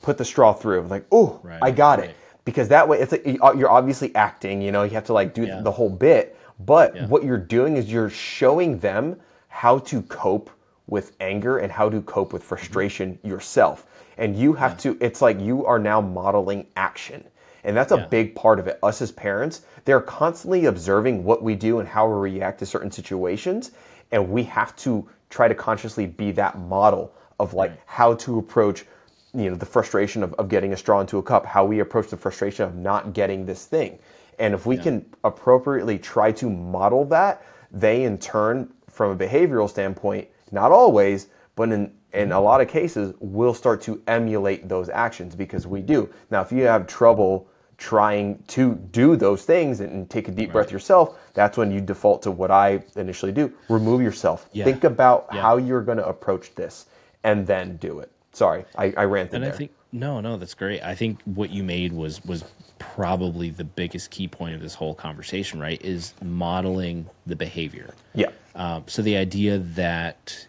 put 0.00 0.18
the 0.18 0.24
straw 0.24 0.52
through. 0.52 0.82
Like 0.82 1.06
oh 1.12 1.40
Right, 1.42 1.60
i 1.62 1.70
got 1.70 1.98
right. 1.98 2.10
it 2.10 2.16
because 2.44 2.68
that 2.68 2.88
way 2.88 2.98
it's 2.98 3.12
like 3.12 3.26
you- 3.26 3.38
uh, 3.42 3.52
you're 3.52 3.70
obviously 3.70 4.14
acting 4.14 4.60
you 4.62 4.72
know 4.72 4.82
you 4.82 4.90
have 4.90 5.04
to 5.04 5.12
like 5.12 5.34
do 5.34 5.44
Yeah. 5.44 5.60
the 5.62 5.70
whole 5.70 5.90
bit 5.90 6.36
but 6.60 6.94
Yeah. 6.94 7.06
what 7.06 7.24
you're 7.24 7.36
doing 7.38 7.76
is 7.76 7.90
you're 7.90 8.10
showing 8.10 8.78
them 8.78 9.16
how 9.48 9.78
to 9.78 10.02
cope 10.02 10.50
with 10.86 11.12
anger 11.20 11.58
and 11.58 11.72
how 11.72 11.88
to 11.88 12.00
cope 12.02 12.32
with 12.32 12.42
mm-hmm. 12.42 12.48
frustration 12.48 13.18
yourself. 13.22 13.86
And 14.18 14.36
you 14.36 14.52
have 14.54 14.76
to 14.78 14.96
it's 15.00 15.22
like 15.22 15.40
you 15.40 15.64
are 15.66 15.78
now 15.78 16.00
modeling 16.00 16.66
action. 16.76 17.24
And 17.64 17.76
that's 17.76 17.92
a 17.92 17.96
Yeah. 17.96 18.06
big 18.06 18.34
part 18.34 18.58
of 18.58 18.66
it. 18.66 18.78
Us 18.82 19.00
as 19.02 19.10
parents 19.12 19.62
they're 19.84 20.00
constantly 20.00 20.66
observing 20.66 21.24
what 21.24 21.42
we 21.42 21.54
do 21.56 21.80
and 21.80 21.88
how 21.88 22.06
we 22.06 22.30
react 22.30 22.58
to 22.60 22.66
certain 22.66 22.90
situations. 22.90 23.72
And 24.12 24.30
we 24.30 24.44
have 24.44 24.76
to 24.76 25.08
try 25.30 25.48
to 25.48 25.54
consciously 25.54 26.06
be 26.06 26.30
that 26.32 26.58
model 26.58 27.12
of 27.40 27.54
like 27.54 27.72
how 27.86 28.14
to 28.14 28.38
approach 28.38 28.84
you 29.34 29.48
know 29.48 29.56
the 29.56 29.66
frustration 29.66 30.22
of, 30.22 30.34
of 30.34 30.48
getting 30.48 30.72
a 30.72 30.76
straw 30.76 31.00
into 31.00 31.18
a 31.18 31.22
cup 31.22 31.46
how 31.46 31.64
we 31.64 31.80
approach 31.80 32.08
the 32.08 32.16
frustration 32.16 32.64
of 32.64 32.74
not 32.74 33.12
getting 33.12 33.46
this 33.46 33.66
thing. 33.66 33.98
And 34.38 34.54
if 34.54 34.66
we 34.66 34.76
can 34.76 35.04
appropriately 35.24 35.98
try 35.98 36.32
to 36.32 36.50
model 36.50 37.04
that 37.06 37.44
they 37.70 38.04
in 38.04 38.18
turn 38.18 38.72
from 38.88 39.10
a 39.10 39.16
behavioral 39.16 39.68
standpoint 39.68 40.28
not 40.50 40.70
always 40.72 41.28
but 41.54 41.70
in 41.70 41.92
in 42.12 42.30
a 42.30 42.34
mm-hmm. 42.34 42.44
lot 42.44 42.60
of 42.60 42.68
cases 42.68 43.14
will 43.20 43.54
start 43.54 43.80
to 43.82 44.02
emulate 44.06 44.68
those 44.68 44.90
actions 44.90 45.34
because 45.34 45.66
we 45.66 45.80
do. 45.80 46.08
Now 46.30 46.42
if 46.42 46.52
you 46.52 46.64
have 46.64 46.86
trouble 46.86 47.48
trying 47.78 48.42
to 48.46 48.74
do 48.92 49.16
those 49.16 49.44
things 49.44 49.80
and, 49.80 50.08
take 50.08 50.28
a 50.28 50.30
deep 50.30 50.52
breath 50.52 50.70
yourself 50.70 51.18
that's 51.34 51.56
when 51.56 51.72
you 51.72 51.80
default 51.80 52.22
to 52.22 52.30
what 52.30 52.50
i 52.50 52.82
initially 52.96 53.32
do. 53.32 53.52
Remove 53.68 54.02
yourself. 54.02 54.48
Yeah. 54.52 54.64
think 54.64 54.84
about 54.84 55.26
Yeah. 55.32 55.40
how 55.40 55.56
you're 55.56 55.80
going 55.80 55.98
to 55.98 56.06
approach 56.06 56.54
this 56.54 56.86
and 57.24 57.46
then 57.46 57.76
do 57.78 58.00
it 58.00 58.10
Sorry, 58.32 58.64
I, 58.76 58.92
I 58.96 59.04
ranted 59.04 59.34
And 59.34 59.44
there. 59.44 59.52
I 59.52 59.56
think 59.56 59.72
no, 59.92 60.20
no, 60.20 60.38
that's 60.38 60.54
great. 60.54 60.82
I 60.82 60.94
think 60.94 61.20
what 61.24 61.50
you 61.50 61.62
made 61.62 61.92
was 61.92 62.24
was 62.24 62.44
probably 62.78 63.50
the 63.50 63.64
biggest 63.64 64.10
key 64.10 64.26
point 64.26 64.54
of 64.54 64.60
this 64.62 64.74
whole 64.74 64.94
conversation, 64.94 65.60
right? 65.60 65.80
Is 65.84 66.14
modeling 66.22 67.06
the 67.26 67.36
behavior. 67.36 67.94
yeah, 68.14 68.30
Um, 68.54 68.84
so 68.86 69.02
the 69.02 69.16
idea 69.16 69.58
that 69.58 70.46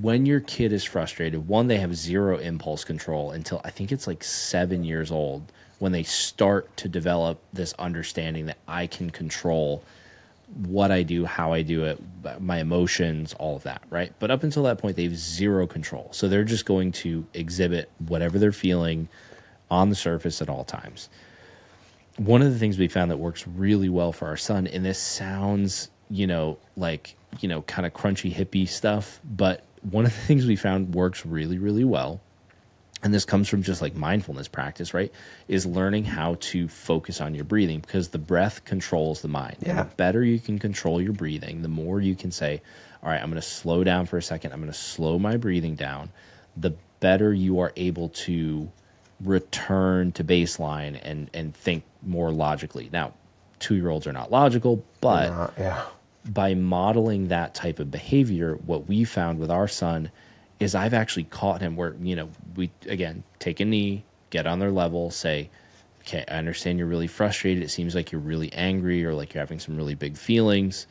when 0.00 0.26
your 0.26 0.40
kid 0.40 0.72
is 0.72 0.84
frustrated, 0.84 1.46
one, 1.46 1.66
they 1.68 1.78
have 1.78 1.94
zero 1.94 2.38
impulse 2.38 2.82
control 2.84 3.30
until 3.32 3.60
I 3.64 3.70
think 3.70 3.92
it's 3.92 4.06
like 4.06 4.24
seven 4.24 4.82
years 4.84 5.10
old 5.10 5.52
when 5.78 5.92
they 5.92 6.02
start 6.02 6.74
to 6.78 6.88
develop 6.88 7.40
this 7.52 7.72
understanding 7.74 8.46
that 8.46 8.58
I 8.66 8.86
can 8.86 9.10
control 9.10 9.84
what 10.56 10.90
I 10.90 11.02
do, 11.02 11.24
how 11.24 11.52
I 11.52 11.62
do 11.62 11.84
it, 11.84 12.00
my 12.40 12.58
emotions, 12.58 13.34
all 13.34 13.56
of 13.56 13.62
that, 13.62 13.82
right? 13.90 14.12
But 14.18 14.30
up 14.30 14.42
until 14.42 14.62
that 14.64 14.78
point, 14.78 14.96
they 14.96 15.04
have 15.04 15.16
zero 15.16 15.66
control. 15.66 16.08
So 16.12 16.28
they're 16.28 16.44
just 16.44 16.66
going 16.66 16.92
to 16.92 17.26
exhibit 17.34 17.90
whatever 18.06 18.38
they're 18.38 18.52
feeling 18.52 19.08
on 19.70 19.88
the 19.88 19.94
surface 19.94 20.42
at 20.42 20.48
all 20.48 20.64
times. 20.64 21.08
One 22.18 22.42
of 22.42 22.52
the 22.52 22.58
things 22.58 22.78
we 22.78 22.88
found 22.88 23.10
that 23.10 23.16
works 23.16 23.46
really 23.46 23.88
well 23.88 24.12
for 24.12 24.26
our 24.26 24.36
son, 24.36 24.66
and 24.66 24.84
this 24.84 24.98
sounds, 24.98 25.90
you 26.10 26.26
know, 26.26 26.58
like, 26.76 27.16
you 27.40 27.48
know, 27.48 27.62
kind 27.62 27.86
of 27.86 27.94
crunchy 27.94 28.32
hippie 28.32 28.68
stuff, 28.68 29.20
but 29.24 29.64
one 29.90 30.04
of 30.04 30.14
the 30.14 30.20
things 30.26 30.46
we 30.46 30.56
found 30.56 30.94
works 30.94 31.24
really, 31.24 31.58
really 31.58 31.84
well 31.84 32.20
and 33.02 33.12
this 33.12 33.24
comes 33.24 33.48
from 33.48 33.62
just 33.62 33.82
like 33.82 33.94
mindfulness 33.96 34.48
practice, 34.48 34.94
right? 34.94 35.12
Is 35.48 35.66
learning 35.66 36.04
how 36.04 36.36
to 36.40 36.68
focus 36.68 37.20
on 37.20 37.34
your 37.34 37.44
breathing 37.44 37.80
because 37.80 38.08
the 38.08 38.18
breath 38.18 38.64
controls 38.64 39.22
the 39.22 39.28
mind. 39.28 39.56
And 39.60 39.66
Yeah. 39.68 39.82
the 39.82 39.94
better 39.96 40.24
you 40.24 40.38
can 40.38 40.58
control 40.58 41.00
your 41.00 41.12
breathing, 41.12 41.62
the 41.62 41.68
more 41.68 42.00
you 42.00 42.14
can 42.14 42.30
say, 42.30 42.62
all 43.02 43.10
right, 43.10 43.20
I'm 43.20 43.28
going 43.30 43.40
to 43.40 43.46
slow 43.46 43.82
down 43.82 44.06
for 44.06 44.16
a 44.18 44.22
second. 44.22 44.52
I'm 44.52 44.60
going 44.60 44.72
to 44.72 44.78
slow 44.78 45.18
my 45.18 45.36
breathing 45.36 45.74
down. 45.74 46.10
The 46.56 46.74
better 47.00 47.34
you 47.34 47.58
are 47.58 47.72
able 47.76 48.10
to 48.10 48.70
return 49.24 50.12
to 50.12 50.24
baseline 50.24 50.98
and, 51.02 51.30
and 51.34 51.54
think 51.54 51.84
more 52.02 52.30
logically. 52.30 52.88
Now, 52.92 53.12
two 53.58 53.74
year 53.76 53.88
olds 53.88 54.06
are 54.06 54.12
not 54.12 54.30
logical, 54.30 54.84
but 55.00 55.30
Uh, 55.30 55.50
yeah, 55.58 55.82
by 56.32 56.54
modeling 56.54 57.28
that 57.28 57.54
type 57.54 57.78
of 57.80 57.90
behavior, 57.90 58.54
what 58.66 58.86
we 58.88 59.04
found 59.04 59.38
with 59.40 59.50
our 59.50 59.66
son 59.66 60.10
is 60.62 60.74
I've 60.74 60.94
actually 60.94 61.24
caught 61.24 61.60
him 61.60 61.76
where, 61.76 61.94
you 62.00 62.16
know, 62.16 62.28
we 62.56 62.70
again 62.86 63.22
take 63.38 63.60
a 63.60 63.64
knee, 63.64 64.04
get 64.30 64.46
on 64.46 64.58
their 64.58 64.70
level, 64.70 65.10
say, 65.10 65.50
okay, 66.00 66.24
I 66.28 66.34
understand 66.34 66.78
you're 66.78 66.88
really 66.88 67.06
frustrated. 67.06 67.62
It 67.62 67.70
seems 67.70 67.94
like 67.94 68.12
you're 68.12 68.20
really 68.20 68.52
angry 68.52 69.04
or 69.04 69.14
like 69.14 69.34
you're 69.34 69.42
having 69.42 69.60
some 69.60 69.76
really 69.76 69.94
big 69.94 70.16
feelings. 70.16 70.86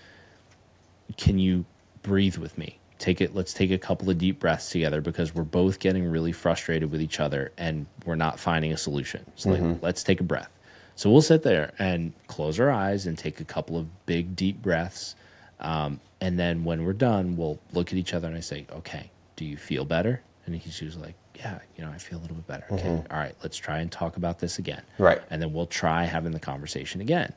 Can 1.17 1.39
you 1.39 1.65
breathe 2.03 2.37
with 2.37 2.57
me? 2.57 2.77
Take 2.97 3.19
it, 3.19 3.33
let's 3.33 3.53
take 3.53 3.71
a 3.71 3.77
couple 3.77 4.09
of 4.09 4.17
deep 4.17 4.39
breaths 4.39 4.69
together 4.69 5.01
because 5.01 5.33
we're 5.33 5.43
both 5.43 5.79
getting 5.79 6.05
really 6.05 6.31
frustrated 6.31 6.91
with 6.91 7.01
each 7.01 7.19
other 7.19 7.51
and 7.57 7.87
we're 8.05 8.15
not 8.15 8.39
finding 8.39 8.71
a 8.71 8.77
solution. 8.77 9.25
So 9.35 9.49
like, 9.49 9.81
let's 9.81 10.03
take 10.03 10.21
a 10.21 10.23
breath. 10.23 10.51
So 10.95 11.09
we'll 11.09 11.21
sit 11.21 11.41
there 11.41 11.73
and 11.79 12.13
close 12.27 12.59
our 12.59 12.69
eyes 12.69 13.07
and 13.07 13.17
take 13.17 13.39
a 13.39 13.45
couple 13.45 13.75
of 13.75 14.05
big 14.05 14.35
deep 14.35 14.61
breaths. 14.61 15.15
Um, 15.59 15.99
and 16.21 16.37
then 16.37 16.63
when 16.63 16.85
we're 16.85 16.93
done, 16.93 17.35
we'll 17.35 17.59
look 17.73 17.91
at 17.91 17.97
each 17.97 18.13
other 18.13 18.27
and 18.27 18.37
I 18.37 18.41
say, 18.41 18.67
okay, 18.71 19.09
do 19.41 19.47
you 19.47 19.57
feel 19.57 19.85
better? 19.85 20.21
And 20.45 20.55
he's 20.55 20.79
usually 20.79 21.03
like, 21.03 21.15
yeah, 21.35 21.59
you 21.75 21.83
know, 21.83 21.91
I 21.91 21.97
feel 21.97 22.19
a 22.19 22.21
little 22.21 22.35
bit 22.35 22.45
better. 22.45 22.65
Okay. 22.69 23.03
All 23.09 23.17
right, 23.17 23.35
let's 23.41 23.57
try 23.57 23.79
and 23.79 23.91
talk 23.91 24.15
about 24.15 24.37
this 24.37 24.59
again. 24.59 24.83
Right. 24.99 25.19
And 25.31 25.41
then 25.41 25.51
we'll 25.51 25.65
try 25.65 26.03
having 26.05 26.31
the 26.31 26.39
conversation 26.39 27.01
again. 27.01 27.33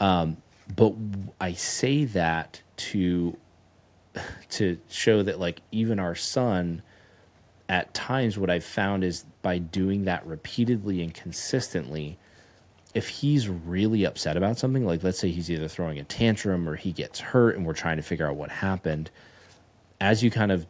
Um, 0.00 0.36
but 0.74 0.94
I 1.40 1.52
say 1.52 2.06
that 2.06 2.60
to 2.78 3.36
to 4.50 4.78
show 4.88 5.22
that 5.22 5.38
like 5.38 5.60
even 5.70 6.00
our 6.00 6.16
son 6.16 6.82
at 7.68 7.94
times 7.94 8.36
what 8.36 8.50
I've 8.50 8.64
found 8.64 9.04
is 9.04 9.24
by 9.42 9.58
doing 9.58 10.06
that 10.06 10.26
repeatedly 10.26 11.02
and 11.02 11.14
consistently, 11.14 12.18
if 12.94 13.08
he's 13.08 13.48
really 13.48 14.04
upset 14.04 14.36
about 14.36 14.58
something, 14.58 14.84
like 14.84 15.04
let's 15.04 15.20
say 15.20 15.30
he's 15.30 15.50
either 15.50 15.68
throwing 15.68 16.00
a 16.00 16.04
tantrum 16.04 16.68
or 16.68 16.74
he 16.74 16.90
gets 16.90 17.20
hurt 17.20 17.54
and 17.56 17.64
we're 17.64 17.74
trying 17.74 17.98
to 17.98 18.02
figure 18.02 18.26
out 18.26 18.34
what 18.34 18.50
happened, 18.50 19.10
as 20.00 20.22
you 20.22 20.30
kind 20.32 20.50
of 20.50 20.66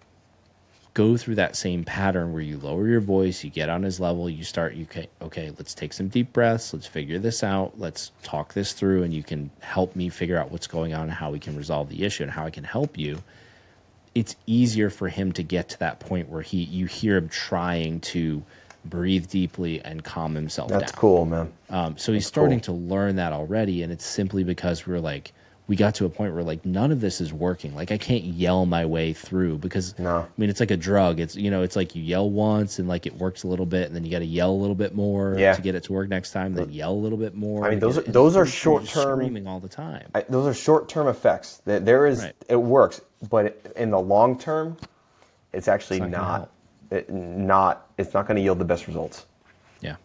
go 0.98 1.16
through 1.16 1.36
that 1.36 1.54
same 1.54 1.84
pattern 1.84 2.32
where 2.32 2.42
you 2.42 2.58
lower 2.58 2.88
your 2.88 3.00
voice, 3.00 3.44
you 3.44 3.50
get 3.50 3.68
on 3.68 3.84
his 3.84 4.00
level, 4.00 4.28
you 4.28 4.42
start, 4.42 4.74
you 4.74 4.84
can, 4.84 5.06
okay, 5.22 5.52
let's 5.56 5.72
take 5.72 5.92
some 5.92 6.08
deep 6.08 6.32
breaths, 6.32 6.74
let's 6.74 6.88
figure 6.88 7.20
this 7.20 7.44
out, 7.44 7.78
let's 7.78 8.10
talk 8.24 8.52
this 8.52 8.72
through, 8.72 9.04
and 9.04 9.14
you 9.14 9.22
can 9.22 9.48
help 9.60 9.94
me 9.94 10.08
figure 10.08 10.36
out 10.36 10.50
what's 10.50 10.66
going 10.66 10.94
on 10.94 11.02
and 11.02 11.12
how 11.12 11.30
we 11.30 11.38
can 11.38 11.56
resolve 11.56 11.88
the 11.88 12.02
issue 12.02 12.24
and 12.24 12.32
how 12.32 12.44
I 12.44 12.50
can 12.50 12.64
help 12.64 12.98
you. 12.98 13.22
It's 14.16 14.34
easier 14.46 14.90
for 14.90 15.08
him 15.08 15.30
to 15.34 15.44
get 15.44 15.68
to 15.68 15.78
that 15.78 16.00
point 16.00 16.28
where 16.28 16.42
he, 16.42 16.64
you 16.64 16.86
hear 16.86 17.16
him 17.16 17.28
trying 17.28 18.00
to 18.00 18.42
breathe 18.84 19.28
deeply 19.28 19.80
and 19.82 20.02
calm 20.02 20.34
himself 20.34 20.70
down. 20.70 20.80
that's 20.80 20.90
down. 20.90 21.00
cool, 21.00 21.26
man. 21.26 21.52
Um, 21.70 21.96
so 21.96 22.12
he's 22.12 22.26
starting 22.26 22.58
to 22.62 22.72
learn 22.72 23.14
that 23.16 23.32
already, 23.32 23.84
and 23.84 23.92
it's 23.92 24.04
simply 24.04 24.42
because 24.42 24.84
we're 24.84 24.98
like, 24.98 25.32
we 25.68 25.76
got 25.76 25.94
to 25.96 26.06
a 26.06 26.08
point 26.08 26.32
where 26.34 26.42
like 26.42 26.64
none 26.64 26.90
of 26.90 27.00
this 27.02 27.20
is 27.20 27.32
working. 27.32 27.74
Like 27.74 27.92
I 27.92 27.98
can't 27.98 28.24
yell 28.24 28.64
my 28.64 28.86
way 28.86 29.12
through 29.12 29.58
because 29.58 29.96
No. 29.98 30.20
I 30.20 30.26
mean 30.40 30.48
it's 30.48 30.60
like 30.60 30.70
a 30.70 30.76
drug. 30.78 31.20
It's 31.20 31.36
you 31.36 31.50
know 31.50 31.62
it's 31.62 31.76
like 31.76 31.94
you 31.94 32.02
yell 32.02 32.28
once 32.28 32.78
and 32.78 32.88
like 32.88 33.04
it 33.06 33.14
works 33.18 33.42
a 33.42 33.46
little 33.48 33.66
bit, 33.66 33.86
and 33.86 33.94
then 33.94 34.02
you 34.04 34.10
got 34.10 34.20
to 34.20 34.24
yell 34.24 34.50
a 34.50 34.56
little 34.56 34.74
bit 34.74 34.94
more 34.94 35.36
Yeah. 35.38 35.52
to 35.52 35.60
get 35.62 35.74
it 35.74 35.82
to 35.84 35.92
work 35.92 36.08
next 36.08 36.32
time. 36.32 36.54
Then 36.54 36.70
yell 36.72 36.92
a 36.92 36.94
little 36.94 37.18
bit 37.18 37.34
more. 37.34 37.66
I 37.66 37.70
mean, 37.70 37.78
those 37.80 37.98
are- 37.98 38.02
those 38.02 38.34
are 38.34 38.46
short-term- 38.46 39.18
screaming 39.18 39.46
all 39.46 39.60
the 39.60 39.68
time. 39.68 40.08
I, 40.14 40.24
those 40.28 40.46
are 40.46 40.54
short-term 40.54 41.06
effects. 41.06 41.60
There- 41.66 41.80
There 41.80 42.06
is 42.06 42.22
Right. 42.22 42.34
it 42.48 42.56
works, 42.56 43.00
but 43.28 43.60
in 43.76 43.90
the 43.90 44.00
long 44.00 44.38
term, 44.38 44.76
it's 45.52 45.68
actually 45.68 45.98
It's 46.00 46.10
not 46.10 46.10
not. 46.10 46.50
It, 46.90 47.10
not 47.12 47.86
it's 47.98 48.14
not 48.14 48.26
going 48.26 48.36
to 48.36 48.42
yield 48.42 48.58
the 48.58 48.64
best 48.64 48.86
results. 48.86 49.26
Yeah. 49.82 49.96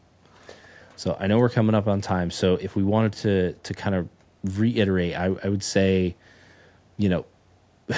So 0.98 1.16
I 1.22 1.28
know 1.28 1.40
we're 1.40 1.48
coming 1.50 1.74
up 1.74 1.88
on 1.88 2.02
time. 2.02 2.30
So 2.32 2.56
if 2.56 2.76
we 2.76 2.84
wanted 2.84 3.14
to 3.14 3.54
to 3.54 3.74
kind 3.74 3.96
of 3.96 4.10
reiterate, 4.44 5.16
I, 5.16 5.36
I 5.44 5.50
would 5.50 5.64
say, 5.64 6.16
you 6.98 7.10
know, 7.10 7.26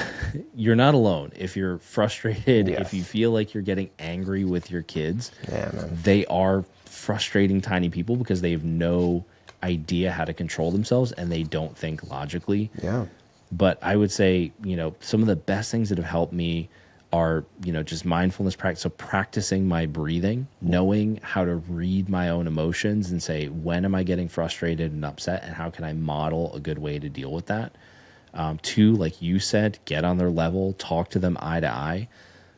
you're 0.55 0.75
not 0.75 0.93
alone. 0.93 1.31
If 1.35 1.55
you're 1.55 1.77
frustrated, 1.79 2.67
Yes. 2.67 2.81
if 2.81 2.93
you 2.93 3.03
feel 3.03 3.31
like 3.31 3.53
you're 3.53 3.63
getting 3.63 3.89
angry 3.99 4.43
with 4.43 4.71
your 4.71 4.81
kids, 4.83 5.31
Yeah, 5.49 5.71
they 6.03 6.25
are 6.27 6.63
frustrating 6.85 7.61
tiny 7.61 7.89
people 7.89 8.15
because 8.15 8.41
they 8.41 8.51
have 8.51 8.63
no 8.63 9.25
idea 9.63 10.11
how 10.11 10.25
to 10.25 10.33
control 10.33 10.71
themselves 10.71 11.11
and 11.13 11.31
they 11.31 11.43
don't 11.43 11.75
think 11.77 12.09
logically 12.09 12.69
Yeah. 12.81 13.05
but 13.51 13.79
I 13.81 13.95
would 13.95 14.11
say, 14.11 14.51
you 14.63 14.75
know, 14.75 14.95
some 14.99 15.21
of 15.21 15.27
the 15.27 15.35
best 15.35 15.71
things 15.71 15.89
that 15.89 15.97
have 15.97 16.05
helped 16.07 16.33
me 16.33 16.69
are, 17.15 17.45
you 17.63 17.71
know, 17.71 17.81
just 17.81 18.03
mindfulness 18.03 18.57
practice. 18.57 18.81
So 18.83 18.89
practicing 18.89 19.67
my 19.67 19.85
breathing, 19.85 20.47
knowing 20.61 21.19
how 21.23 21.45
to 21.45 21.55
read 21.55 22.09
my 22.09 22.27
own 22.27 22.45
emotions 22.45 23.09
and 23.09 23.23
say, 23.23 23.47
when 23.47 23.85
am 23.85 23.95
I 23.95 24.03
getting 24.03 24.27
frustrated 24.27 24.91
and 24.91 25.05
upset 25.05 25.43
and 25.43 25.55
how 25.55 25.69
can 25.69 25.85
I 25.85 25.93
model 25.93 26.53
a 26.53 26.59
good 26.59 26.77
way 26.77 26.99
to 26.99 27.07
deal 27.07 27.31
with 27.31 27.45
that? 27.45 27.77
Um, 28.33 28.59
two, 28.59 28.95
like 28.95 29.21
you 29.21 29.39
said, 29.39 29.79
get 29.85 30.03
on 30.03 30.17
their 30.17 30.29
level, 30.29 30.73
talk 30.73 31.09
to 31.11 31.19
them 31.19 31.37
eye 31.39 31.61
to 31.61 31.71
eye. 31.71 32.09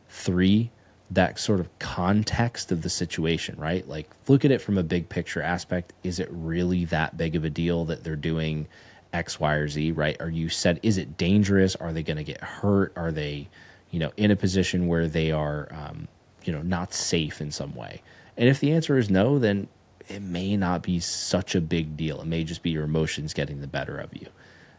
Three, 0.08 0.70
that 1.12 1.38
sort 1.38 1.60
of 1.60 1.78
context 1.78 2.72
of 2.72 2.82
the 2.82 2.90
situation, 2.90 3.54
right? 3.58 3.86
Like 3.88 4.10
look 4.26 4.44
at 4.44 4.50
it 4.50 4.60
from 4.60 4.76
a 4.76 4.82
big 4.82 5.08
picture 5.08 5.40
aspect. 5.40 5.92
Is 6.02 6.18
it 6.18 6.28
really 6.32 6.84
that 6.86 7.16
big 7.16 7.36
of 7.36 7.44
a 7.44 7.50
deal 7.50 7.84
that 7.84 8.02
they're 8.02 8.16
doing 8.16 8.66
X, 9.12 9.38
Y, 9.38 9.54
or 9.54 9.68
Z, 9.68 9.92
right? 9.92 10.16
Are 10.20 10.28
you 10.30 10.48
said, 10.48 10.80
is 10.82 10.98
it 10.98 11.16
dangerous? 11.16 11.76
Are 11.76 11.92
they 11.92 12.02
going 12.02 12.16
to 12.16 12.24
get 12.24 12.40
hurt? 12.40 12.92
Are 12.96 13.12
they, 13.12 13.48
you 13.90 13.98
know, 13.98 14.12
in 14.16 14.30
a 14.30 14.36
position 14.36 14.86
where 14.86 15.06
they 15.06 15.30
are, 15.32 15.68
um, 15.72 16.08
you 16.44 16.52
know, 16.52 16.62
not 16.62 16.92
safe 16.92 17.40
in 17.40 17.50
some 17.50 17.74
way? 17.74 18.02
And 18.36 18.48
if 18.48 18.60
the 18.60 18.72
answer 18.72 18.96
is 18.98 19.10
no, 19.10 19.38
then 19.38 19.68
it 20.08 20.22
may 20.22 20.56
not 20.56 20.82
be 20.82 21.00
such 21.00 21.54
a 21.54 21.60
big 21.60 21.96
deal. 21.96 22.20
It 22.20 22.26
may 22.26 22.44
just 22.44 22.62
be 22.62 22.70
your 22.70 22.84
emotions 22.84 23.34
getting 23.34 23.60
the 23.60 23.66
better 23.66 23.98
of 23.98 24.14
you. 24.14 24.26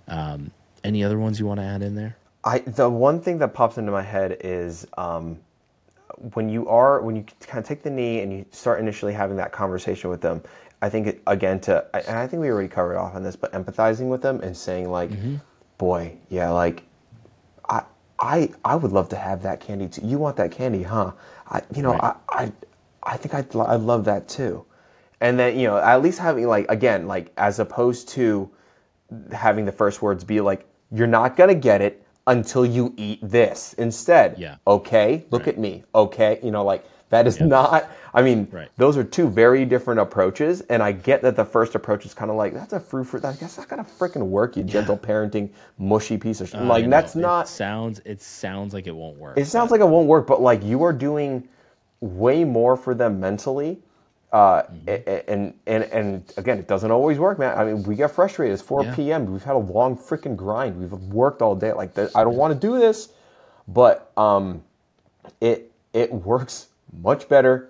Um, 0.08 0.52
any 0.84 1.04
other 1.04 1.20
ones 1.20 1.40
you 1.40 1.46
want 1.46 1.60
to 1.60 1.66
add 1.66 1.82
in 1.82 1.96
there? 1.96 2.18
I 2.44 2.60
the 2.60 2.90
one 2.90 3.20
thing 3.22 3.38
that 3.40 3.54
pops 3.54 3.78
into 3.78 3.92
my 3.92 4.02
head 4.02 4.38
is 4.42 4.88
um, 4.98 5.38
when 6.34 6.50
you 6.50 6.68
are 6.68 7.02
when 7.02 7.16
you 7.16 7.26
kind 7.42 7.60
of 7.60 7.68
take 7.68 7.84
the 7.84 7.90
knee 7.90 8.22
and 8.22 8.32
you 8.32 8.46
start 8.52 8.80
initially 8.80 9.14
having 9.14 9.38
that 9.38 9.52
conversation 9.52 10.10
with 10.10 10.22
them. 10.22 10.42
I 10.82 10.90
think 10.90 11.22
again 11.28 11.60
to 11.62 11.86
and 11.94 12.18
I 12.18 12.26
think 12.26 12.42
we 12.42 12.50
already 12.50 12.70
covered 12.70 12.98
off 12.98 13.14
on 13.14 13.24
this, 13.24 13.36
but 13.36 13.52
empathizing 13.52 14.08
with 14.08 14.22
them 14.22 14.40
and 14.42 14.56
saying 14.56 14.90
like, 14.90 15.12
boy, 15.78 16.14
yeah, 16.30 16.50
like 16.50 16.84
I 18.20 18.50
I 18.66 18.74
I 18.74 18.76
would 18.76 18.92
love 18.92 19.10
to 19.10 19.16
have 19.16 19.42
that 19.44 19.60
candy 19.60 19.88
too. 19.88 20.02
You 20.06 20.18
want 20.20 20.36
that 20.38 20.52
candy, 20.52 20.84
huh? 20.84 21.14
I 21.48 21.62
you 21.76 21.82
know 21.82 21.94
Right. 21.94 22.04
I 22.04 22.16
I 22.30 22.52
I 23.04 23.18
think 23.18 23.34
I'd 23.34 23.56
I'd 23.56 23.82
love 23.82 24.06
that 24.06 24.28
too. 24.28 24.66
And 25.22 25.40
then 25.40 25.58
you 25.60 25.68
know 25.68 25.78
at 25.78 26.02
least 26.02 26.20
having 26.20 26.48
like 26.48 26.66
again 26.70 27.08
like 27.08 27.32
as 27.38 27.60
opposed 27.60 28.10
to 28.10 28.50
having 29.32 29.66
the 29.66 29.72
first 29.72 30.02
words 30.02 30.24
be 30.24 30.42
like, 30.42 30.66
"You're 30.92 31.08
not 31.08 31.36
gonna 31.36 31.56
get 31.56 31.82
it 31.82 32.06
until 32.28 32.66
you 32.66 32.94
eat 32.98 33.20
this." 33.24 33.74
Instead, 33.74 34.38
Yeah. 34.38 34.56
okay, 34.68 35.26
look 35.32 35.48
at 35.48 35.58
me, 35.58 35.84
okay, 35.96 36.40
you 36.44 36.52
know, 36.52 36.64
like 36.64 36.86
that 37.10 37.28
is 37.28 37.40
not. 37.40 37.90
I 38.14 38.22
mean, 38.22 38.48
Right. 38.52 38.70
those 38.78 38.98
are 38.98 39.04
two 39.04 39.28
very 39.30 39.66
different 39.66 40.00
approaches, 40.00 40.62
and 40.62 40.82
I 40.82 40.92
get 40.92 41.22
that 41.22 41.36
the 41.36 41.46
first 41.46 41.76
approach 41.76 42.06
is 42.06 42.14
kind 42.14 42.32
of 42.32 42.38
like 42.38 42.54
that's 42.54 42.74
a 42.74 42.80
fruit 42.80 43.06
fruit. 43.06 43.26
I 43.26 43.32
guess 43.34 43.56
that's 43.56 43.58
not 43.58 43.70
gonna 43.70 43.84
freaking 43.84 44.28
work, 44.28 44.58
you 44.58 44.64
gentle 44.64 44.98
parenting, 44.98 45.50
mushy 45.78 46.18
piece 46.18 46.42
of 46.42 46.50
shit. 46.50 46.60
I 46.60 46.64
Like 46.64 46.90
that's 46.90 47.16
It 47.16 47.20
not. 47.20 47.48
sounds. 47.48 48.00
It 48.06 48.22
sounds 48.22 48.74
like 48.74 48.88
it 48.88 48.96
won't 48.96 49.18
work. 49.18 49.38
It 49.38 49.46
sounds 49.46 49.72
like 49.72 49.82
it 49.82 49.88
won't 49.88 50.08
work, 50.08 50.26
but 50.28 50.42
like 50.42 50.64
you 50.64 50.84
are 50.84 50.94
doing 50.94 51.48
way 52.02 52.44
more 52.44 52.76
for 52.78 52.94
them 52.96 53.20
mentally. 53.20 53.80
Uh, 54.32 54.62
and, 54.88 55.54
and 55.66 55.84
and 55.86 56.34
again, 56.38 56.60
it 56.60 56.68
doesn't 56.68 56.92
always 56.92 57.18
work, 57.18 57.40
man. 57.40 57.58
I 57.58 57.66
mean, 57.66 57.82
we 57.84 57.96
get 57.96 58.12
frustrated. 58.12 58.54
It's 58.54 58.62
4 58.62 58.84
Yeah. 58.84 58.94
p.m. 58.96 59.26
We've 59.32 59.44
had 59.44 59.56
a 59.56 59.58
long 59.60 59.98
freaking 59.98 60.36
grind. 60.36 60.80
We've 60.80 60.94
worked 60.94 61.42
all 61.42 61.56
day. 61.56 61.74
Like, 61.74 61.98
I 61.98 62.24
don't 62.24 62.36
want 62.36 62.54
to 62.54 62.60
do 62.68 62.78
this, 62.78 63.10
but 63.68 64.12
um, 64.18 64.64
it 65.42 65.72
it 65.94 66.14
works 66.14 66.68
much 67.02 67.30
better 67.30 67.70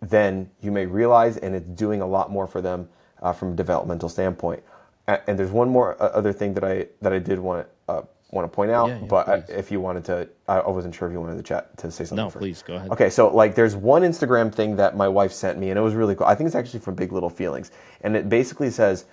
than 0.00 0.50
you 0.60 0.70
may 0.72 0.86
realize, 0.86 1.36
and 1.38 1.54
it's 1.54 1.66
doing 1.68 2.00
a 2.00 2.06
lot 2.06 2.30
more 2.30 2.46
for 2.46 2.60
them 2.60 2.88
uh, 3.22 3.32
from 3.32 3.52
a 3.52 3.56
developmental 3.56 4.08
standpoint. 4.08 4.62
And 5.06 5.38
there's 5.38 5.50
one 5.50 5.68
more 5.68 6.00
uh, 6.02 6.06
other 6.06 6.32
thing 6.32 6.54
that 6.54 6.64
I 6.64 6.86
that 7.02 7.12
I 7.12 7.18
did 7.18 7.38
want 7.38 7.66
uh, 7.88 8.02
want 8.30 8.50
to 8.50 8.54
point 8.54 8.70
out, 8.70 8.88
Yeah, 8.88 8.98
yeah, 9.00 9.06
but 9.06 9.28
uh, 9.28 9.40
please. 9.42 9.54
if 9.54 9.70
you 9.70 9.80
wanted 9.80 10.04
to, 10.06 10.28
I 10.48 10.60
I 10.60 10.68
wasn't 10.70 10.94
sure 10.94 11.06
if 11.08 11.12
you 11.12 11.20
wanted 11.20 11.36
to 11.36 11.42
chat 11.42 11.76
to 11.78 11.90
say 11.90 12.04
something. 12.04 12.24
No, 12.24 12.30
first. 12.30 12.40
please 12.40 12.62
go 12.62 12.76
ahead. 12.76 12.90
Okay, 12.90 13.10
so 13.10 13.28
like 13.34 13.54
there's 13.54 13.76
one 13.76 14.02
Instagram 14.02 14.52
thing 14.52 14.76
that 14.76 14.96
my 14.96 15.08
wife 15.08 15.32
sent 15.32 15.58
me 15.58 15.70
and 15.70 15.78
it 15.78 15.82
was 15.82 15.94
really 15.94 16.14
cool. 16.14 16.26
I 16.26 16.34
think 16.34 16.46
it's 16.46 16.56
actually 16.56 16.80
from 16.80 16.94
Big 16.94 17.12
Little 17.12 17.30
Feelings. 17.30 17.70
And 18.00 18.16
it 18.16 18.28
basically 18.28 18.70
says 18.70 19.04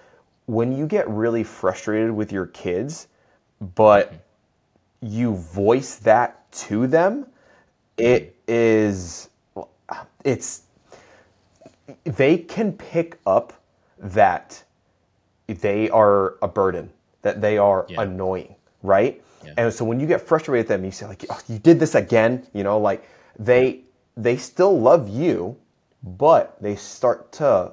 when 0.46 0.76
you 0.76 0.88
get 0.88 1.10
really 1.10 1.44
frustrated 1.44 2.12
with 2.12 2.32
your 2.32 2.48
kids, 2.48 3.08
but 3.76 4.14
you 5.02 5.36
voice 5.36 5.96
that 5.98 6.52
to 6.52 6.88
them, 6.88 7.28
it 7.98 8.36
is 8.48 9.30
it's 10.24 10.64
they 12.04 12.38
can 12.38 12.74
pick 12.74 13.20
up 13.26 13.54
that 13.98 14.64
they 15.48 15.90
are 15.90 16.36
a 16.42 16.48
burden, 16.48 16.90
that 17.22 17.42
they 17.42 17.58
are 17.58 17.86
Yeah. 17.90 18.02
annoying, 18.02 18.56
right? 18.84 19.22
Yeah. 19.44 19.54
And 19.58 19.74
so 19.74 19.84
when 19.84 20.00
you 20.00 20.08
get 20.08 20.22
frustrated 20.22 20.66
with 20.66 20.68
them, 20.70 20.86
you 20.86 20.92
say 20.92 21.06
like, 21.08 21.26
oh, 21.30 21.40
"You 21.48 21.60
did 21.60 21.80
this 21.80 21.96
again," 21.96 22.48
you 22.54 22.64
know, 22.64 22.78
like 22.80 23.04
they 23.38 23.82
they 24.18 24.38
still 24.38 24.80
love 24.80 25.10
you, 25.10 25.58
but 26.04 26.56
they 26.62 26.76
start 26.76 27.32
to 27.34 27.72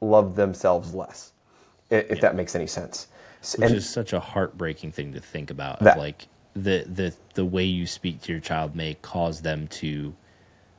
love 0.00 0.36
themselves 0.36 0.94
less, 0.94 1.32
if 1.90 2.20
that 2.20 2.34
makes 2.36 2.54
any 2.54 2.66
sense. 2.66 3.08
Which 3.56 3.66
and- 3.68 3.76
is 3.76 3.88
such 3.88 4.12
a 4.12 4.20
heartbreaking 4.20 4.92
thing 4.92 5.12
to 5.12 5.20
think 5.20 5.50
about. 5.50 5.80
That- 5.80 5.98
like 5.98 6.28
the 6.54 6.84
the 6.88 7.12
the 7.34 7.44
way 7.44 7.64
you 7.64 7.86
speak 7.86 8.22
to 8.22 8.32
your 8.32 8.40
child 8.40 8.74
may 8.76 8.94
cause 9.02 9.42
them 9.42 9.66
to 9.68 10.14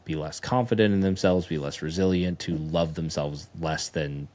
be 0.05 0.15
less 0.15 0.39
confident 0.39 0.93
in 0.93 1.01
themselves, 1.01 1.47
be 1.47 1.57
less 1.57 1.81
resilient, 1.81 2.39
to 2.39 2.55
love 2.57 2.93
themselves 2.93 3.49
less 3.59 3.89
than 3.89 4.27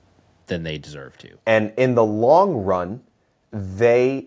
than 0.46 0.62
they 0.64 0.76
deserve 0.76 1.16
to. 1.18 1.30
And 1.46 1.72
in 1.76 1.94
the 1.94 2.04
long 2.04 2.52
run, 2.52 3.00
they 3.52 4.26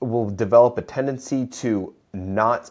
will 0.00 0.28
develop 0.28 0.78
a 0.78 0.82
tendency 0.82 1.46
to 1.46 1.94
not 2.12 2.70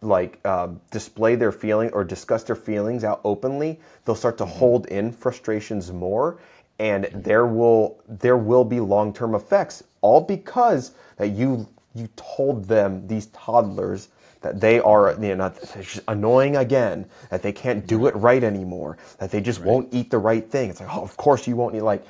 like 0.00 0.44
um, 0.46 0.80
display 0.90 1.34
their 1.34 1.52
feeling 1.52 1.90
or 1.92 2.04
discuss 2.04 2.42
their 2.44 2.56
feelings 2.56 3.04
out 3.04 3.20
openly. 3.24 3.80
They'll 4.04 4.14
start 4.14 4.38
to 4.38 4.46
hold 4.46 4.86
in 4.86 5.12
frustrations 5.12 5.92
more, 5.92 6.38
and 6.78 7.04
there 7.12 7.46
will 7.46 8.02
there 8.08 8.36
will 8.36 8.64
be 8.64 8.80
long 8.80 9.12
term 9.12 9.34
effects. 9.34 9.82
All 10.00 10.20
because 10.20 10.92
that 11.16 11.28
you 11.28 11.68
you 11.94 12.08
told 12.16 12.64
them 12.66 13.06
these 13.06 13.26
toddlers 13.26 14.08
that 14.46 14.60
they 14.60 14.78
are 14.80 15.12
you 15.20 15.28
know 15.30 15.34
not, 15.34 15.60
just 15.80 16.00
annoying 16.08 16.56
again, 16.56 17.06
that 17.30 17.42
they 17.42 17.52
can't 17.52 17.86
do 17.86 18.06
it 18.06 18.14
right 18.16 18.44
anymore, 18.44 18.96
that 19.18 19.30
they 19.30 19.40
just 19.40 19.60
won't 19.62 19.92
eat 19.92 20.10
the 20.10 20.18
right 20.18 20.48
thing. 20.50 20.70
It's 20.70 20.80
like 20.80 20.94
oh 20.94 21.02
of 21.02 21.16
course 21.16 21.46
you 21.48 21.56
won't 21.56 21.74
eat 21.74 21.82
like 21.82 22.04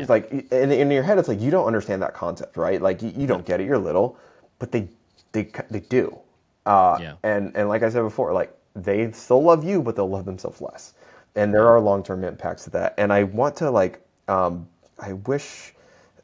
it's 0.00 0.10
like 0.10 0.30
in, 0.52 0.72
in 0.72 0.90
your 0.90 1.02
head 1.02 1.18
it's 1.18 1.28
like 1.28 1.40
you 1.40 1.50
don't 1.50 1.66
understand 1.66 2.02
that 2.02 2.14
concept 2.14 2.56
right? 2.56 2.80
Like 2.80 3.02
you, 3.02 3.12
you 3.16 3.26
don't 3.26 3.44
get 3.46 3.60
it. 3.60 3.66
You're 3.66 3.78
little 3.78 4.18
but 4.58 4.72
they 4.72 4.88
they 5.32 5.50
they 5.70 5.80
do. 5.80 6.18
Uh, 6.66 6.98
Yeah. 7.00 7.14
and 7.22 7.52
and 7.56 7.68
like 7.68 7.82
I 7.82 7.90
said 7.90 8.02
before 8.02 8.32
like 8.32 8.56
they 8.74 9.12
still 9.12 9.42
love 9.42 9.64
you 9.64 9.82
but 9.82 9.94
they'll 9.96 10.08
love 10.10 10.24
themselves 10.24 10.60
less. 10.60 10.94
And 11.36 11.54
there 11.54 11.68
are 11.68 11.80
long-term 11.80 12.24
impacts 12.24 12.64
to 12.64 12.70
that. 12.70 12.94
And 12.98 13.12
I 13.12 13.24
want 13.24 13.56
to 13.56 13.70
like 13.70 14.00
um, 14.28 14.66
I 14.98 15.12
wish 15.12 15.74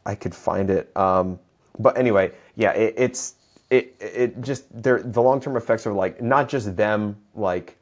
I 0.07 0.15
could 0.15 0.35
find 0.35 0.71
it. 0.71 0.95
Um, 0.97 1.39
but 1.79 1.97
anyway 1.99 2.33
yeah 2.57 2.73
it, 2.73 2.95
it's 2.97 3.35
it 3.71 3.97
it 4.01 4.41
just 4.41 4.65
they're 4.83 5.03
the 5.03 5.23
long-term 5.23 5.57
effects 5.57 5.87
are 5.87 5.93
like 5.93 6.23
not 6.23 6.49
just 6.49 6.77
them 6.77 7.17
like 7.35 7.77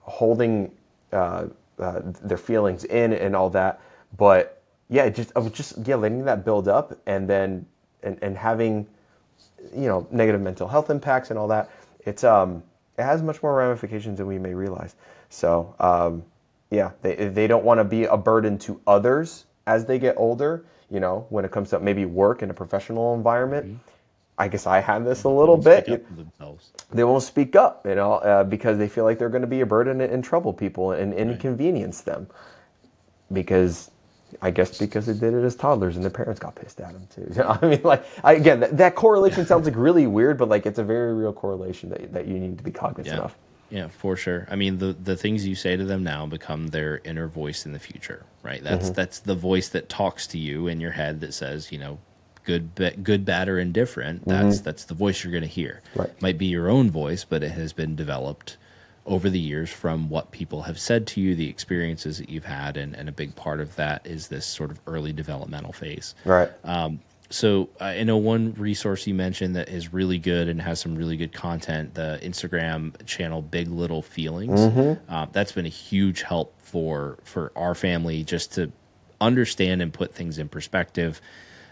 holding 0.00 0.70
uh, 1.12 1.46
uh, 1.78 2.00
their 2.22 2.38
feelings 2.38 2.84
in 2.84 3.12
and 3.12 3.34
all 3.34 3.50
that. 3.50 3.80
But 4.16 4.62
yeah, 4.88 5.08
just 5.08 5.32
of 5.32 5.52
just 5.52 5.86
yeah, 5.86 5.96
letting 5.96 6.24
that 6.24 6.44
build 6.44 6.68
up 6.68 6.98
and 7.06 7.28
then 7.28 7.66
and, 8.02 8.18
and 8.22 8.36
having 8.36 8.86
you 9.74 9.88
know 9.88 10.06
negative 10.10 10.40
mental 10.40 10.68
health 10.68 10.90
impacts 10.90 11.30
and 11.30 11.38
all 11.38 11.48
that. 11.48 11.70
It's 12.00 12.24
um 12.24 12.62
it 12.96 13.02
has 13.02 13.22
much 13.22 13.42
more 13.42 13.54
ramifications 13.54 14.18
than 14.18 14.26
we 14.26 14.38
may 14.38 14.54
realize. 14.54 14.94
So 15.28 15.74
um, 15.80 16.24
yeah, 16.70 16.92
they 17.02 17.14
they 17.28 17.46
don't 17.46 17.64
want 17.64 17.78
to 17.78 17.84
be 17.84 18.04
a 18.04 18.16
burden 18.16 18.58
to 18.58 18.80
others 18.86 19.46
as 19.66 19.84
they 19.84 19.98
get 19.98 20.14
older. 20.16 20.64
You 20.88 21.00
know, 21.00 21.26
when 21.30 21.44
it 21.44 21.50
comes 21.50 21.70
to 21.70 21.80
maybe 21.80 22.04
work 22.04 22.42
in 22.42 22.50
a 22.50 22.54
professional 22.54 23.14
environment. 23.14 23.66
I 24.38 24.48
guess 24.48 24.66
I 24.66 24.80
have 24.80 25.04
this 25.04 25.24
a 25.24 25.28
little 25.28 25.56
bit 25.56 25.88
up 25.88 26.06
for 26.06 26.14
themselves. 26.14 26.70
they 26.90 27.04
won't 27.04 27.22
speak 27.22 27.56
up, 27.56 27.86
you 27.86 27.94
know, 27.94 28.14
uh, 28.14 28.44
because 28.44 28.78
they 28.78 28.88
feel 28.88 29.04
like 29.04 29.18
they're 29.18 29.30
going 29.30 29.42
to 29.42 29.46
be 29.48 29.62
a 29.62 29.66
burden 29.66 30.00
and, 30.00 30.12
and 30.12 30.24
trouble 30.24 30.52
people 30.52 30.92
and 30.92 31.14
inconvenience 31.14 32.02
them. 32.02 32.28
Because, 33.32 33.90
I 34.42 34.50
guess, 34.50 34.78
because 34.78 35.06
they 35.06 35.14
did 35.14 35.34
it 35.34 35.42
as 35.44 35.56
toddlers 35.56 35.96
and 35.96 36.04
their 36.04 36.10
parents 36.10 36.38
got 36.38 36.54
pissed 36.54 36.80
at 36.80 36.92
them 36.92 37.08
too. 37.14 37.42
I 37.44 37.66
mean, 37.66 37.80
like, 37.82 38.04
I, 38.22 38.34
again, 38.34 38.60
that, 38.60 38.76
that 38.76 38.94
correlation 38.94 39.46
sounds 39.48 39.66
like 39.66 39.76
really 39.76 40.06
weird, 40.06 40.38
but 40.38 40.48
like, 40.48 40.66
it's 40.66 40.78
a 40.78 40.84
very 40.84 41.14
real 41.14 41.32
correlation 41.32 41.88
that, 41.90 42.12
that 42.12 42.26
you 42.28 42.38
need 42.38 42.58
to 42.58 42.64
be 42.64 42.70
cognizant 42.72 43.18
Yeah. 43.18 43.24
of. 43.24 43.36
Yeah, 43.68 43.88
for 43.88 44.14
sure. 44.16 44.46
I 44.48 44.54
mean, 44.54 44.78
the 44.78 44.92
the 44.92 45.16
things 45.16 45.44
you 45.44 45.56
say 45.56 45.76
to 45.76 45.84
them 45.84 46.04
now 46.04 46.24
become 46.24 46.68
their 46.68 47.00
inner 47.04 47.26
voice 47.26 47.66
in 47.66 47.72
the 47.72 47.80
future, 47.80 48.24
right? 48.44 48.62
That's 48.62 48.90
Mm-hmm. 48.90 48.94
that's 48.94 49.18
the 49.18 49.34
voice 49.34 49.68
that 49.70 49.88
talks 49.88 50.28
to 50.28 50.38
you 50.38 50.68
in 50.68 50.80
your 50.80 50.92
head 50.92 51.20
that 51.22 51.34
says, 51.34 51.72
you 51.72 51.78
know, 51.78 51.98
good, 52.46 52.70
good, 53.02 53.24
bad, 53.26 53.48
or 53.48 53.58
indifferent. 53.58 54.24
That's 54.24 54.60
that's 54.60 54.84
the 54.84 54.94
voice 54.94 55.22
you're 55.22 55.32
going 55.32 55.42
to 55.42 55.48
hear. 55.48 55.82
Mm-hmm. 55.90 56.00
Right. 56.00 56.22
Might 56.22 56.38
be 56.38 56.46
your 56.46 56.70
own 56.70 56.90
voice, 56.90 57.24
but 57.24 57.42
it 57.42 57.50
has 57.50 57.74
been 57.74 57.94
developed 57.94 58.56
over 59.04 59.28
the 59.28 59.38
years 59.38 59.70
from 59.70 60.08
what 60.08 60.30
people 60.32 60.62
have 60.62 60.80
said 60.80 61.06
to 61.06 61.20
you, 61.20 61.34
the 61.34 61.48
experiences 61.48 62.18
that 62.18 62.28
you've 62.28 62.44
had, 62.44 62.76
and, 62.76 62.94
and 62.96 63.08
a 63.08 63.12
big 63.12 63.36
part 63.36 63.60
of 63.60 63.76
that 63.76 64.04
is 64.04 64.28
this 64.28 64.44
sort 64.44 64.70
of 64.70 64.80
early 64.86 65.12
developmental 65.12 65.72
phase. 65.72 66.14
Right. 66.24 66.50
Um, 66.64 67.00
so 67.30 67.68
I 67.80 68.02
know 68.04 68.16
one 68.16 68.54
resource 68.54 69.06
you 69.06 69.14
mentioned 69.14 69.56
that 69.56 69.68
is 69.68 69.92
really 69.92 70.18
good 70.18 70.48
and 70.48 70.60
has 70.62 70.80
some 70.80 70.94
really 70.94 71.16
good 71.16 71.32
content. 71.32 71.94
The 71.94 72.20
Instagram 72.22 73.04
channel 73.06 73.42
Big 73.42 73.68
Little 73.68 74.02
Feelings. 74.02 74.60
Uh, 75.08 75.26
that's 75.32 75.52
been 75.52 75.66
a 75.66 75.70
huge 75.70 76.22
help 76.22 76.54
for 76.60 77.18
for 77.24 77.52
our 77.56 77.74
family 77.74 78.22
just 78.22 78.54
to 78.54 78.70
understand 79.20 79.82
and 79.82 79.92
put 79.92 80.14
things 80.14 80.38
in 80.38 80.48
perspective. 80.48 81.20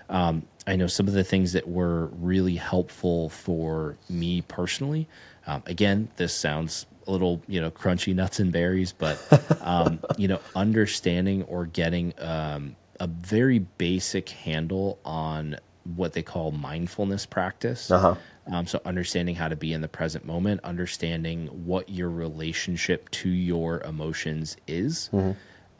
Um, 0.08 0.46
I 0.66 0.76
know 0.76 0.86
some 0.86 1.08
of 1.08 1.14
the 1.14 1.24
things 1.24 1.52
that 1.52 1.68
were 1.68 2.06
really 2.06 2.56
helpful 2.56 3.28
for 3.28 3.96
me 4.08 4.42
personally. 4.42 5.06
Um, 5.46 5.62
again, 5.66 6.08
this 6.16 6.34
sounds 6.34 6.86
a 7.06 7.12
little, 7.12 7.42
you 7.46 7.60
know, 7.60 7.70
crunchy 7.70 8.14
nuts 8.14 8.40
and 8.40 8.50
berries, 8.50 8.92
but 8.92 9.18
um, 9.62 10.00
you 10.16 10.28
know, 10.28 10.40
understanding 10.56 11.42
or 11.44 11.66
getting 11.66 12.14
um, 12.18 12.76
a 13.00 13.06
very 13.06 13.58
basic 13.58 14.30
handle 14.30 14.98
on 15.04 15.56
what 15.96 16.14
they 16.14 16.22
call 16.22 16.50
mindfulness 16.50 17.26
practice. 17.26 17.90
Uh-huh. 17.90 18.14
Um, 18.46 18.66
so 18.66 18.80
understanding 18.84 19.34
how 19.34 19.48
to 19.48 19.56
be 19.56 19.72
in 19.72 19.80
the 19.80 19.88
present 19.88 20.24
moment, 20.24 20.60
understanding 20.64 21.46
what 21.66 21.88
your 21.88 22.10
relationship 22.10 23.10
to 23.10 23.28
your 23.28 23.80
emotions 23.82 24.56
is, 24.66 25.10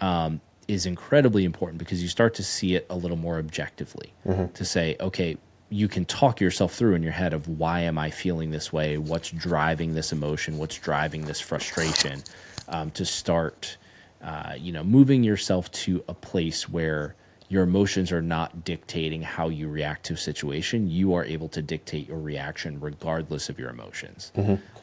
um, 0.01 0.41
is 0.69 0.87
incredibly 0.87 1.45
important 1.45 1.79
because 1.79 2.03
you 2.03 2.09
start 2.09 2.35
to 2.35 2.43
see 2.43 2.75
it 2.75 2.87
a 2.91 2.97
little 2.97 3.17
more 3.17 3.39
objectively. 3.39 4.13
To 4.55 4.65
say, 4.65 4.97
okay, 5.01 5.37
you 5.71 5.89
can 5.89 6.05
talk 6.05 6.41
yourself 6.41 6.75
through 6.75 6.95
in 6.95 7.03
your 7.03 7.13
head 7.13 7.33
of 7.33 7.49
why 7.49 7.81
am 7.81 7.99
I 7.99 8.11
feeling 8.11 8.51
this 8.51 8.73
way? 8.73 8.97
What's 8.99 9.31
driving 9.31 9.95
this 9.95 10.13
emotion? 10.13 10.59
What's 10.59 10.79
driving 10.79 11.25
this 11.25 11.41
frustration? 11.41 12.23
Um, 12.69 12.91
to 12.93 13.05
start, 13.05 13.77
uh, 14.23 14.55
you 14.57 14.73
know, 14.73 14.85
moving 14.85 15.23
yourself 15.25 15.71
to 15.73 16.03
a 16.09 16.15
place 16.15 16.69
where 16.69 17.15
your 17.49 17.63
emotions 17.63 18.11
are 18.11 18.23
not 18.23 18.65
dictating 18.65 19.21
how 19.21 19.49
you 19.49 19.69
react 19.69 20.07
to 20.07 20.15
a 20.15 20.17
situation. 20.17 20.89
You 20.91 21.15
are 21.15 21.25
able 21.25 21.49
to 21.51 21.61
dictate 21.61 22.09
your 22.09 22.19
reaction 22.19 22.81
regardless 22.81 23.49
of 23.49 23.59
your 23.59 23.71
emotions. 23.71 24.33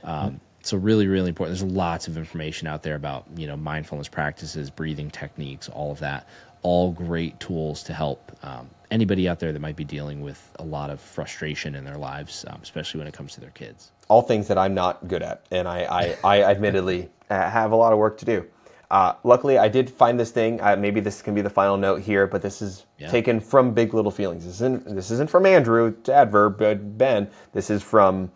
Um, 0.04 0.40
so 0.64 0.78
really, 0.78 1.07
really 1.07 1.30
important. 1.30 1.57
There's 1.57 1.72
lots 1.72 2.07
of 2.07 2.18
information 2.18 2.68
out 2.68 2.84
there 2.84 2.95
about 2.95 3.26
you 3.36 3.47
know 3.47 3.57
mindfulness 3.57 4.07
practices, 4.07 4.70
breathing 4.70 5.09
techniques, 5.12 5.70
all 5.70 5.91
of 5.91 5.99
that. 5.99 6.28
All 6.64 6.91
great 6.91 7.39
tools 7.39 7.82
to 7.84 7.93
help 7.93 8.32
um, 8.43 8.70
anybody 8.91 9.28
out 9.28 9.39
there 9.39 9.51
that 9.51 9.59
might 9.59 9.76
be 9.76 9.84
dealing 9.84 10.22
with 10.22 10.51
a 10.59 10.64
lot 10.64 10.91
of 10.91 11.01
frustration 11.01 11.74
in 11.74 11.84
their 11.84 11.97
lives, 11.97 12.45
um, 12.49 12.59
especially 12.62 12.99
when 12.99 13.07
it 13.07 13.16
comes 13.16 13.34
to 13.34 13.41
their 13.41 13.49
kids. 13.49 13.91
all 14.09 14.22
things 14.22 14.47
that 14.47 14.59
I'm 14.59 14.76
not 14.76 15.07
good 15.07 15.24
at, 15.24 15.43
and 15.49 15.68
I, 15.68 15.86
I, 15.86 16.18
I 16.24 16.43
admittedly 16.43 17.09
uh, 17.32 17.49
have 17.49 17.72
a 17.72 17.76
lot 17.76 17.93
of 17.93 17.97
work 17.99 18.20
to 18.20 18.26
do. 18.26 18.45
Uh, 18.91 19.14
luckily, 19.24 19.57
I 19.57 19.70
did 19.70 19.89
find 19.89 20.20
this 20.20 20.30
thing. 20.32 20.62
Uh, 20.62 20.76
maybe 20.76 20.99
this 20.99 21.22
can 21.24 21.34
be 21.34 21.41
the 21.41 21.49
final 21.49 21.78
note 21.78 22.01
here, 22.01 22.28
but 22.28 22.43
this 22.43 22.62
is 22.62 22.86
Yeah. 22.99 23.09
taken 23.09 23.39
from 23.39 23.74
Big 23.74 23.95
Little 23.95 24.12
Feelings. 24.12 24.45
This 24.45 24.55
isn't 24.55 24.86
this 24.95 25.09
isn't 25.09 25.32
from 25.32 25.47
Andrew 25.47 25.95
to 26.03 26.14
adverb, 26.14 26.59
but 26.59 26.95
Ben. 26.97 27.28
This 27.53 27.72
is 27.72 27.82
from 27.82 28.30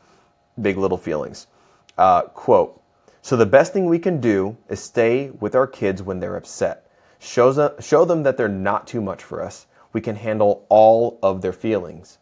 Big 0.61 0.77
Little 0.77 0.97
Feelings. 0.97 1.45
Uh, 1.97 2.23
quote: 2.23 2.81
So 3.21 3.35
the 3.35 3.45
best 3.45 3.73
thing 3.73 3.85
we 3.85 3.99
can 3.99 4.19
do 4.19 4.57
is 4.69 4.79
stay 4.79 5.29
with 5.29 5.55
our 5.55 5.67
kids 5.67 6.01
when 6.01 6.19
they're 6.19 6.35
upset. 6.35 6.89
Show 7.19 7.51
them, 7.53 7.71
show 7.79 8.05
them 8.05 8.23
that 8.23 8.37
they're 8.37 8.47
not 8.47 8.87
too 8.87 9.01
much 9.01 9.23
for 9.23 9.41
us. 9.41 9.67
We 9.93 10.01
can 10.01 10.15
handle 10.15 10.65
all 10.69 11.19
of 11.23 11.41
their 11.41 11.53
feelings. 11.53 12.17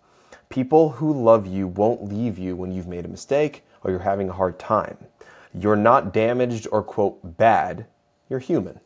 People 0.49 0.89
who 0.89 1.11
love 1.11 1.47
you 1.47 1.67
won't 1.67 2.07
leave 2.07 2.37
you 2.37 2.55
when 2.55 2.71
you've 2.71 2.87
made 2.87 3.05
a 3.05 3.09
mistake 3.09 3.63
or 3.81 3.89
you're 3.89 3.99
having 3.99 4.29
a 4.29 4.33
hard 4.33 4.59
time. 4.59 4.97
You're 5.53 5.75
not 5.75 6.13
damaged 6.13 6.67
or, 6.71 6.83
quote, 6.83 7.37
bad. 7.37 7.85
You're 8.29 8.39
human. 8.39 8.79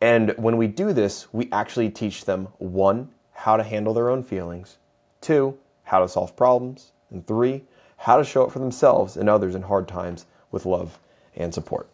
And 0.00 0.34
when 0.36 0.56
we 0.56 0.66
do 0.66 0.92
this, 0.92 1.32
we 1.32 1.48
actually 1.52 1.88
teach 1.88 2.24
them 2.24 2.48
one, 2.58 3.10
how 3.32 3.56
to 3.56 3.62
handle 3.62 3.94
their 3.94 4.10
own 4.10 4.22
feelings, 4.22 4.78
two, 5.20 5.56
how 5.84 6.00
to 6.00 6.08
solve 6.08 6.36
problems, 6.36 6.92
and 7.10 7.26
three, 7.26 7.64
how 8.02 8.16
to 8.16 8.24
show 8.24 8.42
up 8.44 8.50
for 8.50 8.58
themselves 8.58 9.16
and 9.16 9.28
others 9.28 9.54
in 9.54 9.62
hard 9.62 9.86
times 9.86 10.26
with 10.50 10.66
love 10.66 10.98
and 11.36 11.54
support. 11.54 11.88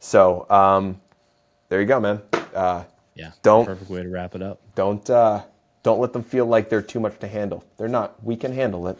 So, 0.00 0.46
um, 0.50 1.00
there 1.68 1.80
you 1.80 1.86
go, 1.86 2.00
man. 2.00 2.20
Uh, 2.54 2.84
Yeah. 3.14 3.30
Don't- 3.42 3.66
Perfect 3.66 3.90
way 3.90 4.02
to 4.02 4.08
wrap 4.08 4.34
it 4.34 4.42
up. 4.42 4.58
don't 4.74 5.08
uh, 5.10 5.42
don't 5.84 6.00
let 6.00 6.12
them 6.12 6.22
feel 6.22 6.44
like 6.46 6.68
they're 6.68 6.82
too 6.82 7.00
much 7.00 7.18
to 7.20 7.28
handle. 7.28 7.64
They're 7.76 7.88
not. 7.88 8.22
We 8.24 8.36
can 8.36 8.52
handle 8.52 8.86
it, 8.88 8.98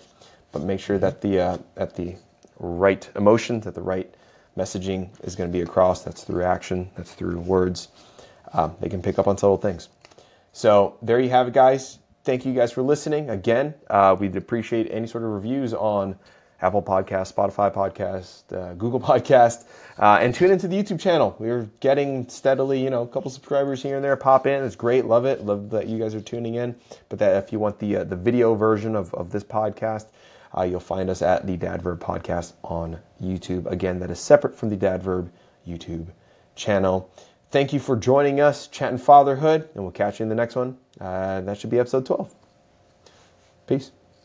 but 0.53 0.63
make 0.63 0.81
sure 0.81 0.99
that 0.99 1.21
the 1.21 1.41
uh, 1.41 1.59
at 1.77 1.95
the 1.97 2.17
right 2.59 3.09
emotions, 3.17 3.65
that 3.65 3.75
the 3.75 3.83
right 3.83 4.13
messaging 4.57 5.09
is 5.25 5.37
going 5.37 5.51
to 5.51 5.53
be 5.53 5.63
across. 5.63 6.03
That's 6.03 6.25
through 6.25 6.45
action. 6.45 6.91
That's 6.97 7.13
through 7.15 7.39
words. 7.41 7.89
Um, 8.53 8.75
they 8.81 8.89
can 8.89 9.03
pick 9.03 9.19
up 9.19 9.27
on 9.29 9.37
subtle 9.39 9.57
things. 9.57 9.89
So 10.53 10.97
there 11.03 11.21
you 11.21 11.31
have 11.31 11.49
it, 11.49 11.55
guys. 11.55 11.98
Thank 12.29 12.45
you 12.45 12.53
guys 12.53 12.71
for 12.71 12.83
listening. 12.83 13.31
Again, 13.31 13.73
uh, 13.89 14.15
we'd 14.21 14.37
appreciate 14.37 14.87
any 14.91 15.07
sort 15.07 15.25
of 15.25 15.31
reviews 15.31 15.73
on 15.73 16.15
Apple 16.61 16.83
Podcast, 16.83 17.33
Spotify 17.33 17.73
Podcast, 17.73 18.55
uh, 18.55 18.75
Google 18.75 19.01
Podcast, 19.11 19.65
uh, 19.99 20.19
and 20.21 20.35
tune 20.35 20.51
into 20.51 20.69
the 20.69 20.77
YouTube 20.77 21.01
channel. 21.01 21.35
We're 21.39 21.71
getting 21.81 22.29
steadily, 22.29 22.85
you 22.85 22.91
know, 22.91 23.01
a 23.01 23.07
couple 23.07 23.31
subscribers 23.31 23.83
here 23.83 23.97
and 23.97 24.05
there 24.05 24.15
pop 24.15 24.47
in. 24.47 24.63
It's 24.63 24.77
great. 24.77 25.07
Love 25.07 25.25
it. 25.25 25.47
Love 25.47 25.71
that 25.71 25.87
you 25.87 25.99
guys 25.99 26.15
are 26.15 26.21
tuning 26.21 26.57
in. 26.57 26.77
But 27.09 27.19
that 27.21 27.43
if 27.43 27.51
you 27.51 27.59
want 27.59 27.79
the 27.79 27.97
uh, 27.97 28.05
the 28.05 28.17
video 28.17 28.55
version 28.55 28.95
of, 28.95 29.15
of 29.15 29.31
this 29.31 29.43
podcast, 29.43 30.09
uh, 30.55 30.65
you'll 30.65 30.81
find 30.81 31.09
us 31.09 31.23
at 31.23 31.47
the 31.47 31.57
Dadverb 31.57 31.97
Podcast 31.97 32.53
on 32.63 32.99
YouTube. 33.23 33.65
Again, 33.73 33.99
that 34.01 34.11
is 34.11 34.21
separate 34.21 34.55
from 34.55 34.69
the 34.69 34.77
Dadverb 34.77 35.31
YouTube 35.67 36.09
channel. 36.57 37.11
Thank 37.51 37.73
you 37.73 37.81
for 37.81 37.97
joining 37.97 38.43
us, 38.43 38.67
chatting 38.67 38.99
fatherhood, 38.99 39.71
and 39.75 39.83
we'll 39.83 39.93
catch 39.93 40.21
you 40.21 40.25
in 40.25 40.29
the 40.29 40.35
next 40.35 40.57
one. 40.57 40.77
Uh, 41.01 41.41
that 41.43 41.59
should 41.59 41.71
be 41.71 41.79
episode 41.79 42.07
12. 42.07 42.35
Peace. 43.67 43.93